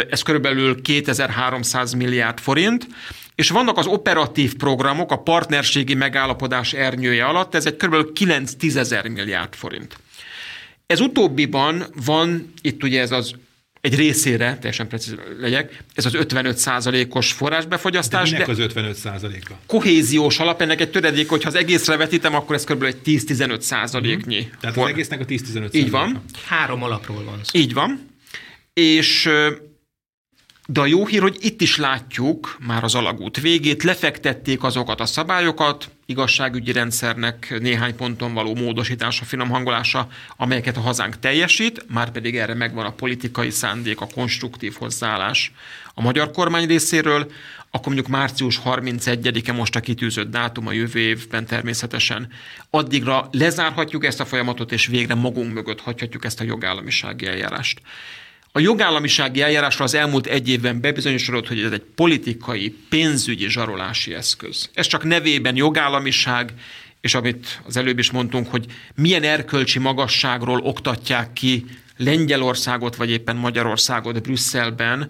Ez 0.09 0.21
körülbelül 0.21 0.81
2300 0.81 1.93
milliárd 1.93 2.39
forint, 2.39 2.87
és 3.35 3.49
vannak 3.49 3.77
az 3.77 3.85
operatív 3.85 4.55
programok, 4.55 5.11
a 5.11 5.17
partnerségi 5.17 5.93
megállapodás 5.93 6.73
ernyője 6.73 7.25
alatt, 7.25 7.55
ez 7.55 7.65
egy 7.65 7.75
kb. 7.75 8.13
9 8.13 8.75
ezer 8.75 9.07
milliárd 9.07 9.53
forint. 9.53 9.97
Ez 10.85 10.99
utóbbiban 10.99 11.85
van, 12.05 12.53
itt 12.61 12.83
ugye 12.83 13.01
ez 13.01 13.11
az 13.11 13.33
egy 13.81 13.95
részére, 13.95 14.57
teljesen 14.57 14.87
precíz 14.87 15.15
legyek, 15.39 15.83
ez 15.93 16.05
az 16.05 16.13
55 16.13 16.57
százalékos 16.57 17.31
forrásbefogyasztás. 17.31 18.31
De, 18.31 18.37
de 18.37 18.51
az 18.51 18.59
55 18.59 18.95
százaléka? 18.95 19.59
Kohéziós 19.65 20.39
alap, 20.39 20.61
ennek 20.61 20.81
egy 20.81 20.89
töredék, 20.89 21.29
hogyha 21.29 21.49
az 21.49 21.55
egészre 21.55 21.97
vetítem, 21.97 22.35
akkor 22.35 22.55
ez 22.55 22.63
kb. 22.63 22.83
egy 22.83 22.97
10-15 23.05 23.59
százaléknyi. 23.59 24.39
Mm. 24.39 24.59
Tehát 24.59 24.75
for... 24.75 24.83
az 24.83 24.89
egésznek 24.89 25.19
a 25.19 25.25
10-15 25.25 25.37
százaléka. 25.37 25.77
Így 25.77 25.91
van. 25.91 26.23
Három 26.45 26.83
alapról 26.83 27.23
van 27.23 27.39
szó. 27.43 27.59
Így 27.59 27.73
van. 27.73 28.09
És 28.73 29.29
de 30.67 30.79
a 30.79 30.85
jó 30.85 31.05
hír, 31.05 31.21
hogy 31.21 31.37
itt 31.39 31.61
is 31.61 31.77
látjuk 31.77 32.57
már 32.59 32.83
az 32.83 32.95
alagút 32.95 33.41
végét, 33.41 33.83
lefektették 33.83 34.63
azokat 34.63 34.99
a 34.99 35.05
szabályokat, 35.05 35.89
igazságügyi 36.05 36.71
rendszernek 36.71 37.55
néhány 37.59 37.95
ponton 37.95 38.33
való 38.33 38.55
módosítása, 38.55 39.25
finom 39.25 39.49
hangolása, 39.49 40.07
amelyeket 40.37 40.77
a 40.77 40.81
hazánk 40.81 41.19
teljesít, 41.19 41.85
már 41.89 42.11
pedig 42.11 42.37
erre 42.37 42.53
megvan 42.53 42.85
a 42.85 42.91
politikai 42.91 43.49
szándék, 43.49 44.01
a 44.01 44.07
konstruktív 44.13 44.75
hozzáállás 44.79 45.51
a 45.93 46.01
magyar 46.01 46.31
kormány 46.31 46.67
részéről, 46.67 47.31
akkor 47.71 47.85
mondjuk 47.85 48.07
március 48.07 48.61
31-e 48.65 49.51
most 49.51 49.75
a 49.75 49.79
kitűzött 49.79 50.31
dátum 50.31 50.67
a 50.67 50.71
jövő 50.71 50.99
évben 50.99 51.45
természetesen. 51.45 52.27
Addigra 52.69 53.27
lezárhatjuk 53.31 54.05
ezt 54.05 54.19
a 54.19 54.25
folyamatot, 54.25 54.71
és 54.71 54.87
végre 54.87 55.15
magunk 55.15 55.53
mögött 55.53 55.81
hagyhatjuk 55.81 56.25
ezt 56.25 56.39
a 56.39 56.43
jogállamisági 56.43 57.25
eljárást. 57.25 57.81
A 58.55 58.59
jogállamisági 58.59 59.41
eljárásra 59.41 59.83
az 59.83 59.93
elmúlt 59.93 60.25
egy 60.25 60.49
évben 60.49 60.81
bebizonyosodott, 60.81 61.47
hogy 61.47 61.59
ez 61.59 61.71
egy 61.71 61.83
politikai, 61.95 62.75
pénzügyi 62.89 63.49
zsarolási 63.49 64.13
eszköz. 64.13 64.69
Ez 64.73 64.87
csak 64.87 65.03
nevében 65.03 65.55
jogállamiság, 65.55 66.53
és 67.01 67.15
amit 67.15 67.61
az 67.65 67.77
előbb 67.77 67.99
is 67.99 68.11
mondtunk, 68.11 68.47
hogy 68.47 68.65
milyen 68.95 69.23
erkölcsi 69.23 69.79
magasságról 69.79 70.59
oktatják 70.59 71.33
ki 71.33 71.65
Lengyelországot, 71.97 72.95
vagy 72.95 73.09
éppen 73.09 73.35
Magyarországot 73.35 74.21
Brüsszelben, 74.21 75.09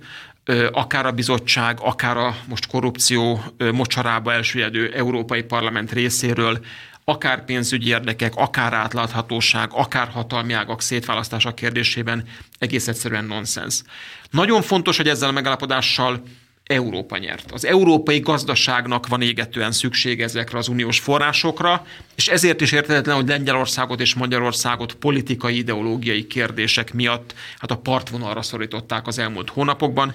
akár 0.72 1.06
a 1.06 1.12
bizottság, 1.12 1.78
akár 1.82 2.18
a 2.18 2.36
most 2.48 2.68
korrupció 2.68 3.44
mocsarába 3.72 4.34
elsüllyedő 4.34 4.94
Európai 4.96 5.44
Parlament 5.44 5.92
részéről, 5.92 6.60
akár 7.06 7.46
pénzügyi 7.46 7.88
érdekek, 7.88 8.36
akár 8.36 8.74
átláthatóság, 8.74 9.70
akár 9.74 10.08
hatalmi 10.08 10.54
ágak 10.54 10.82
szétválasztása 10.82 11.54
kérdésében 11.54 12.24
egész 12.60 12.88
egyszerűen 12.88 13.26
nonsens. 13.26 13.82
Nagyon 14.30 14.62
fontos, 14.62 14.98
hogy 14.98 15.08
ezzel 15.08 15.30
a 15.30 15.32
megállapodással 15.32 16.24
Európa 16.64 17.18
nyert. 17.18 17.52
Az 17.52 17.66
európai 17.66 18.20
gazdaságnak 18.20 19.08
van 19.08 19.22
égetően 19.22 19.72
szükség 19.72 20.22
ezekre 20.22 20.58
az 20.58 20.68
uniós 20.68 21.00
forrásokra, 21.00 21.86
és 22.16 22.28
ezért 22.28 22.62
is 22.62 22.72
értetetlen, 22.72 23.16
hogy 23.16 23.28
Lengyelországot 23.28 24.00
és 24.00 24.14
Magyarországot 24.14 24.94
politikai, 24.94 25.58
ideológiai 25.58 26.28
kérdések 26.28 26.94
miatt 26.94 27.34
hát 27.58 27.72
a 27.72 27.78
partvonalra 27.78 28.42
szorították 28.42 29.08
az 29.08 29.20
elmúlt 29.20 29.50
hónapokban. 29.50 30.14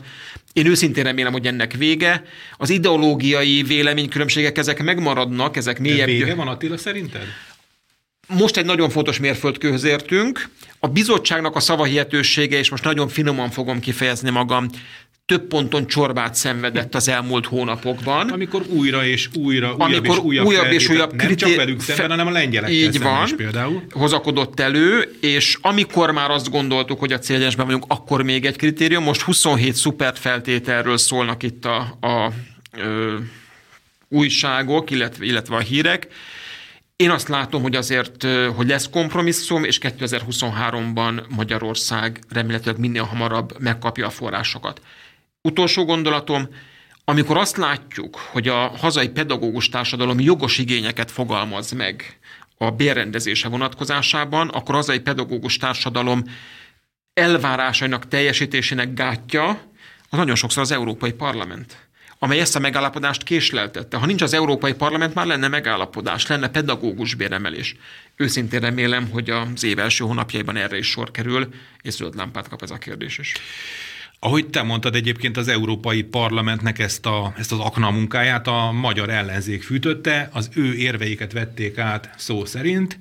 Én 0.53 0.67
őszintén 0.67 1.05
remélem, 1.05 1.33
hogy 1.33 1.47
ennek 1.47 1.73
vége. 1.73 2.25
Az 2.57 2.71
ideológiai 2.71 3.63
véleménykülönbségek 3.63 4.59
ezek 4.59 4.83
megmaradnak, 4.83 5.57
ezek 5.57 5.79
mélyebb... 5.79 6.07
Vége 6.07 6.35
van 6.35 6.49
Attila 6.49 6.77
szerinted? 6.77 7.27
most 8.29 8.57
egy 8.57 8.65
nagyon 8.65 8.91
fontos 8.91 9.19
mérföldkőhöz 9.19 9.85
értünk. 9.85 10.49
A 10.79 10.87
bizottságnak 10.87 11.57
a 11.57 11.61
szavahihetősége, 11.61 12.59
és 12.59 12.71
most 12.71 12.85
nagyon 12.85 13.09
finoman 13.09 13.51
fogom 13.51 13.81
kifejezni 13.81 14.31
magam, 14.31 14.69
több 15.29 15.47
ponton 15.47 15.87
csorbát 15.87 16.35
szenvedett 16.35 16.95
az 16.95 17.09
elmúlt 17.09 17.47
hónapokban. 17.47 18.29
Amikor 18.31 18.62
újra 18.69 19.07
és 19.07 19.29
újra, 19.35 19.67
újabb 19.67 19.81
Amikor 19.81 20.17
és 20.17 20.23
újabb, 20.23 20.47
újabb, 20.47 20.73
és 20.73 20.88
újabb 20.88 21.14
nem 21.14 21.37
csak 21.37 21.55
velük 21.55 21.81
szemben, 21.81 22.11
hanem 22.11 22.27
a 22.27 22.31
lengyelekkel 22.31 22.77
így 22.77 23.03
van, 23.03 23.25
is 23.25 23.35
például. 23.35 23.83
hozakodott 23.91 24.61
elő, 24.61 25.19
és 25.21 25.59
amikor 25.61 26.11
már 26.11 26.31
azt 26.31 26.51
gondoltuk, 26.51 26.99
hogy 26.99 27.12
a 27.12 27.19
céljásban 27.19 27.67
vagyunk, 27.67 27.85
akkor 27.88 28.23
még 28.23 28.45
egy 28.45 28.57
kritérium. 28.57 29.03
Most 29.03 29.21
27 29.21 29.75
szupert 29.75 30.19
feltételről 30.19 30.97
szólnak 30.97 31.43
itt 31.43 31.64
a, 31.64 31.99
a 32.01 32.33
ö, 32.79 33.17
újságok, 34.09 34.91
illetve, 34.91 35.25
illetve 35.25 35.57
a 35.57 35.61
hírek. 35.61 36.07
Én 36.97 37.11
azt 37.11 37.29
látom, 37.29 37.62
hogy 37.62 37.77
azért, 37.77 38.27
hogy 38.57 38.69
lesz 38.69 38.88
kompromisszum, 38.91 39.64
és 39.64 39.79
2023-ban 39.83 41.29
Magyarország 41.29 42.19
remélhetőleg 42.29 42.81
minél 42.81 43.03
hamarabb 43.03 43.53
megkapja 43.59 44.07
a 44.07 44.11
forrásokat. 44.11 44.81
Utolsó 45.49 45.85
gondolatom, 45.85 46.49
amikor 47.05 47.37
azt 47.37 47.57
látjuk, 47.57 48.17
hogy 48.17 48.49
a 48.49 48.69
hazai 48.69 49.09
pedagógus 49.09 49.69
társadalom 49.69 50.21
jogos 50.21 50.59
igényeket 50.59 51.11
fogalmaz 51.11 51.71
meg 51.71 52.19
a 52.59 52.71
bérrendezése 52.71 53.49
vonatkozásában, 53.49 54.49
akkor 54.49 54.75
a 54.75 54.77
hazai 54.77 55.01
pedagógus 55.01 55.57
társadalom 55.57 56.25
elvárásainak 57.13 58.09
teljesítésének 58.09 58.95
gátja 58.95 59.49
az 60.11 60.19
nagyon 60.19 60.35
sokszor 60.35 60.63
az 60.63 60.71
Európai 60.71 61.13
Parlament 61.13 61.89
amely 62.19 62.41
ezt 62.41 62.57
a 62.57 62.59
megállapodást 62.59 63.23
késleltette. 63.23 63.97
Ha 63.97 64.07
nincs 64.07 64.23
az 64.23 64.35
Európai 64.35 64.73
Parlament, 64.73 65.15
már 65.15 65.27
lenne 65.27 65.49
megállapodás, 65.49 66.27
lenne 66.27 66.49
pedagógus 66.49 67.15
béremelés. 67.15 67.77
Őszintén 68.17 68.61
remélem, 68.61 69.11
hogy 69.11 69.31
az 69.31 69.65
év 69.65 69.79
első 69.79 70.05
hónapjaiban 70.05 70.57
erre 70.57 70.79
is 70.79 70.87
sor 70.87 71.11
kerül, 71.11 71.49
és 71.83 71.93
zöld 71.93 72.17
lámpát 72.17 72.49
kap 72.49 72.63
ez 72.63 72.71
a 72.71 72.79
kérdés 72.79 73.19
is. 73.19 73.33
Ahogy 74.20 74.46
te 74.48 74.62
mondtad 74.62 74.94
egyébként 74.94 75.37
az 75.37 75.48
Európai 75.48 76.02
Parlamentnek 76.02 76.78
ezt, 76.78 77.07
a, 77.07 77.35
ezt 77.37 77.52
az 77.52 77.59
akna 77.59 77.90
munkáját 77.90 78.46
a 78.46 78.72
magyar 78.72 79.11
ellenzék 79.11 79.62
fűtötte, 79.62 80.28
az 80.33 80.50
ő 80.54 80.74
érveiket 80.74 81.33
vették 81.33 81.78
át 81.78 82.11
szó 82.16 82.44
szerint, 82.44 82.98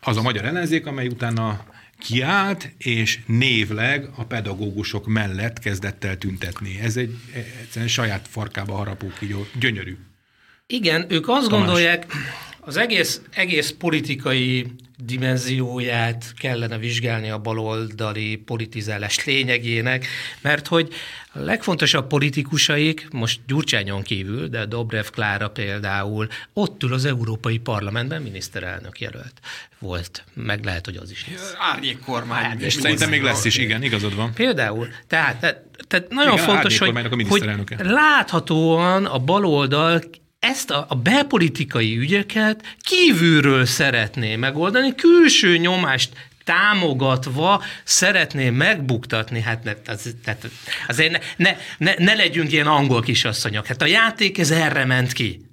az 0.00 0.16
a 0.16 0.22
magyar 0.22 0.44
ellenzék, 0.44 0.86
amely 0.86 1.06
utána 1.06 1.64
kiállt, 1.98 2.72
és 2.78 3.18
névleg 3.26 4.08
a 4.16 4.24
pedagógusok 4.24 5.06
mellett 5.06 5.58
kezdett 5.58 6.04
el 6.04 6.18
tüntetni. 6.18 6.78
Ez 6.82 6.96
egy 6.96 7.16
egyszerűen 7.60 7.90
saját 7.90 8.28
farkába 8.28 8.74
harapó 8.74 9.12
kígyó. 9.18 9.46
Gyönyörű. 9.60 9.96
Igen, 10.66 11.06
ők 11.08 11.28
azt 11.28 11.48
Tamás. 11.48 11.64
gondolják, 11.66 12.06
az 12.68 12.76
egész, 12.76 13.20
egész 13.30 13.74
politikai 13.78 14.66
dimenzióját 15.04 16.34
kellene 16.38 16.78
vizsgálni 16.78 17.30
a 17.30 17.38
baloldali 17.38 18.36
politizálás 18.36 19.24
lényegének, 19.24 20.06
mert 20.40 20.66
hogy 20.66 20.92
a 21.32 21.38
legfontosabb 21.38 22.06
politikusaik, 22.06 23.08
most 23.10 23.40
Gyurcsányon 23.46 24.02
kívül, 24.02 24.48
de 24.48 24.66
Dobrev 24.66 25.04
Klára 25.04 25.50
például, 25.50 26.28
ott 26.52 26.82
ül 26.82 26.92
az 26.92 27.04
Európai 27.04 27.58
Parlamentben 27.58 28.22
miniszterelnök 28.22 29.00
jelölt 29.00 29.40
volt, 29.78 30.24
meg 30.34 30.64
lehet, 30.64 30.84
hogy 30.84 30.96
az 30.96 31.10
is 31.10 31.26
lesz. 31.30 31.54
Árnyék 31.58 31.98
kormány. 31.98 32.60
És 32.60 32.72
szerintem 32.72 33.08
még 33.08 33.22
lesz 33.22 33.44
is, 33.44 33.56
igen, 33.56 33.82
igazad 33.82 34.14
van. 34.14 34.32
Például, 34.32 34.88
tehát, 35.06 35.40
tehát, 35.40 35.62
tehát 35.86 36.08
nagyon 36.10 36.32
igen, 36.32 36.44
fontos, 36.44 36.78
hogy, 36.78 37.26
hogy 37.28 37.44
láthatóan 37.78 39.04
a 39.04 39.18
baloldal 39.18 40.00
ezt 40.38 40.70
a, 40.70 40.86
a 40.88 40.94
belpolitikai 40.94 41.96
ügyeket 41.96 42.76
kívülről 42.80 43.64
szeretné 43.64 44.36
megoldani, 44.36 44.94
külső 44.94 45.56
nyomást 45.56 46.12
támogatva 46.44 47.62
szeretné 47.84 48.50
megbuktatni, 48.50 49.40
hát 49.40 49.64
ne, 49.64 49.72
az, 49.86 50.14
tehát 50.24 50.48
azért 50.88 51.10
ne, 51.10 51.18
ne, 51.36 51.56
ne, 51.78 51.94
ne 52.04 52.14
legyünk 52.14 52.52
ilyen 52.52 52.66
angol 52.66 53.02
kisasszonyok. 53.02 53.66
Hát 53.66 53.82
a 53.82 53.86
játék 53.86 54.38
ez 54.38 54.50
erre 54.50 54.84
ment 54.84 55.12
ki 55.12 55.47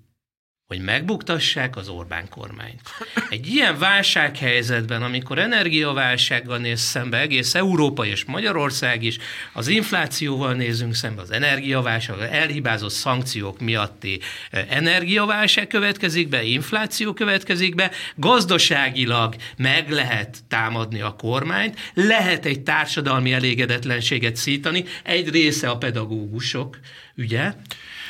hogy 0.67 0.79
megbuktassák 0.79 1.75
az 1.75 1.87
Orbán 1.87 2.29
kormányt. 2.29 2.81
Egy 3.29 3.47
ilyen 3.47 3.77
válsághelyzetben, 3.77 5.03
amikor 5.03 5.39
energiaválsággal 5.39 6.57
néz 6.57 6.79
szembe 6.79 7.19
egész 7.19 7.55
Európa 7.55 8.05
és 8.05 8.25
Magyarország 8.25 9.03
is, 9.03 9.17
az 9.53 9.67
inflációval 9.67 10.53
nézünk 10.53 10.95
szembe, 10.95 11.21
az 11.21 11.31
energiaválság, 11.31 12.17
az 12.17 12.27
elhibázott 12.29 12.91
szankciók 12.91 13.59
miatti 13.59 14.19
eh, 14.51 14.65
energiaválság 14.69 15.67
következik 15.67 16.29
be, 16.29 16.43
infláció 16.43 17.13
következik 17.13 17.75
be, 17.75 17.91
gazdaságilag 18.15 19.35
meg 19.57 19.89
lehet 19.89 20.37
támadni 20.47 21.01
a 21.01 21.15
kormányt, 21.15 21.79
lehet 21.93 22.45
egy 22.45 22.61
társadalmi 22.61 23.33
elégedetlenséget 23.33 24.35
szítani, 24.35 24.83
egy 25.03 25.29
része 25.29 25.69
a 25.69 25.77
pedagógusok 25.77 26.79
ügye, 27.15 27.53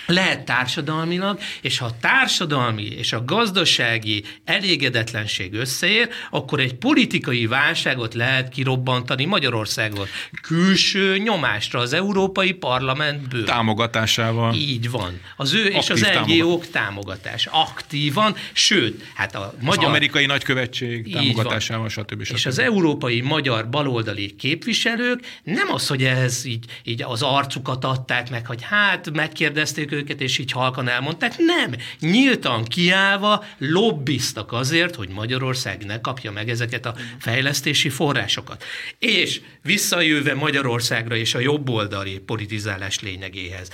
lehet 0.06 0.46
társadalmilag, 0.46 1.40
és 1.62 1.78
ha 1.78 1.86
a 1.86 1.98
társadalmi 2.02 2.84
és 2.84 3.14
a 3.14 3.26
gazdasági 3.26 4.24
elégedetlenség 4.46 5.54
összeér, 5.54 6.10
akkor 6.30 6.60
egy 6.60 6.74
politikai 6.74 7.46
válságot 7.46 8.14
lehet 8.14 8.50
kirobbantani 8.50 9.26
Magyarországon. 9.26 10.08
Külső 10.42 11.18
nyomásra 11.18 11.80
az 11.80 11.94
Európai 11.94 12.54
Parlamentből. 12.54 13.44
Támogatásával. 13.44 14.54
Így 14.54 14.90
van. 14.90 15.20
Az 15.38 15.54
ő 15.54 15.64
Aktív 15.66 15.78
és 15.78 15.90
az 15.90 16.08
NGO-k 16.26 16.70
támogatás. 16.70 17.48
Aktívan, 17.52 18.36
sőt, 18.54 19.04
hát 19.14 19.36
a 19.36 19.54
magyar... 19.62 19.84
Az 19.84 19.90
amerikai 19.90 20.26
nagykövetség 20.26 21.14
támogatásával, 21.14 21.90
stb. 21.90 22.24
stb. 22.24 22.36
És 22.36 22.46
az 22.46 22.60
európai 22.60 23.22
magyar 23.22 23.70
baloldali 23.70 24.36
képviselők 24.36 25.20
nem 25.44 25.72
az, 25.72 25.88
hogy 25.88 26.04
ez 26.04 26.46
így, 26.46 26.66
így 26.84 27.04
az 27.04 27.22
arcukat 27.22 27.84
adták 27.86 28.30
meg, 28.30 28.46
hogy 28.46 28.62
hát 28.62 29.12
megkérdezték 29.12 29.92
őket, 29.96 30.22
és 30.22 30.38
így 30.38 30.52
halkan 30.52 30.88
elmondták. 30.88 31.38
Nem, 31.38 31.76
nyíltan 32.00 32.64
kiállva 32.64 33.44
lobbiztak 33.58 34.52
azért, 34.52 34.96
hogy 34.96 35.10
Magyarország 35.10 35.86
ne 35.86 36.02
kapja 36.02 36.32
meg 36.32 36.50
ezeket 36.50 36.86
a 36.86 36.96
fejlesztési 37.20 37.90
forrásokat. 37.90 38.64
És 39.00 39.42
visszajöve 39.62 40.34
Magyarországra 40.34 41.16
és 41.16 41.36
a 41.36 41.40
jobboldali 41.40 42.20
politizálás 42.20 43.00
lényegéhez. 43.00 43.70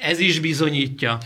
Ez 0.00 0.18
is 0.18 0.38
bizonyítja, 0.38 1.18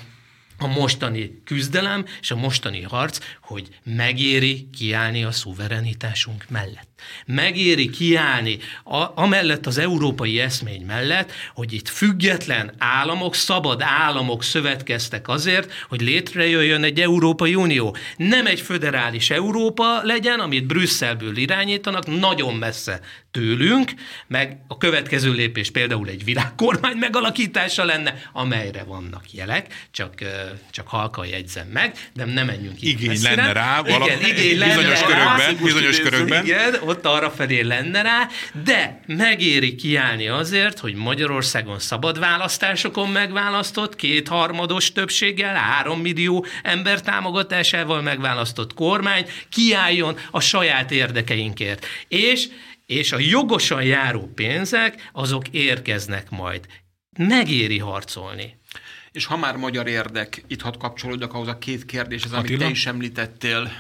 a 0.59 0.67
mostani 0.67 1.43
küzdelem 1.45 2.05
és 2.21 2.31
a 2.31 2.37
mostani 2.37 2.83
harc, 2.83 3.19
hogy 3.41 3.69
megéri 3.85 4.69
kiállni 4.77 5.25
a 5.25 5.31
szuverenitásunk 5.31 6.45
mellett. 6.49 6.88
Megéri 7.27 7.91
kiállni 7.91 8.59
a, 8.85 9.07
amellett 9.15 9.67
az 9.67 9.79
európai 9.79 10.41
eszmény 10.41 10.85
mellett, 10.87 11.33
hogy 11.55 11.73
itt 11.73 11.89
független 11.89 12.73
államok, 12.79 13.35
szabad 13.35 13.83
államok 13.83 14.43
szövetkeztek 14.43 15.29
azért, 15.29 15.73
hogy 15.89 16.01
létrejöjjön 16.01 16.83
egy 16.83 17.01
Európai 17.01 17.55
Unió. 17.55 17.97
Nem 18.17 18.47
egy 18.47 18.61
föderális 18.61 19.31
Európa 19.31 20.03
legyen, 20.03 20.41
amit 20.41 20.67
Brüsszelből 20.67 21.37
irányítanak, 21.37 22.07
nagyon 22.19 22.55
messze 22.55 23.01
tőlünk, 23.31 23.93
meg 24.27 24.57
a 24.69 24.77
következő 24.77 25.33
lépés 25.33 25.71
például 25.71 26.09
egy 26.09 26.25
világkormány 26.25 26.97
megalakítása 26.97 27.85
lenne, 27.85 28.15
amelyre 28.33 28.83
vannak 28.83 29.33
jelek, 29.33 29.87
csak, 29.91 30.15
csak 30.71 30.89
halkan 30.89 31.27
jegyzem 31.27 31.67
meg, 31.67 32.11
de 32.15 32.25
nem 32.25 32.47
menjünk 32.47 32.83
így 32.83 32.89
Igény 32.89 33.09
messzire. 33.09 33.35
lenne 33.35 33.53
rá, 33.53 33.83
valami, 33.83 34.05
igen, 34.05 34.37
igény 34.37 34.59
lenne 34.59 34.75
bizonyos 34.75 35.01
rá, 35.01 35.07
körökben, 35.07 35.65
bizonyos 35.65 36.01
körökben. 36.01 36.45
Igen, 36.45 36.75
ott 36.89 37.07
arra 37.07 37.31
felé 37.31 37.61
lenne 37.61 38.03
rá, 38.03 38.29
de 38.65 39.01
megéri 39.07 39.75
kiállni 39.75 40.29
azért, 40.29 40.79
hogy 40.79 40.95
Magyarországon 40.95 41.79
szabad 41.79 42.19
választásokon 42.19 43.09
megválasztott, 43.09 43.97
kétharmados 43.97 44.93
többséggel, 44.93 45.55
három 45.55 46.01
millió 46.01 46.47
ember 46.63 47.01
támogatásával 47.01 48.03
megválasztott 48.03 48.75
kormány 48.75 49.27
kiálljon 49.51 50.17
a 50.31 50.41
saját 50.41 50.91
érdekeinkért. 50.91 51.87
És 52.09 52.49
és 52.87 53.13
a 53.13 53.19
jogosan 53.19 53.83
járó 53.83 54.31
pénzek, 54.35 55.11
azok 55.13 55.49
érkeznek 55.49 56.31
majd. 56.31 56.67
Megéri 57.19 57.79
harcolni. 57.79 58.58
És 59.19 59.27
ha 59.27 59.37
már 59.37 59.57
magyar 59.57 59.87
érdek, 59.87 60.43
itt 60.47 60.61
hadd 60.61 60.79
kapcsolódjak 60.79 61.35
ahhoz 61.35 61.49
a 61.49 61.59
két 61.59 61.85
kérdéshez, 61.85 62.33
amit 62.33 62.45
Attila? 62.45 62.65
te 62.65 62.71
is 62.71 62.87
említettél, 62.87 63.73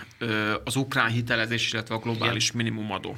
az 0.64 0.77
ukrán 0.77 1.11
hitelezés, 1.11 1.72
illetve 1.72 1.94
a 1.94 1.98
globális 1.98 2.44
Igen. 2.48 2.57
minimumadó. 2.57 3.16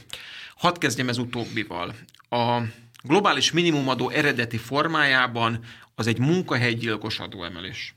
Hadd 0.57 0.79
kezdjem 0.79 1.09
ez 1.09 1.19
utóbbival. 1.19 1.95
A 2.29 2.61
globális 3.03 3.53
minimumadó 3.53 4.11
eredeti 4.11 4.57
formájában 4.57 5.65
az 5.95 6.07
egy 6.07 6.19
munkahelygyilkos 6.19 7.19
adóemelés. 7.19 7.95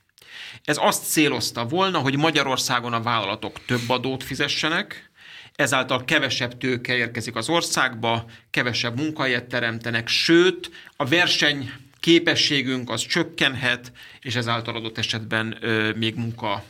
Ez 0.64 0.78
azt 0.80 1.06
célozta 1.06 1.66
volna, 1.66 2.00
hogy 2.00 2.18
Magyarországon 2.18 2.94
a 2.94 3.02
vállalatok 3.02 3.66
több 3.66 3.90
adót 3.90 4.24
fizessenek, 4.24 5.12
ezáltal 5.56 6.06
kevesebb 6.06 6.58
tőke 6.58 6.96
érkezik 6.96 7.36
az 7.36 7.50
országba, 7.50 8.26
kevesebb 8.50 9.00
munkahelyet 9.00 9.46
teremtenek, 9.46 10.08
sőt, 10.08 10.72
a 10.96 11.06
verseny 11.06 11.72
képességünk 12.04 12.90
az 12.90 13.06
csökkenhet, 13.06 13.92
és 14.22 14.36
ezáltal 14.36 14.76
adott 14.76 14.98
esetben 14.98 15.58
még 15.96 16.16
munka, 16.16 16.64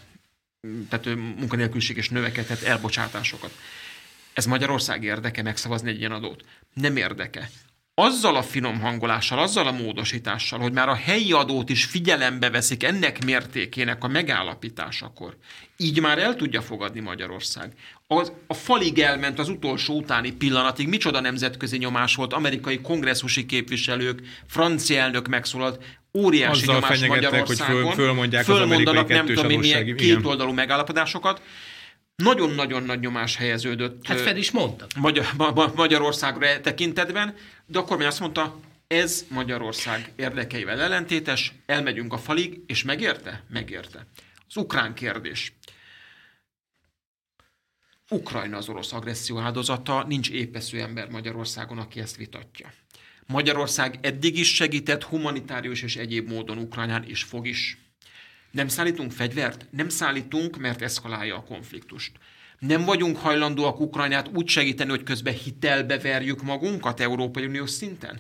tehát 0.89 1.15
munkanélküliség 1.15 1.97
is 1.97 2.09
növekedhet, 2.09 2.61
elbocsátásokat. 2.61 3.51
Ez 4.33 4.45
Magyarország 4.45 5.03
érdeke 5.03 5.41
megszavazni 5.41 5.89
egy 5.89 5.99
ilyen 5.99 6.11
adót? 6.11 6.45
Nem 6.73 6.97
érdeke 6.97 7.49
azzal 7.95 8.35
a 8.35 8.43
finom 8.43 8.79
hangolással, 8.79 9.39
azzal 9.39 9.67
a 9.67 9.71
módosítással, 9.71 10.59
hogy 10.59 10.73
már 10.73 10.89
a 10.89 10.95
helyi 10.95 11.31
adót 11.31 11.69
is 11.69 11.85
figyelembe 11.85 12.49
veszik 12.49 12.83
ennek 12.83 13.25
mértékének 13.25 14.03
a 14.03 14.07
megállapításakor, 14.07 15.37
így 15.77 16.01
már 16.01 16.19
el 16.19 16.35
tudja 16.35 16.61
fogadni 16.61 16.99
Magyarország. 16.99 17.73
Az, 18.17 18.31
a 18.47 18.53
falig 18.53 18.99
elment 18.99 19.39
az 19.39 19.49
utolsó 19.49 19.97
utáni 19.97 20.31
pillanatig, 20.31 20.87
micsoda 20.87 21.19
nemzetközi 21.19 21.77
nyomás 21.77 22.15
volt, 22.15 22.33
amerikai 22.33 22.81
kongresszusi 22.81 23.45
képviselők, 23.45 24.21
francia 24.47 25.01
elnök 25.01 25.27
megszólalt, 25.27 25.83
óriási 26.13 26.61
Azzal 26.61 26.75
nyomás 26.75 27.05
Magyarországon. 27.05 27.81
hogy 27.81 27.93
föl, 27.93 28.05
fölmondják 28.05 28.43
Fölmondanak 28.43 29.03
az 29.03 29.09
nem 29.09 29.25
tudom 29.25 29.49
én 29.49 29.59
milyen 29.59 29.95
kétoldalú 29.95 30.51
megállapodásokat, 30.51 31.41
nagyon-nagyon 32.15 32.83
nagy 32.83 32.99
nyomás 32.99 33.35
helyeződött. 33.35 34.07
Hát 34.07 34.19
fel 34.19 34.37
is 34.37 34.51
mondta. 34.51 34.85
Magyar, 34.97 35.25
ma, 35.37 35.71
Magyarországra 35.75 36.45
e 36.45 36.59
tekintetben, 36.59 37.35
de 37.65 37.79
a 37.79 37.83
kormány 37.83 38.07
azt 38.07 38.19
mondta, 38.19 38.59
ez 38.87 39.25
Magyarország 39.29 40.11
érdekeivel 40.15 40.81
ellentétes, 40.81 41.53
elmegyünk 41.65 42.13
a 42.13 42.17
falig, 42.17 42.59
és 42.67 42.83
megérte? 42.83 43.43
Megérte. 43.49 44.05
Az 44.47 44.57
ukrán 44.57 44.93
kérdés. 44.93 45.53
Ukrajna 48.13 48.57
az 48.57 48.69
orosz 48.69 48.93
agresszió 48.93 49.37
áldozata, 49.37 50.05
nincs 50.07 50.29
épesző 50.29 50.81
ember 50.81 51.09
Magyarországon, 51.09 51.77
aki 51.77 51.99
ezt 51.99 52.15
vitatja. 52.15 52.73
Magyarország 53.25 53.99
eddig 54.01 54.37
is 54.37 54.55
segített 54.55 55.03
humanitárius 55.03 55.81
és 55.81 55.95
egyéb 55.95 56.27
módon 56.29 56.57
Ukrajnán, 56.57 57.03
és 57.03 57.23
fog 57.23 57.47
is. 57.47 57.77
Nem 58.51 58.67
szállítunk 58.67 59.11
fegyvert? 59.11 59.65
Nem 59.71 59.89
szállítunk, 59.89 60.57
mert 60.57 60.81
eszkalálja 60.81 61.35
a 61.35 61.43
konfliktust. 61.43 62.11
Nem 62.59 62.85
vagyunk 62.85 63.17
hajlandóak 63.17 63.79
Ukrajnát 63.79 64.29
úgy 64.33 64.47
segíteni, 64.47 64.89
hogy 64.89 65.03
közben 65.03 65.33
hitelbe 65.33 65.97
verjük 65.99 66.43
magunkat 66.43 66.99
Európai 66.99 67.45
Uniós 67.45 67.69
szinten? 67.69 68.19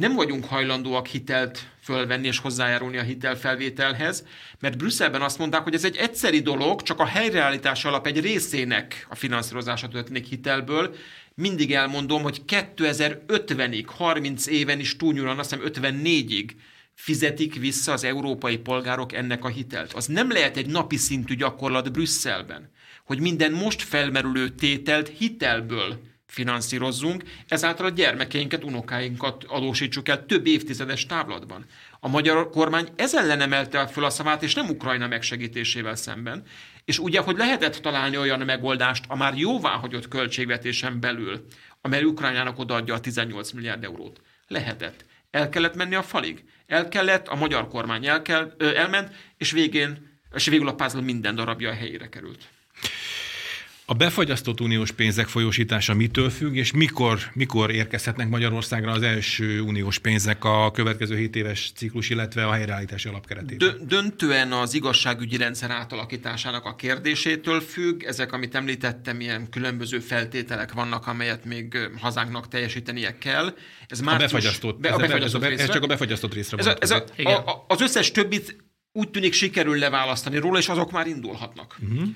Nem 0.00 0.14
vagyunk 0.14 0.44
hajlandóak 0.44 1.06
hitelt 1.06 1.68
fölvenni 1.82 2.26
és 2.26 2.38
hozzájárulni 2.38 2.96
a 2.96 3.02
hitelfelvételhez, 3.02 4.26
mert 4.60 4.76
Brüsszelben 4.76 5.22
azt 5.22 5.38
mondták, 5.38 5.62
hogy 5.62 5.74
ez 5.74 5.84
egy 5.84 5.96
egyszeri 5.96 6.40
dolog, 6.40 6.82
csak 6.82 7.00
a 7.00 7.06
helyreállítás 7.06 7.84
alap 7.84 8.06
egy 8.06 8.20
részének 8.20 9.06
a 9.10 9.14
finanszírozása 9.14 9.88
történik 9.88 10.26
hitelből. 10.26 10.94
Mindig 11.34 11.72
elmondom, 11.72 12.22
hogy 12.22 12.42
2050-ig, 12.46 13.84
30 13.86 14.46
éven 14.46 14.80
is 14.80 14.96
túlnyúlóan, 14.96 15.38
azt 15.38 15.54
hiszem 15.54 15.70
54-ig 15.72 16.50
fizetik 16.94 17.54
vissza 17.54 17.92
az 17.92 18.04
európai 18.04 18.58
polgárok 18.58 19.12
ennek 19.12 19.44
a 19.44 19.48
hitelt. 19.48 19.92
Az 19.92 20.06
nem 20.06 20.30
lehet 20.30 20.56
egy 20.56 20.66
napi 20.66 20.96
szintű 20.96 21.34
gyakorlat 21.34 21.92
Brüsszelben, 21.92 22.70
hogy 23.04 23.20
minden 23.20 23.52
most 23.52 23.82
felmerülő 23.82 24.48
tételt 24.48 25.08
hitelből 25.08 26.00
finanszírozzunk, 26.26 27.22
ezáltal 27.48 27.86
a 27.86 27.90
gyermekeinket, 27.90 28.64
unokáinkat 28.64 29.44
adósítsuk 29.44 30.08
el 30.08 30.26
több 30.26 30.46
évtizedes 30.46 31.06
távlatban. 31.06 31.64
A 32.00 32.08
magyar 32.08 32.50
kormány 32.50 32.88
ez 32.96 33.14
ellen 33.14 33.40
emelte 33.40 33.86
föl 33.86 34.04
a 34.04 34.10
szavát, 34.10 34.42
és 34.42 34.54
nem 34.54 34.68
Ukrajna 34.68 35.06
megsegítésével 35.06 35.94
szemben. 35.94 36.42
És 36.84 36.98
ugye, 36.98 37.20
hogy 37.20 37.36
lehetett 37.36 37.76
találni 37.76 38.18
olyan 38.18 38.40
megoldást 38.40 39.04
a 39.08 39.16
már 39.16 39.36
jóváhagyott 39.36 40.08
költségvetésen 40.08 41.00
belül, 41.00 41.46
amely 41.80 42.04
Ukrajnának 42.04 42.58
odaadja 42.58 42.94
a 42.94 43.00
18 43.00 43.50
milliárd 43.50 43.84
eurót. 43.84 44.20
Lehetett. 44.48 45.04
El 45.30 45.48
kellett 45.48 45.74
menni 45.74 45.94
a 45.94 46.02
falig. 46.02 46.44
El 46.66 46.88
kellett, 46.88 47.28
a 47.28 47.34
magyar 47.34 47.68
kormány 47.68 48.06
el 48.06 48.22
kell, 48.22 48.54
ö, 48.56 48.74
elment, 48.76 49.14
és 49.36 49.50
végén, 49.50 50.20
és 50.34 50.46
végül 50.46 50.68
a 50.68 50.74
puzzle 50.74 51.00
minden 51.00 51.34
darabja 51.34 51.70
a 51.70 51.74
helyére 51.74 52.08
került. 52.08 52.48
A 53.86 53.94
befagyasztott 53.94 54.60
uniós 54.60 54.92
pénzek 54.92 55.26
folyósítása 55.26 55.94
mitől 55.94 56.30
függ, 56.30 56.54
és 56.54 56.72
mikor, 56.72 57.18
mikor 57.32 57.70
érkezhetnek 57.70 58.28
Magyarországra 58.28 58.92
az 58.92 59.02
első 59.02 59.60
uniós 59.60 59.98
pénzek 59.98 60.44
a 60.44 60.70
következő 60.70 61.16
7 61.16 61.36
éves 61.36 61.72
ciklus, 61.74 62.10
illetve 62.10 62.46
a 62.46 62.52
helyreállítási 62.52 63.08
alapkeretében? 63.08 63.76
Döntően 63.86 64.52
az 64.52 64.74
igazságügyi 64.74 65.36
rendszer 65.36 65.70
átalakításának 65.70 66.64
a 66.64 66.74
kérdésétől 66.74 67.60
függ. 67.60 68.02
Ezek, 68.02 68.32
amit 68.32 68.54
említettem, 68.54 69.20
ilyen 69.20 69.48
különböző 69.50 69.98
feltételek 69.98 70.72
vannak, 70.72 71.06
amelyet 71.06 71.44
még 71.44 71.78
hazánknak 72.00 72.48
teljesítenie 72.48 73.18
kell. 73.18 73.54
Ez 73.88 74.00
már 74.00 74.14
a 74.14 74.18
befagyasztott, 74.18 74.80
be, 74.80 74.88
a 74.88 74.96
befagyasztott 74.96 75.42
ez, 75.42 75.60
ez 75.60 75.70
csak 75.70 75.82
a 75.82 75.86
befagyasztott 75.86 76.34
részre 76.34 76.56
ez 76.58 76.66
a, 76.66 76.76
ez 76.80 76.90
a, 76.90 77.04
a, 77.16 77.30
a, 77.30 77.64
Az 77.68 77.80
összes 77.80 78.10
többit 78.10 78.56
úgy 78.92 79.10
tűnik 79.10 79.32
sikerül 79.32 79.78
leválasztani 79.78 80.38
róla, 80.38 80.58
és 80.58 80.68
azok 80.68 80.90
már 80.90 81.06
indulhatnak. 81.06 81.76
Uh-huh. 81.82 82.08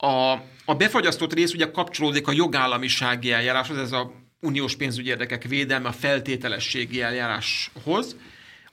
A, 0.00 0.32
a 0.64 0.74
befagyasztott 0.76 1.32
rész 1.32 1.52
ugye 1.52 1.70
kapcsolódik 1.70 2.28
a 2.28 2.32
jogállamisági 2.32 3.32
eljáráshoz, 3.32 3.78
ez 3.78 3.92
a 3.92 4.12
uniós 4.40 4.76
pénzügyi 4.76 5.08
érdekek 5.08 5.44
védelme 5.44 5.88
a 5.88 5.92
feltételességi 5.92 7.02
eljáráshoz. 7.02 8.16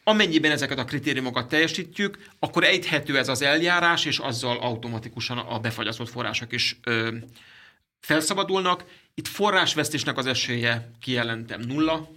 Amennyiben 0.04 0.52
ezeket 0.52 0.80
a 0.80 0.86
kritériumokat 0.86 1.48
teljesítjük, 1.48 2.18
akkor 2.40 2.64
ejthető 2.64 3.18
ez 3.18 3.28
az 3.28 3.42
eljárás, 3.42 4.06
és 4.06 4.20
azzal 4.20 4.58
automatikusan 4.58 5.38
a 5.38 5.60
befagyasztott 5.60 6.10
források 6.10 6.54
is 6.54 6.80
ö, 6.84 7.16
felszabadulnak. 8.00 8.84
Itt 9.14 9.28
forrásvesztésnek 9.28 10.18
az 10.18 10.26
esélye 10.26 10.92
kijelentem 11.02 11.62
nulla. 11.62 12.10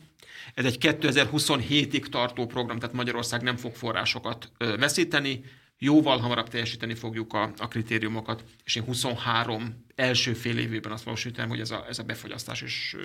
Ez 0.55 0.65
egy 0.65 0.77
2027-ig 0.81 2.09
tartó 2.09 2.47
program, 2.47 2.79
tehát 2.79 2.95
Magyarország 2.95 3.43
nem 3.43 3.57
fog 3.57 3.75
forrásokat 3.75 4.51
ö, 4.59 4.77
veszíteni 4.77 5.45
jóval 5.83 6.19
hamarabb 6.19 6.49
teljesíteni 6.49 6.95
fogjuk 6.95 7.33
a, 7.33 7.53
a 7.59 7.69
kritériumokat, 7.69 8.45
és 8.65 8.75
én 8.75 8.83
23 8.85 9.85
első 9.95 10.33
fél 10.33 10.59
évében 10.59 10.93
azt 10.93 11.05
valósítom, 11.05 11.49
hogy 11.49 11.61
ez 11.61 11.71
a, 11.71 11.85
ez 11.89 11.99
a 11.99 12.03
befogyasztás 12.03 12.63
is 12.63 12.97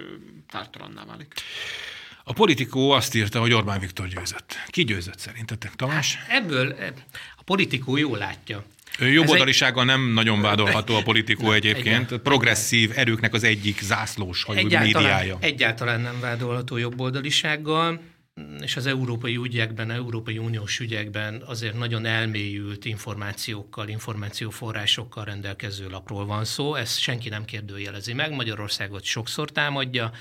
tártalanná 0.50 1.06
válik. 1.06 1.34
A 2.24 2.34
politikó 2.34 2.92
azt 2.92 3.16
írta, 3.16 3.40
hogy 3.40 3.54
Orbán 3.54 3.80
Viktor 3.80 4.08
győzött. 4.08 4.56
Ki 4.68 4.84
győzött 4.84 5.20
szerintetek, 5.20 5.76
Tamás? 5.76 6.16
Hát 6.16 6.42
ebből 6.42 6.74
e, 6.74 6.94
a 7.38 7.44
politikó 7.44 7.98
jól 7.98 8.18
látja. 8.18 8.64
Jobboldalisággal 9.00 9.82
egy... 9.82 9.88
nem 9.88 10.14
nagyon 10.14 10.42
vádolható 10.42 10.96
a 10.96 11.02
politikó 11.02 11.52
egyébként. 11.62 12.12
Egy... 12.12 12.20
Progresszív 12.20 12.92
erőknek 12.96 13.34
az 13.34 13.44
egyik 13.44 13.82
zászlós 13.82 14.44
hajú 14.44 14.60
egyáltalán, 14.60 15.04
médiája. 15.04 15.38
Egyáltalán 15.40 16.02
nem 16.02 16.20
vádolható 16.20 16.78
jobboldalisággal 16.78 18.02
és 18.62 18.76
az 18.76 18.86
európai 18.86 19.36
ügyekben, 19.38 19.92
európai 19.92 20.38
uniós 20.38 20.80
ügyekben 20.80 21.42
azért 21.46 21.78
nagyon 21.78 22.06
elmélyült 22.06 22.86
információkkal, 22.86 23.88
információforrásokkal 23.88 25.26
rendelkező 25.26 25.90
lapról 25.90 26.26
van 26.26 26.46
szó. 26.46 26.76
Ezt 26.76 27.00
senki 27.00 27.30
nem 27.30 27.46
kérdőjelezi 27.46 28.14
meg. 28.14 28.32
Magyarországot 28.32 29.04
sokszor 29.04 29.52
támadja, 29.52 30.12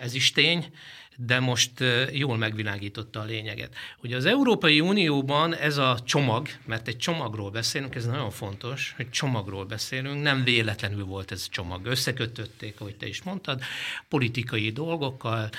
ez 0.00 0.14
is 0.14 0.32
tény, 0.32 0.70
de 1.16 1.40
most 1.40 1.70
jól 2.12 2.36
megvilágította 2.36 3.20
a 3.20 3.24
lényeget. 3.24 3.74
Ugye 4.02 4.16
az 4.16 4.24
Európai 4.24 4.80
Unióban 4.80 5.54
ez 5.54 5.76
a 5.76 5.98
csomag, 6.04 6.48
mert 6.64 6.88
egy 6.88 6.96
csomagról 6.96 7.50
beszélünk, 7.50 7.94
ez 7.94 8.06
nagyon 8.06 8.30
fontos, 8.30 8.92
hogy 8.96 9.10
csomagról 9.10 9.64
beszélünk, 9.64 10.22
nem 10.22 10.44
véletlenül 10.44 11.04
volt 11.04 11.32
ez 11.32 11.44
a 11.46 11.52
csomag. 11.52 11.86
Összekötötték, 11.86 12.80
ahogy 12.80 12.96
te 12.96 13.06
is 13.06 13.22
mondtad, 13.22 13.62
politikai 14.08 14.70
dolgokkal, 14.70 15.50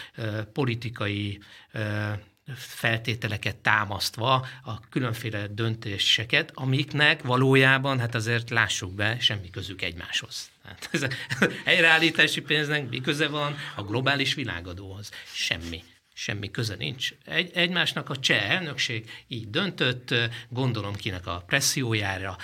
politikai 0.54 1.40
feltételeket 2.56 3.56
támasztva 3.56 4.48
a 4.64 4.80
különféle 4.90 5.48
döntéseket, 5.48 6.52
amiknek 6.54 7.22
valójában, 7.22 8.00
hát 8.00 8.16
azért 8.16 8.50
lássuk 8.50 8.94
be, 8.94 9.20
semmi 9.20 9.50
közük 9.50 9.82
egymáshoz. 9.82 10.52
Hát 10.68 10.90
ez 10.92 11.02
a 11.02 11.08
helyreállítási 11.66 12.42
pénznek 12.42 12.90
mi 12.90 13.02
van 13.28 13.56
a 13.76 13.84
globális 13.84 14.34
világadóhoz? 14.34 15.12
Semmi 15.34 15.84
semmi 16.20 16.52
köze 16.52 16.76
nincs. 16.76 17.14
Egy, 17.26 17.52
egymásnak 17.54 18.10
a 18.10 18.16
cseh 18.16 18.52
elnökség 18.52 19.10
így 19.28 19.50
döntött, 19.50 20.14
gondolom 20.50 20.94
kinek 20.96 21.28
a 21.28 21.44
pressziójára, 21.48 22.38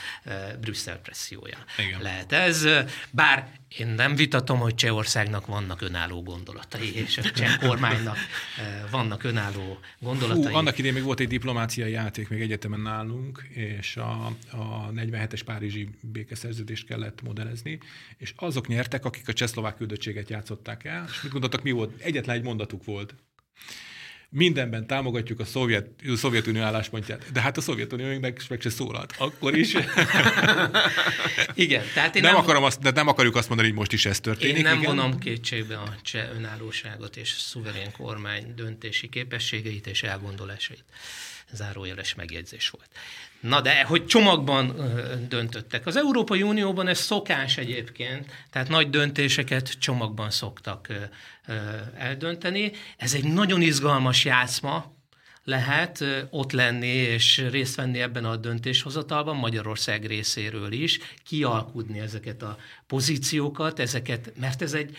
Brüsszel 0.62 0.98
pressziója 0.98 1.58
Igen. 1.78 2.02
lehet 2.02 2.32
ez. 2.32 2.68
Bár 3.12 3.52
én 3.78 3.88
nem 3.88 4.16
vitatom, 4.16 4.60
hogy 4.60 4.76
Csehországnak 4.76 5.46
vannak 5.46 5.82
önálló 5.82 6.24
gondolatai, 6.24 6.96
és 6.96 7.18
a 7.18 7.22
cseh 7.22 7.58
kormánynak 7.58 8.18
vannak 8.92 9.24
önálló 9.24 9.80
gondolatai. 10.00 10.52
Hú, 10.52 10.58
annak 10.58 10.78
idején 10.78 10.96
még 10.96 11.04
volt 11.04 11.20
egy 11.20 11.28
diplomáciai 11.28 11.92
játék 11.92 12.30
még 12.30 12.42
egyetemen 12.42 12.80
nálunk, 12.80 13.48
és 13.50 13.98
a, 13.98 14.26
a 14.52 14.92
47-es 14.92 15.42
Párizsi 15.46 15.90
békeszerződést 16.02 16.86
kellett 16.86 17.22
modellezni, 17.22 17.80
és 18.18 18.34
azok 18.36 18.68
nyertek, 18.68 19.06
akik 19.06 19.28
a 19.28 19.34
csehszlovák 19.34 19.76
küldöttséget 19.76 20.30
játszották 20.30 20.84
el, 20.84 21.06
és 21.10 21.22
mit 21.22 21.32
gondoltak, 21.32 21.64
mi 21.64 21.72
volt? 21.72 22.02
Egyetlen 22.02 22.36
egy 22.36 22.44
mondatuk 22.44 22.86
volt 22.86 23.16
mindenben 24.34 24.88
támogatjuk 24.88 25.40
a 25.40 25.46
Szovjet, 25.46 25.90
a 26.08 26.16
Szovjetunió 26.16 26.62
álláspontját, 26.62 27.32
de 27.32 27.42
hát 27.42 27.58
a 27.58 27.62
Szovjetunió 27.62 28.20
meg, 28.20 28.42
meg 28.50 28.62
se 28.62 28.70
szólalt. 28.70 29.14
Akkor 29.18 29.58
is. 29.58 29.74
igen, 31.54 31.84
tehát 31.94 32.16
én 32.16 32.22
nem, 32.22 32.34
nem, 32.34 32.42
akarom 32.42 32.64
azt, 32.64 32.80
de 32.80 32.92
nem 32.92 33.08
akarjuk 33.08 33.36
azt 33.36 33.48
mondani, 33.48 33.70
hogy 33.70 33.78
most 33.78 33.94
is 33.94 34.06
ez 34.06 34.20
történik. 34.20 34.58
Én 34.58 34.64
nem 34.64 34.78
igen? 34.78 34.96
vonom 34.96 35.20
kétségbe 35.20 35.78
a 35.78 35.96
cseh 36.02 36.30
önállóságot 36.36 37.18
és 37.18 37.30
szuverén 37.30 37.92
kormány 37.92 38.54
döntési 38.56 39.10
képességeit 39.10 39.88
és 39.88 40.04
elgondolásait. 40.04 40.84
Zárójeles 41.54 42.16
megjegyzés 42.16 42.70
volt. 42.70 42.90
Na 43.40 43.62
de, 43.62 43.84
hogy 43.84 44.06
csomagban 44.06 44.76
döntöttek. 45.30 45.86
Az 45.86 45.96
Európai 45.96 46.42
Unióban 46.42 46.88
ez 46.88 47.00
szokás 47.00 47.58
egyébként, 47.58 48.32
tehát 48.52 48.70
nagy 48.70 48.90
döntéseket 48.90 49.80
csomagban 49.80 50.30
szoktak 50.30 50.88
eldönteni. 51.98 52.72
Ez 52.98 53.14
egy 53.14 53.24
nagyon 53.24 53.62
izgalmas 53.62 54.26
játszma, 54.26 54.94
lehet 55.44 56.04
ott 56.30 56.52
lenni 56.52 56.88
és 56.88 57.46
részt 57.52 57.76
venni 57.76 58.02
ebben 58.02 58.26
a 58.26 58.36
döntéshozatalban, 58.36 59.36
Magyarország 59.36 60.06
részéről 60.06 60.72
is, 60.72 61.00
kialkudni 61.26 62.00
ezeket 62.00 62.42
a 62.42 62.58
pozíciókat, 62.88 63.80
ezeket, 63.80 64.34
mert 64.40 64.62
ez 64.62 64.74
egy 64.74 64.98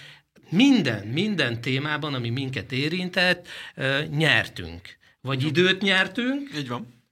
minden, 0.48 1.06
minden 1.06 1.60
témában, 1.60 2.14
ami 2.14 2.30
minket 2.30 2.72
érintett, 2.72 3.48
nyertünk. 4.10 4.96
Vagy 5.24 5.44
időt 5.44 5.82
nyertünk, 5.82 6.50
Így 6.56 6.68
van. 6.68 7.02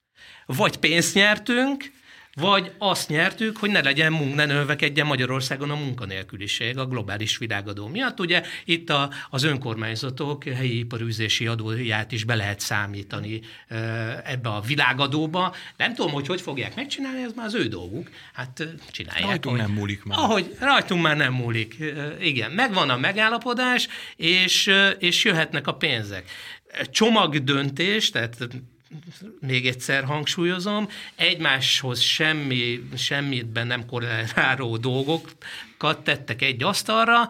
vagy 0.46 0.76
pénzt 0.76 1.14
nyertünk, 1.14 1.90
vagy 2.34 2.72
azt 2.78 3.08
nyertük, 3.08 3.56
hogy 3.56 3.70
ne 3.70 3.80
legyen, 3.80 4.12
ne 4.12 4.44
növekedjen 4.44 5.06
Magyarországon 5.06 5.70
a 5.70 5.74
munkanélküliség 5.74 6.78
a 6.78 6.86
globális 6.86 7.38
világadó 7.38 7.86
miatt. 7.86 8.20
Ugye 8.20 8.42
itt 8.64 8.90
a, 8.90 9.10
az 9.30 9.42
önkormányzatok 9.42 10.44
helyi 10.44 10.78
iparűzési 10.78 11.46
adóját 11.46 12.12
is 12.12 12.24
be 12.24 12.34
lehet 12.34 12.60
számítani 12.60 13.40
ebbe 14.24 14.48
a 14.48 14.60
világadóba. 14.60 15.54
Nem 15.76 15.94
tudom, 15.94 16.12
hogy 16.12 16.26
hogy 16.26 16.40
fogják 16.40 16.74
megcsinálni, 16.74 17.22
ez 17.22 17.32
már 17.36 17.46
az 17.46 17.54
ő 17.54 17.68
dolguk. 17.68 18.10
Hát 18.32 18.68
csinálják. 18.90 19.26
Rajtunk 19.26 19.56
hogy, 19.56 19.66
nem 19.66 19.76
múlik 19.76 20.04
már. 20.04 20.18
Ahogy 20.18 20.56
rajtunk 20.60 21.02
már 21.02 21.16
nem 21.16 21.32
múlik. 21.32 21.76
Igen, 22.20 22.50
megvan 22.50 22.90
a 22.90 22.96
megállapodás, 22.96 23.88
és, 24.16 24.70
és 24.98 25.24
jöhetnek 25.24 25.66
a 25.66 25.74
pénzek 25.74 26.30
csomagdöntés, 26.90 28.10
tehát 28.10 28.36
még 29.40 29.66
egyszer 29.66 30.04
hangsúlyozom, 30.04 30.88
egymáshoz 31.14 32.00
semmi, 32.00 32.88
semmitben 32.96 33.66
nem 33.66 33.86
korreláló 33.86 34.76
dolgokat 34.76 36.04
tettek 36.04 36.42
egy 36.42 36.62
asztalra. 36.62 37.28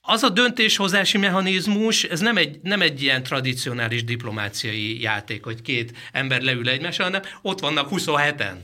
Az 0.00 0.22
a 0.22 0.28
döntéshozási 0.28 1.18
mechanizmus, 1.18 2.04
ez 2.04 2.20
nem 2.20 2.36
egy, 2.36 2.60
nem 2.62 2.80
egy 2.80 3.02
ilyen 3.02 3.22
tradicionális 3.22 4.04
diplomáciai 4.04 5.00
játék, 5.00 5.44
hogy 5.44 5.62
két 5.62 5.96
ember 6.12 6.42
leül 6.42 6.68
egymással, 6.68 7.06
hanem 7.06 7.22
ott 7.42 7.60
vannak 7.60 7.88
27-en 7.90 8.56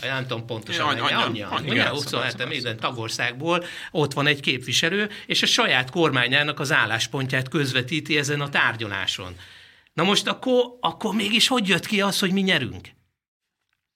nem 0.00 0.26
tudom 0.26 0.46
pontosan, 0.46 0.88
annyi, 0.88 1.00
annyi, 1.00 1.42
annyi, 1.42 1.70
annyi, 1.78 1.80
27 1.80 2.48
minden 2.48 2.76
tagországból 2.76 3.64
ott 3.90 4.12
van 4.12 4.26
egy 4.26 4.40
képviselő, 4.40 5.10
és 5.26 5.42
a 5.42 5.46
saját 5.46 5.90
kormányának 5.90 6.60
az 6.60 6.72
álláspontját 6.72 7.48
közvetíti 7.48 8.18
ezen 8.18 8.40
a 8.40 8.48
tárgyaláson. 8.48 9.36
Na 9.92 10.02
most 10.02 10.26
akkor, 10.26 10.76
akkor 10.80 11.14
mégis 11.14 11.48
hogy 11.48 11.68
jött 11.68 11.86
ki 11.86 12.00
az, 12.00 12.18
hogy 12.18 12.32
mi 12.32 12.40
nyerünk? 12.40 12.88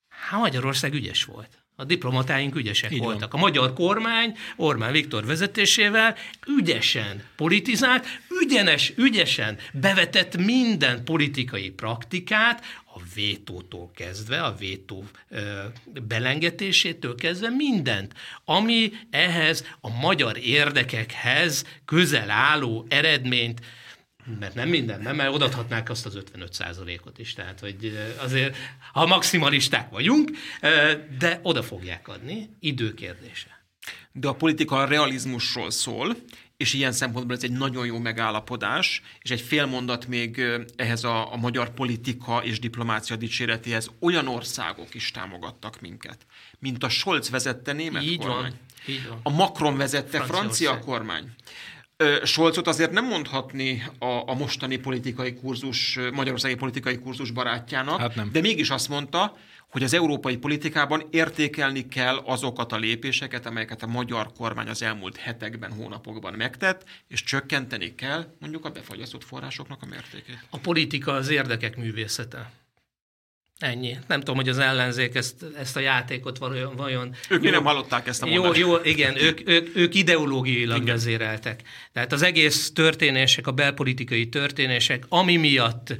Hát 0.08 0.40
Magyarország 0.40 0.92
ügyes 0.92 1.24
volt. 1.24 1.57
A 1.80 1.84
diplomatáink 1.84 2.54
ügyesek 2.54 2.90
Így 2.92 2.98
voltak. 2.98 3.32
Van. 3.32 3.40
A 3.40 3.44
magyar 3.44 3.72
kormány 3.72 4.36
Orbán 4.56 4.92
Viktor 4.92 5.26
vezetésével 5.26 6.16
ügyesen 6.46 7.22
politizált, 7.36 8.06
ügyenes, 8.42 8.92
ügyesen 8.96 9.58
bevetett 9.72 10.36
minden 10.36 11.04
politikai 11.04 11.70
praktikát, 11.70 12.64
a 12.94 13.00
vétótól 13.14 13.90
kezdve, 13.94 14.42
a 14.42 14.54
vétó 14.54 15.04
ö, 15.28 15.62
belengetésétől 16.08 17.14
kezdve 17.14 17.48
mindent, 17.48 18.14
ami 18.44 18.92
ehhez 19.10 19.64
a 19.80 20.00
magyar 20.00 20.38
érdekekhez 20.38 21.64
közel 21.84 22.30
álló 22.30 22.86
eredményt 22.88 23.60
mert 24.38 24.54
nem 24.54 24.68
minden, 24.68 25.00
nem, 25.00 25.16
mert 25.16 25.34
odaadhatnák 25.34 25.90
azt 25.90 26.06
az 26.06 26.14
55 26.14 26.60
ot 27.04 27.18
is, 27.18 27.34
tehát 27.34 27.60
hogy 27.60 27.98
azért, 28.18 28.56
ha 28.92 29.06
maximalisták 29.06 29.90
vagyunk, 29.90 30.30
de 31.18 31.40
oda 31.42 31.62
fogják 31.62 32.08
adni, 32.08 32.50
időkérdése. 32.60 33.56
De 34.12 34.28
a 34.28 34.34
politika 34.34 34.76
a 34.76 34.84
realizmusról 34.84 35.70
szól, 35.70 36.16
és 36.56 36.72
ilyen 36.72 36.92
szempontból 36.92 37.36
ez 37.36 37.42
egy 37.42 37.52
nagyon 37.52 37.86
jó 37.86 37.98
megállapodás, 37.98 39.02
és 39.22 39.30
egy 39.30 39.40
fél 39.40 39.66
mondat 39.66 40.06
még 40.06 40.42
ehhez 40.76 41.04
a, 41.04 41.32
a 41.32 41.36
magyar 41.36 41.74
politika 41.74 42.44
és 42.44 42.58
diplomácia 42.58 43.16
dicséretéhez 43.16 43.90
olyan 44.00 44.28
országok 44.28 44.94
is 44.94 45.10
támogattak 45.10 45.80
minket, 45.80 46.26
mint 46.58 46.84
a 46.84 46.88
Scholz 46.88 47.30
vezette 47.30 47.72
német 47.72 48.02
így 48.02 48.18
kormány. 48.18 48.40
Van, 48.40 48.52
így 48.86 49.08
van. 49.08 49.20
A 49.22 49.30
Macron 49.30 49.76
vezette 49.76 50.20
francia 50.20 50.78
kormány. 50.78 51.34
Scholzot 52.24 52.66
azért 52.66 52.90
nem 52.90 53.04
mondhatni 53.04 53.82
a, 53.98 54.22
a 54.26 54.34
mostani 54.34 54.76
politikai 54.76 55.34
kurzus, 55.34 55.98
magyarországi 56.12 56.54
politikai 56.54 56.98
kurzus 56.98 57.30
barátjának, 57.30 57.98
hát 57.98 58.14
nem. 58.14 58.30
de 58.32 58.40
mégis 58.40 58.70
azt 58.70 58.88
mondta, 58.88 59.36
hogy 59.70 59.82
az 59.82 59.94
európai 59.94 60.36
politikában 60.36 61.02
értékelni 61.10 61.88
kell 61.88 62.16
azokat 62.16 62.72
a 62.72 62.76
lépéseket, 62.76 63.46
amelyeket 63.46 63.82
a 63.82 63.86
magyar 63.86 64.32
kormány 64.32 64.68
az 64.68 64.82
elmúlt 64.82 65.16
hetekben, 65.16 65.72
hónapokban 65.72 66.34
megtett, 66.34 66.84
és 67.08 67.22
csökkenteni 67.22 67.94
kell 67.94 68.34
mondjuk 68.40 68.64
a 68.64 68.70
befagyasztott 68.70 69.24
forrásoknak 69.24 69.82
a 69.82 69.86
mértékét. 69.86 70.46
A 70.50 70.58
politika 70.58 71.12
az 71.12 71.28
érdekek 71.28 71.76
művészete. 71.76 72.50
Ennyi. 73.58 73.96
Nem 74.06 74.18
tudom, 74.18 74.36
hogy 74.36 74.48
az 74.48 74.58
ellenzék 74.58 75.14
ezt, 75.14 75.44
ezt 75.58 75.76
a 75.76 75.80
játékot 75.80 76.38
vajon... 76.38 76.76
vajon 76.76 77.14
ők 77.28 77.44
jó, 77.44 77.50
nem 77.50 77.64
hallották 77.64 78.06
ezt 78.06 78.22
a 78.22 78.26
mondást. 78.26 78.56
Jó, 78.56 78.68
jó 78.70 78.76
igen, 78.82 79.22
ők, 79.22 79.48
ők, 79.48 79.76
ők 79.76 79.94
ideológiailag 79.94 80.82
igen. 80.82 80.94
vezéreltek. 80.94 81.62
Tehát 81.92 82.12
az 82.12 82.22
egész 82.22 82.72
történések, 82.72 83.46
a 83.46 83.52
belpolitikai 83.52 84.28
történések, 84.28 85.04
ami 85.08 85.36
miatt 85.36 85.96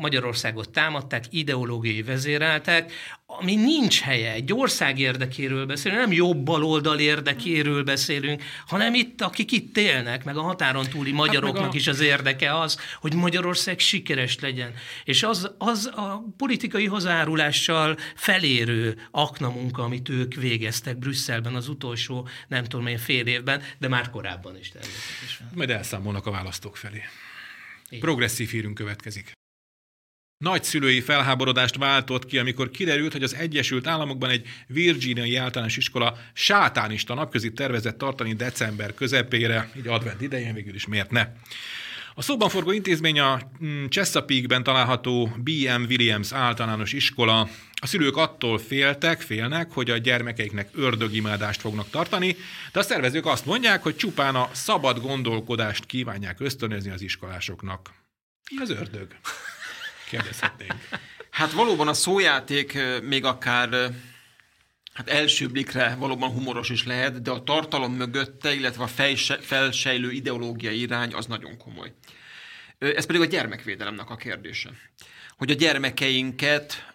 Magyarországot 0.00 0.68
támadták, 0.68 1.24
ideológiai 1.30 2.02
vezéreltek, 2.02 2.92
ami 3.26 3.54
nincs 3.54 4.00
helye. 4.00 4.32
Egy 4.32 4.52
ország 4.52 4.98
érdekéről 4.98 5.66
beszélünk, 5.66 6.00
nem 6.00 6.12
jobb 6.12 6.36
baloldal 6.36 6.98
érdekéről 6.98 7.82
beszélünk, 7.82 8.42
hanem 8.66 8.94
itt, 8.94 9.20
akik 9.20 9.52
itt 9.52 9.76
élnek, 9.76 10.24
meg 10.24 10.36
a 10.36 10.42
határon 10.42 10.86
túli 10.90 11.12
magyaroknak 11.12 11.62
hát 11.62 11.72
a... 11.72 11.76
is 11.76 11.86
az 11.86 12.00
érdeke 12.00 12.58
az, 12.58 12.78
hogy 13.00 13.14
Magyarország 13.14 13.78
sikeres 13.78 14.38
legyen. 14.40 14.72
És 15.04 15.22
az, 15.22 15.50
az 15.58 15.86
a 15.86 16.24
politikai 16.36 16.58
hozzárulással 16.68 17.96
felérő 18.14 19.06
aknamunka, 19.10 19.82
amit 19.82 20.08
ők 20.08 20.34
végeztek 20.34 20.98
Brüsszelben 20.98 21.54
az 21.54 21.68
utolsó, 21.68 22.28
nem 22.48 22.64
tudom 22.64 22.86
én, 22.86 22.98
fél 22.98 23.26
évben, 23.26 23.62
de 23.78 23.88
már 23.88 24.10
korábban 24.10 24.58
is 24.58 24.68
természetesen. 24.68 25.50
Majd 25.54 25.70
elszámolnak 25.70 26.26
a 26.26 26.30
választók 26.30 26.76
felé. 26.76 27.02
Igen. 27.88 28.00
Progresszív 28.00 28.50
hírünk 28.50 28.74
következik. 28.74 29.32
Nagyszülői 30.44 31.00
felháborodást 31.00 31.76
váltott 31.76 32.26
ki, 32.26 32.38
amikor 32.38 32.70
kiderült, 32.70 33.12
hogy 33.12 33.22
az 33.22 33.34
Egyesült 33.34 33.86
Államokban 33.86 34.30
egy 34.30 34.46
virginiai 34.66 35.36
általános 35.36 35.76
iskola 35.76 36.18
sátánista 36.32 37.14
napközit 37.14 37.54
tervezett 37.54 37.98
tartani 37.98 38.32
december 38.32 38.94
közepére, 38.94 39.70
így 39.76 39.86
advent 39.86 40.20
idején 40.20 40.54
végül 40.54 40.74
is 40.74 40.86
miért 40.86 41.10
ne. 41.10 41.28
A 42.14 42.22
szóban 42.22 42.48
forgó 42.48 42.70
intézmény 42.70 43.20
a 43.20 43.40
mm, 43.64 43.84
Chesapeake-ben 43.86 44.62
található 44.62 45.32
B.M. 45.36 45.82
Williams 45.88 46.32
általános 46.32 46.92
iskola. 46.92 47.48
A 47.82 47.86
szülők 47.86 48.16
attól 48.16 48.58
féltek, 48.58 49.20
félnek, 49.20 49.72
hogy 49.72 49.90
a 49.90 49.96
gyermekeiknek 49.96 50.68
ördögimádást 50.74 51.60
fognak 51.60 51.90
tartani, 51.90 52.36
de 52.72 52.78
a 52.78 52.82
szervezők 52.82 53.26
azt 53.26 53.46
mondják, 53.46 53.82
hogy 53.82 53.96
csupán 53.96 54.34
a 54.34 54.48
szabad 54.52 55.00
gondolkodást 55.00 55.86
kívánják 55.86 56.40
ösztönözni 56.40 56.90
az 56.90 57.02
iskolásoknak. 57.02 57.90
Mi 58.50 58.62
az 58.62 58.70
ördög? 58.70 59.06
kérdezhetnénk. 60.10 60.74
Hát 61.30 61.52
valóban 61.52 61.88
a 61.88 61.94
szójáték 61.94 62.78
még 63.02 63.24
akár 63.24 63.68
hát 64.92 65.08
első 65.08 65.48
blikre 65.48 65.96
valóban 65.98 66.30
humoros 66.30 66.70
is 66.70 66.84
lehet, 66.84 67.22
de 67.22 67.30
a 67.30 67.42
tartalom 67.42 67.92
mögötte, 67.92 68.54
illetve 68.54 68.82
a 68.82 68.86
fejse, 68.86 69.38
felsejlő 69.38 70.10
ideológiai 70.10 70.80
irány 70.80 71.14
az 71.14 71.26
nagyon 71.26 71.56
komoly. 71.56 71.92
Ez 72.78 73.06
pedig 73.06 73.20
a 73.20 73.24
gyermekvédelemnek 73.24 74.10
a 74.10 74.16
kérdése. 74.16 74.70
Hogy 75.36 75.50
a 75.50 75.54
gyermekeinket 75.54 76.92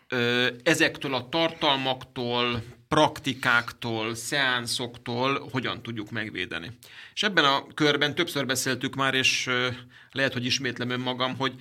ezektől 0.63 1.13
a 1.13 1.29
tartalmaktól, 1.29 2.63
praktikáktól, 2.87 4.15
szeánszoktól 4.15 5.49
hogyan 5.51 5.81
tudjuk 5.81 6.11
megvédeni. 6.11 6.71
És 7.13 7.23
ebben 7.23 7.45
a 7.45 7.67
körben 7.73 8.15
többször 8.15 8.45
beszéltük 8.45 8.95
már, 8.95 9.13
és 9.13 9.49
lehet, 10.11 10.33
hogy 10.33 10.45
ismétlem 10.45 10.89
önmagam, 10.89 11.35
hogy 11.37 11.53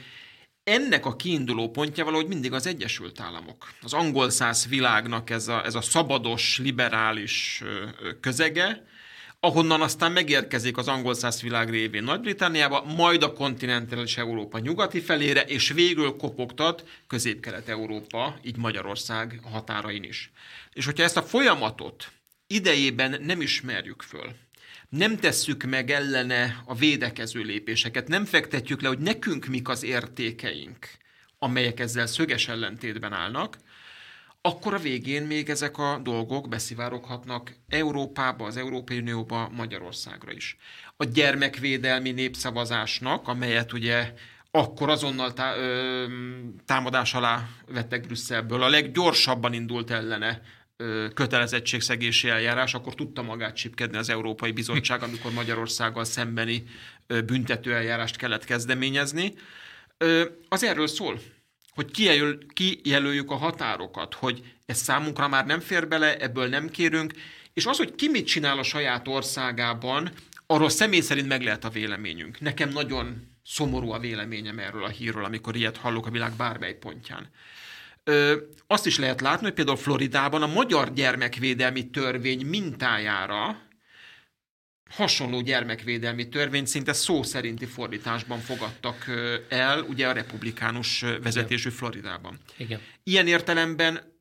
ennek 0.65 1.07
a 1.07 1.17
kiinduló 1.17 1.71
pontja 1.71 2.05
valahogy 2.05 2.27
mindig 2.27 2.53
az 2.53 2.67
Egyesült 2.67 3.21
Államok. 3.21 3.73
Az 3.83 3.93
angol 3.93 4.31
száz 4.31 4.67
világnak 4.69 5.31
ez 5.31 5.49
a, 5.49 5.65
ez 5.65 5.75
a 5.75 5.81
szabados, 5.81 6.59
liberális 6.59 7.63
közege, 8.21 8.87
ahonnan 9.41 9.81
aztán 9.81 10.13
megérkezik 10.13 10.77
az 10.77 10.89
angol 10.89 11.15
száz 11.15 11.43
világ 11.43 11.71
révén 11.71 12.05
Nagy-Britanniába, 12.05 12.83
majd 12.83 13.23
a 13.23 13.33
kontinentális 13.33 14.17
Európa 14.17 14.59
nyugati 14.59 15.01
felére, 15.01 15.41
és 15.41 15.69
végül 15.69 16.17
kopogtat 16.17 16.85
Közép-Kelet-Európa, 17.07 18.39
így 18.43 18.57
Magyarország 18.57 19.41
határain 19.53 20.03
is. 20.03 20.31
És 20.73 20.85
hogyha 20.85 21.03
ezt 21.03 21.17
a 21.17 21.23
folyamatot 21.23 22.13
idejében 22.47 23.21
nem 23.23 23.41
ismerjük 23.41 24.03
föl, 24.03 24.35
nem 24.97 25.17
tesszük 25.17 25.63
meg 25.63 25.91
ellene 25.91 26.63
a 26.65 26.75
védekező 26.75 27.41
lépéseket, 27.41 28.09
nem 28.09 28.25
fektetjük 28.25 28.81
le, 28.81 28.89
hogy 28.89 28.99
nekünk 28.99 29.47
mik 29.47 29.69
az 29.69 29.83
értékeink, 29.83 30.89
amelyek 31.39 31.81
ezzel 31.81 32.07
szöges 32.07 32.49
ellentétben 32.49 33.13
állnak, 33.13 33.57
akkor 34.41 34.75
a 34.75 34.79
végén 34.79 35.23
még 35.23 35.49
ezek 35.49 35.79
a 35.79 36.01
dolgok 36.03 36.49
beszivároghatnak 36.49 37.55
Európába, 37.69 38.47
az 38.47 38.57
Európai 38.57 38.99
Unióba, 38.99 39.49
Magyarországra 39.49 40.33
is. 40.33 40.57
A 40.97 41.05
gyermekvédelmi 41.05 42.11
népszavazásnak, 42.11 43.29
amelyet 43.29 43.73
ugye 43.73 44.13
akkor 44.51 44.89
azonnal 44.89 45.33
tá- 45.33 45.57
ö, 45.57 46.05
támadás 46.67 47.15
alá 47.15 47.49
vettek 47.69 48.07
Brüsszelből, 48.07 48.63
a 48.63 48.69
leggyorsabban 48.69 49.53
indult 49.53 49.91
ellene 49.91 50.43
kötelezettségszegési 51.15 52.29
eljárás, 52.29 52.75
akkor 52.75 52.95
tudta 52.95 53.23
magát 53.23 53.57
csipkedni 53.57 53.97
az 53.97 54.09
Európai 54.09 54.53
Bizottság, 54.53 55.03
amikor 55.05 55.33
Magyarországgal 55.33 56.05
szembeni 56.05 56.65
büntető 57.07 57.75
eljárást 57.75 58.17
kellett 58.17 58.45
kezdeményezni. 58.45 59.35
Az 60.49 60.65
erről 60.65 60.87
szól, 60.87 61.21
hogy 61.71 61.91
kijelöl, 61.91 62.39
kijelöljük 62.53 63.31
a 63.31 63.37
határokat, 63.37 64.15
hogy 64.15 64.43
ez 64.67 64.79
számunkra 64.79 65.29
már 65.29 65.47
nem 65.47 65.61
fér 65.61 65.89
bele, 65.89 66.17
ebből 66.17 66.49
nem 66.49 66.69
kérünk, 66.69 67.13
és 67.53 67.67
az, 67.67 67.77
hogy 67.77 67.95
ki 67.95 68.09
mit 68.09 68.27
csinál 68.27 68.59
a 68.59 68.63
saját 68.63 69.09
országában, 69.09 70.11
arról 70.47 70.69
személy 70.69 71.01
szerint 71.01 71.29
meg 71.29 71.43
lehet 71.43 71.65
a 71.65 71.69
véleményünk. 71.69 72.41
Nekem 72.41 72.69
nagyon 72.69 73.33
szomorú 73.45 73.91
a 73.91 73.99
véleményem 73.99 74.59
erről 74.59 74.85
a 74.85 74.89
hírről, 74.89 75.25
amikor 75.25 75.57
ilyet 75.57 75.77
hallok 75.77 76.07
a 76.07 76.11
világ 76.11 76.33
bármely 76.33 76.75
pontján. 76.75 77.31
Ö, 78.05 78.37
azt 78.67 78.87
is 78.87 78.99
lehet 78.99 79.21
látni, 79.21 79.45
hogy 79.45 79.55
például 79.55 79.77
Floridában 79.77 80.43
a 80.43 80.47
magyar 80.47 80.93
gyermekvédelmi 80.93 81.91
törvény 81.91 82.47
mintájára 82.47 83.63
hasonló 84.91 85.41
gyermekvédelmi 85.41 86.29
törvényt 86.29 86.67
szinte 86.67 86.93
szó 86.93 87.23
szerinti 87.23 87.67
fordításban 87.67 88.39
fogadtak 88.39 89.05
el, 89.49 89.81
ugye 89.83 90.09
a 90.09 90.13
republikánus 90.13 91.05
vezetésű 91.23 91.71
Floridában. 91.71 92.39
Igen. 92.57 92.81
Ilyen 93.03 93.27
értelemben 93.27 94.13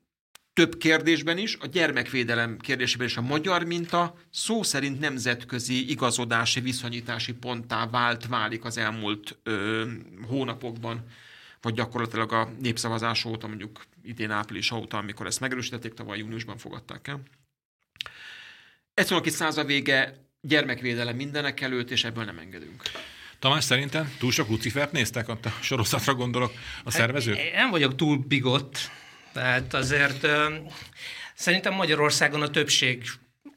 több 0.53 0.77
kérdésben 0.77 1.37
is, 1.37 1.57
a 1.59 1.67
gyermekvédelem 1.67 2.57
kérdésében 2.57 3.07
is 3.07 3.17
a 3.17 3.21
magyar 3.21 3.63
minta 3.63 4.15
szó 4.29 4.63
szerint 4.63 4.99
nemzetközi 4.99 5.89
igazodási, 5.89 6.59
viszonyítási 6.59 7.33
ponttá 7.33 7.87
vált, 7.87 8.27
válik 8.27 8.65
az 8.65 8.77
elmúlt 8.77 9.37
ö, 9.43 9.83
hónapokban, 10.27 11.05
vagy 11.63 11.73
gyakorlatilag 11.73 12.31
a 12.31 12.49
népszavazás 12.59 13.25
óta, 13.25 13.47
mondjuk 13.47 13.85
idén 14.03 14.31
április 14.31 14.71
óta, 14.71 14.97
amikor 14.97 15.25
ezt 15.25 15.39
megerősítették, 15.39 15.93
tavaly 15.93 16.17
júniusban 16.17 16.57
fogadták 16.57 17.07
el. 17.07 17.21
Ez 18.93 19.09
van 19.09 19.19
a 19.19 19.21
kis 19.21 19.33
száz 19.33 19.57
a 19.57 19.63
vége, 19.63 20.27
gyermekvédelem 20.41 21.15
mindenek 21.15 21.61
előtt, 21.61 21.91
és 21.91 22.03
ebből 22.03 22.23
nem 22.23 22.39
engedünk. 22.39 22.81
Tamás, 23.39 23.63
szerintem 23.63 24.15
túl 24.19 24.31
sok 24.31 24.49
Lucifert 24.49 24.91
néztek, 24.91 25.29
ott 25.29 25.45
a 25.45 25.53
sorozatra 25.61 26.13
gondolok 26.13 26.51
a 26.83 26.91
szervezők? 26.91 27.37
Hát, 27.37 27.53
nem 27.53 27.69
vagyok 27.69 27.95
túl 27.95 28.17
bigott, 28.17 28.77
tehát 29.33 29.73
azért 29.73 30.27
szerintem 31.35 31.73
Magyarországon 31.73 32.41
a 32.41 32.49
többség 32.49 33.03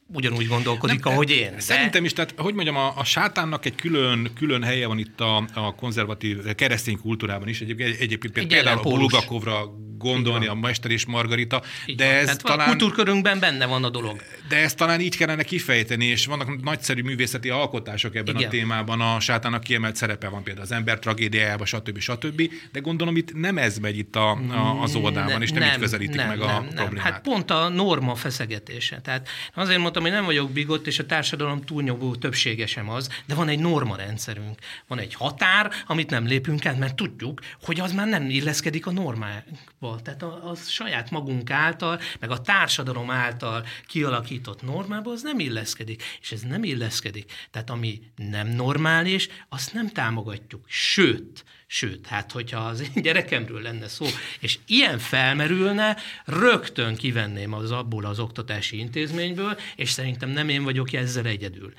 ugyanúgy 0.07 0.47
gondolkodik, 0.47 1.05
nem, 1.05 1.13
ahogy 1.13 1.31
én. 1.31 1.51
De... 1.51 1.61
Szerintem 1.61 2.05
is, 2.05 2.13
tehát 2.13 2.35
hogy 2.37 2.55
mondjam, 2.55 2.77
a, 2.77 2.93
a 2.97 3.05
sátánnak 3.05 3.65
egy 3.65 3.75
külön, 3.75 4.31
külön 4.35 4.63
helye 4.63 4.87
van 4.87 4.99
itt 4.99 5.21
a, 5.21 5.45
a 5.55 5.75
konzervatív 5.75 6.55
keresztény 6.55 7.01
kultúrában 7.01 7.49
is. 7.49 7.61
Egyébként, 7.61 8.01
egyébként 8.01 8.37
egy 8.37 8.47
például 8.47 8.79
a 8.79 8.83
Bulgakovra 8.83 9.85
gondolni, 9.99 10.47
a 10.47 10.55
Mester 10.55 10.91
és 10.91 11.07
Margarita. 11.07 11.63
Így 11.87 11.97
de 11.97 12.17
ez 12.17 12.25
Tehát 12.25 12.43
talán, 12.43 12.67
a 12.67 12.71
kultúrkörünkben 12.71 13.41
benne 13.41 13.67
van 13.67 13.85
a 13.85 13.89
dolog. 13.89 14.23
De 14.49 14.57
ezt 14.57 14.77
talán 14.77 15.01
így 15.01 15.17
kellene 15.17 15.43
kifejteni, 15.43 16.05
és 16.05 16.27
vannak 16.27 16.63
nagyszerű 16.63 17.03
művészeti 17.03 17.49
alkotások 17.49 18.15
ebben 18.15 18.35
Igen. 18.35 18.49
a 18.49 18.51
témában. 18.51 19.01
A 19.01 19.21
sátának 19.21 19.63
kiemelt 19.63 19.97
szerepe 19.97 20.29
van 20.29 20.43
például 20.43 20.65
az 20.65 20.73
ember 20.73 20.99
tragédiájában, 20.99 21.67
stb. 21.67 21.99
stb. 21.99 22.51
De 22.73 22.81
gondolom 22.81 23.17
itt 23.17 23.35
nem 23.35 23.59
ez 23.59 23.79
megy 23.79 23.99
itt 23.99 24.17
a, 24.17 24.31
a, 24.31 24.83
az 24.83 24.95
oldalban, 24.95 25.43
és 25.43 25.51
nem, 25.51 25.63
nem 25.63 25.73
itt 25.73 25.79
közelítik 25.79 26.17
nem, 26.17 26.29
meg 26.29 26.39
nem, 26.39 26.49
a 26.49 26.61
nem. 26.61 26.69
problémát. 26.75 27.13
Hát 27.13 27.23
pont 27.23 27.51
a 27.51 27.69
norma 27.69 28.15
feszegetése. 28.15 29.01
Tehát 29.01 29.29
azért 29.55 29.81
mondtam, 29.81 29.96
hogy 30.03 30.13
nem 30.13 30.25
vagyok 30.25 30.51
bigott, 30.51 30.87
és 30.87 30.99
a 30.99 31.07
társadalom 31.07 31.63
túlnyomó 31.63 32.15
többsége 32.15 32.67
sem 32.67 32.89
az, 32.89 33.09
de 33.27 33.35
van 33.35 33.49
egy 33.49 33.59
norma 33.59 33.97
rendszerünk. 33.97 34.59
Van 34.87 34.99
egy 34.99 35.15
határ, 35.15 35.73
amit 35.87 36.11
nem 36.11 36.27
lépünk 36.27 36.67
át, 36.67 36.79
mert 36.79 36.97
tudjuk, 36.97 37.41
hogy 37.63 37.81
az 37.81 37.93
már 37.93 38.07
nem 38.07 38.31
illeszkedik 38.31 38.87
a 38.87 38.93
normákba. 38.93 40.01
Tehát 40.03 40.23
a, 40.23 40.51
a 40.51 40.55
saját 40.55 41.11
magunk 41.11 41.51
által, 41.51 42.01
meg 42.21 42.31
a 42.31 42.41
társadalom 42.41 43.11
által 43.11 43.67
kialakított 43.87 44.63
normába, 44.63 45.11
az 45.11 45.23
nem 45.23 45.39
illeszkedik. 45.39 46.03
És 46.21 46.33
ez 46.33 46.41
nem 46.41 46.65
illeszkedik. 46.65 47.33
Tehát 47.51 47.71
ami 47.71 48.01
nem 48.17 48.49
normális, 48.49 49.29
azt 49.49 49.73
nem 49.73 49.89
támogatjuk. 49.89 50.65
Sőt, 50.67 51.45
Sőt, 51.67 52.07
hát 52.07 52.33
hogyha 52.33 52.61
az 52.61 52.81
én 52.81 53.03
gyerekemről 53.03 53.63
lenne 53.63 53.89
szó, 53.89 54.07
és 54.41 54.59
ilyen 54.67 54.99
felmerülne, 54.99 55.97
rögtön 56.25 56.97
kivenném 56.97 57.53
az 57.53 57.71
abból 57.71 58.05
az 58.05 58.19
oktatási 58.19 58.79
intézményből, 58.79 59.59
és 59.77 59.91
szerintem 59.91 60.29
nem 60.29 60.49
én 60.49 60.65
vagyok 60.65 60.93
ezzel 60.93 61.27
egyedül. 61.27 61.73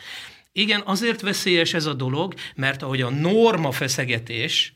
Igen, 0.52 0.82
azért 0.86 1.22
veszélyes 1.22 1.74
ez 1.74 1.86
a 1.86 1.94
dolog, 1.94 2.34
mert 2.56 2.82
ahogy 2.82 3.02
a 3.02 3.10
norma 3.10 3.72
feszegetés, 3.72 4.74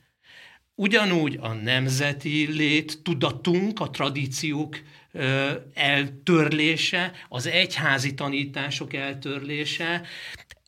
ugyanúgy 0.75 1.37
a 1.41 1.53
nemzeti 1.53 2.45
lét, 2.51 3.03
tudatunk, 3.03 3.79
a 3.79 3.89
tradíciók 3.89 4.79
eltörlése, 5.73 7.11
az 7.29 7.47
egyházi 7.47 8.13
tanítások 8.13 8.93
eltörlése, 8.93 10.01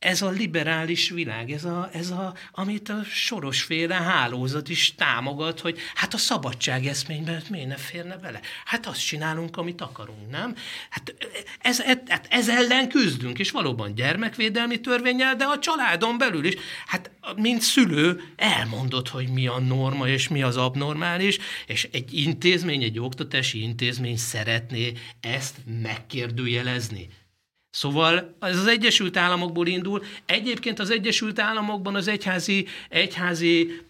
ez 0.04 0.22
a 0.22 0.28
liberális 0.28 1.10
világ, 1.10 1.50
ez, 1.50 1.64
a, 1.64 1.88
ez 1.92 2.10
a, 2.10 2.34
amit 2.52 2.88
a 2.88 3.02
sorosféle 3.04 3.94
hálózat 3.94 4.68
is 4.68 4.94
támogat, 4.94 5.60
hogy 5.60 5.78
hát 5.94 6.14
a 6.14 6.16
szabadság 6.16 6.86
eszményben 6.86 7.42
miért 7.50 7.68
ne 7.68 7.76
férne 7.76 8.16
bele? 8.16 8.40
Hát 8.64 8.86
azt 8.86 9.06
csinálunk, 9.06 9.56
amit 9.56 9.80
akarunk, 9.80 10.30
nem? 10.30 10.54
Hát 10.90 11.14
ez, 11.60 11.80
ez, 11.80 11.98
hát 12.06 12.26
ez 12.30 12.48
ellen 12.48 12.88
küzdünk, 12.88 13.38
és 13.38 13.50
valóban 13.50 13.94
gyermekvédelmi 13.94 14.80
törvényel, 14.80 15.36
de 15.36 15.44
a 15.44 15.58
családon 15.58 16.18
belül 16.18 16.44
is. 16.44 16.54
Hát 16.86 17.10
mint 17.36 17.60
szülő 17.60 18.32
elmondod, 18.36 19.08
hogy 19.08 19.28
mi 19.28 19.46
a 19.46 19.58
norma 19.58 20.08
és 20.08 20.28
mi 20.28 20.42
az 20.42 20.56
abnormális, 20.56 21.38
és 21.66 21.88
egy 21.92 22.14
intézmény, 22.14 22.82
egy 22.82 22.98
oktatási 22.98 23.62
intézmény 23.62 24.16
szeretné 24.16 24.92
ezt 25.20 25.56
megkérdőjelezni. 25.82 27.08
Szóval 27.74 28.36
ez 28.40 28.58
az 28.58 28.66
Egyesült 28.66 29.16
Államokból 29.16 29.66
indul. 29.66 30.04
Egyébként 30.26 30.78
az 30.78 30.90
Egyesült 30.90 31.38
Államokban 31.38 31.94
az 31.94 32.08
egyházi, 32.08 32.66
egyházi, 32.88 33.80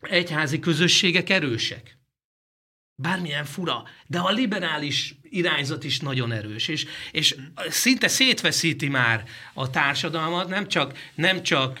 egyházi 0.00 0.58
közösségek 0.58 1.30
erősek. 1.30 1.96
Bármilyen 3.02 3.44
fura, 3.44 3.82
de 4.06 4.18
a 4.18 4.30
liberális 4.30 5.14
irányzat 5.32 5.84
is 5.84 6.00
nagyon 6.00 6.32
erős, 6.32 6.68
és, 6.68 6.86
és 7.10 7.36
szinte 7.68 8.08
szétveszíti 8.08 8.88
már 8.88 9.24
a 9.54 9.70
társadalmat, 9.70 10.48
nem 10.48 10.68
csak, 10.68 10.98
nem 11.14 11.42
csak, 11.42 11.78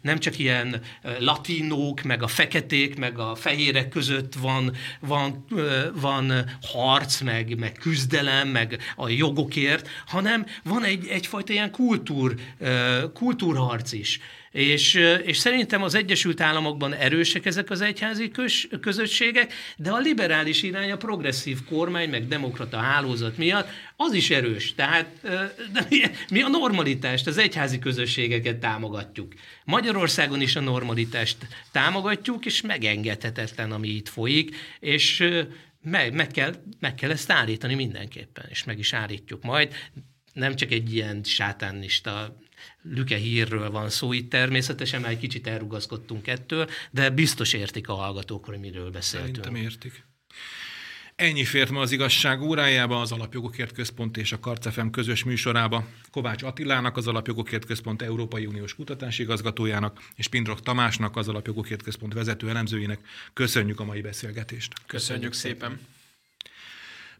nem 0.00 0.18
csak 0.18 0.38
ilyen 0.38 0.80
latinók, 1.18 2.02
meg 2.02 2.22
a 2.22 2.26
feketék, 2.26 2.96
meg 2.96 3.18
a 3.18 3.34
fehérek 3.34 3.88
között 3.88 4.34
van, 4.34 4.76
van, 5.00 5.44
van 5.94 6.50
harc, 6.62 7.20
meg, 7.20 7.58
meg 7.58 7.72
küzdelem, 7.72 8.48
meg 8.48 8.78
a 8.96 9.08
jogokért, 9.08 9.88
hanem 10.06 10.46
van 10.64 10.84
egy, 10.84 11.06
egyfajta 11.06 11.52
ilyen 11.52 11.70
kultúr, 11.70 12.34
kultúrharc 13.14 13.92
is. 13.92 14.20
És, 14.52 14.94
és 15.24 15.36
szerintem 15.36 15.82
az 15.82 15.94
Egyesült 15.94 16.40
Államokban 16.40 16.94
erősek 16.94 17.46
ezek 17.46 17.70
az 17.70 17.80
egyházi 17.80 18.30
kös, 18.30 18.68
közösségek, 18.80 19.52
de 19.76 19.90
a 19.90 19.98
liberális 19.98 20.62
irány, 20.62 20.90
a 20.90 20.96
progresszív 20.96 21.64
kormány, 21.64 22.08
meg 22.08 22.28
demokrata 22.28 22.76
hálózat 22.76 23.36
miatt 23.36 23.68
az 23.96 24.12
is 24.12 24.30
erős. 24.30 24.74
Tehát 24.74 25.20
de 25.72 25.86
mi, 25.88 26.00
mi 26.30 26.42
a 26.42 26.48
normalitást, 26.48 27.26
az 27.26 27.38
egyházi 27.38 27.78
közösségeket 27.78 28.56
támogatjuk. 28.56 29.32
Magyarországon 29.64 30.40
is 30.40 30.56
a 30.56 30.60
normalitást 30.60 31.36
támogatjuk, 31.72 32.46
és 32.46 32.60
megengedhetetlen, 32.60 33.72
ami 33.72 33.88
itt 33.88 34.08
folyik, 34.08 34.56
és 34.80 35.24
meg, 35.82 36.14
meg, 36.14 36.26
kell, 36.26 36.54
meg 36.80 36.94
kell 36.94 37.10
ezt 37.10 37.30
állítani 37.30 37.74
mindenképpen, 37.74 38.44
és 38.48 38.64
meg 38.64 38.78
is 38.78 38.92
állítjuk 38.92 39.42
majd. 39.42 39.74
Nem 40.32 40.56
csak 40.56 40.70
egy 40.70 40.94
ilyen 40.94 41.22
sátánista 41.24 42.36
lüke 42.82 43.16
hírről 43.16 43.70
van 43.70 43.88
szó 43.88 44.12
itt 44.12 44.30
természetesen, 44.30 45.00
mert 45.00 45.12
egy 45.12 45.18
kicsit 45.18 45.46
elrugaszkodtunk 45.46 46.26
ettől, 46.26 46.68
de 46.90 47.10
biztos 47.10 47.52
értik 47.52 47.88
a 47.88 47.94
hallgatók, 47.94 48.44
hogy 48.44 48.58
miről 48.58 48.90
beszéltünk. 48.90 49.34
Szerintem 49.34 49.62
értik. 49.62 50.04
Ennyi 51.20 51.44
fért 51.44 51.70
ma 51.70 51.80
az 51.80 51.92
igazság 51.92 52.40
órájába, 52.40 53.00
az 53.00 53.12
Alapjogokért 53.12 53.72
Központ 53.72 54.16
és 54.16 54.32
a 54.32 54.38
Karcefem 54.38 54.90
közös 54.90 55.24
műsorába. 55.24 55.86
Kovács 56.10 56.42
Attilának, 56.42 56.96
az 56.96 57.06
Alapjogokért 57.06 57.64
Központ 57.64 58.02
Európai 58.02 58.46
Uniós 58.46 58.74
kutatási 58.74 59.22
igazgatójának, 59.22 60.02
és 60.14 60.28
Pindrok 60.28 60.60
Tamásnak, 60.60 61.16
az 61.16 61.28
Alapjogokért 61.28 61.82
Központ 61.82 62.12
vezető 62.12 62.48
elemzőjének 62.48 63.00
köszönjük 63.32 63.80
a 63.80 63.84
mai 63.84 64.00
beszélgetést. 64.00 64.72
Köszönjük 64.86 65.32
szépen. 65.32 65.80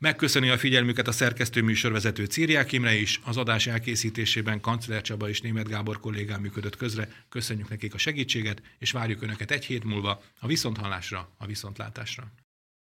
Megköszöni 0.00 0.48
a 0.48 0.58
figyelmüket 0.58 1.08
a 1.08 1.12
szerkesztő 1.12 1.62
műsorvezető 1.62 2.24
Círiák 2.24 2.72
Imre 2.72 2.94
is, 2.94 3.20
az 3.24 3.36
adás 3.36 3.66
elkészítésében 3.66 4.60
Kancler 4.60 5.02
Csaba 5.02 5.28
és 5.28 5.40
Német 5.40 5.68
Gábor 5.68 6.00
kollégám 6.00 6.40
működött 6.40 6.76
közre. 6.76 7.08
Köszönjük 7.28 7.68
nekik 7.68 7.94
a 7.94 7.98
segítséget, 7.98 8.62
és 8.78 8.90
várjuk 8.90 9.22
Önöket 9.22 9.50
egy 9.50 9.64
hét 9.64 9.84
múlva 9.84 10.22
a 10.38 10.46
viszonthallásra, 10.46 11.28
a 11.38 11.46
viszontlátásra. 11.46 12.32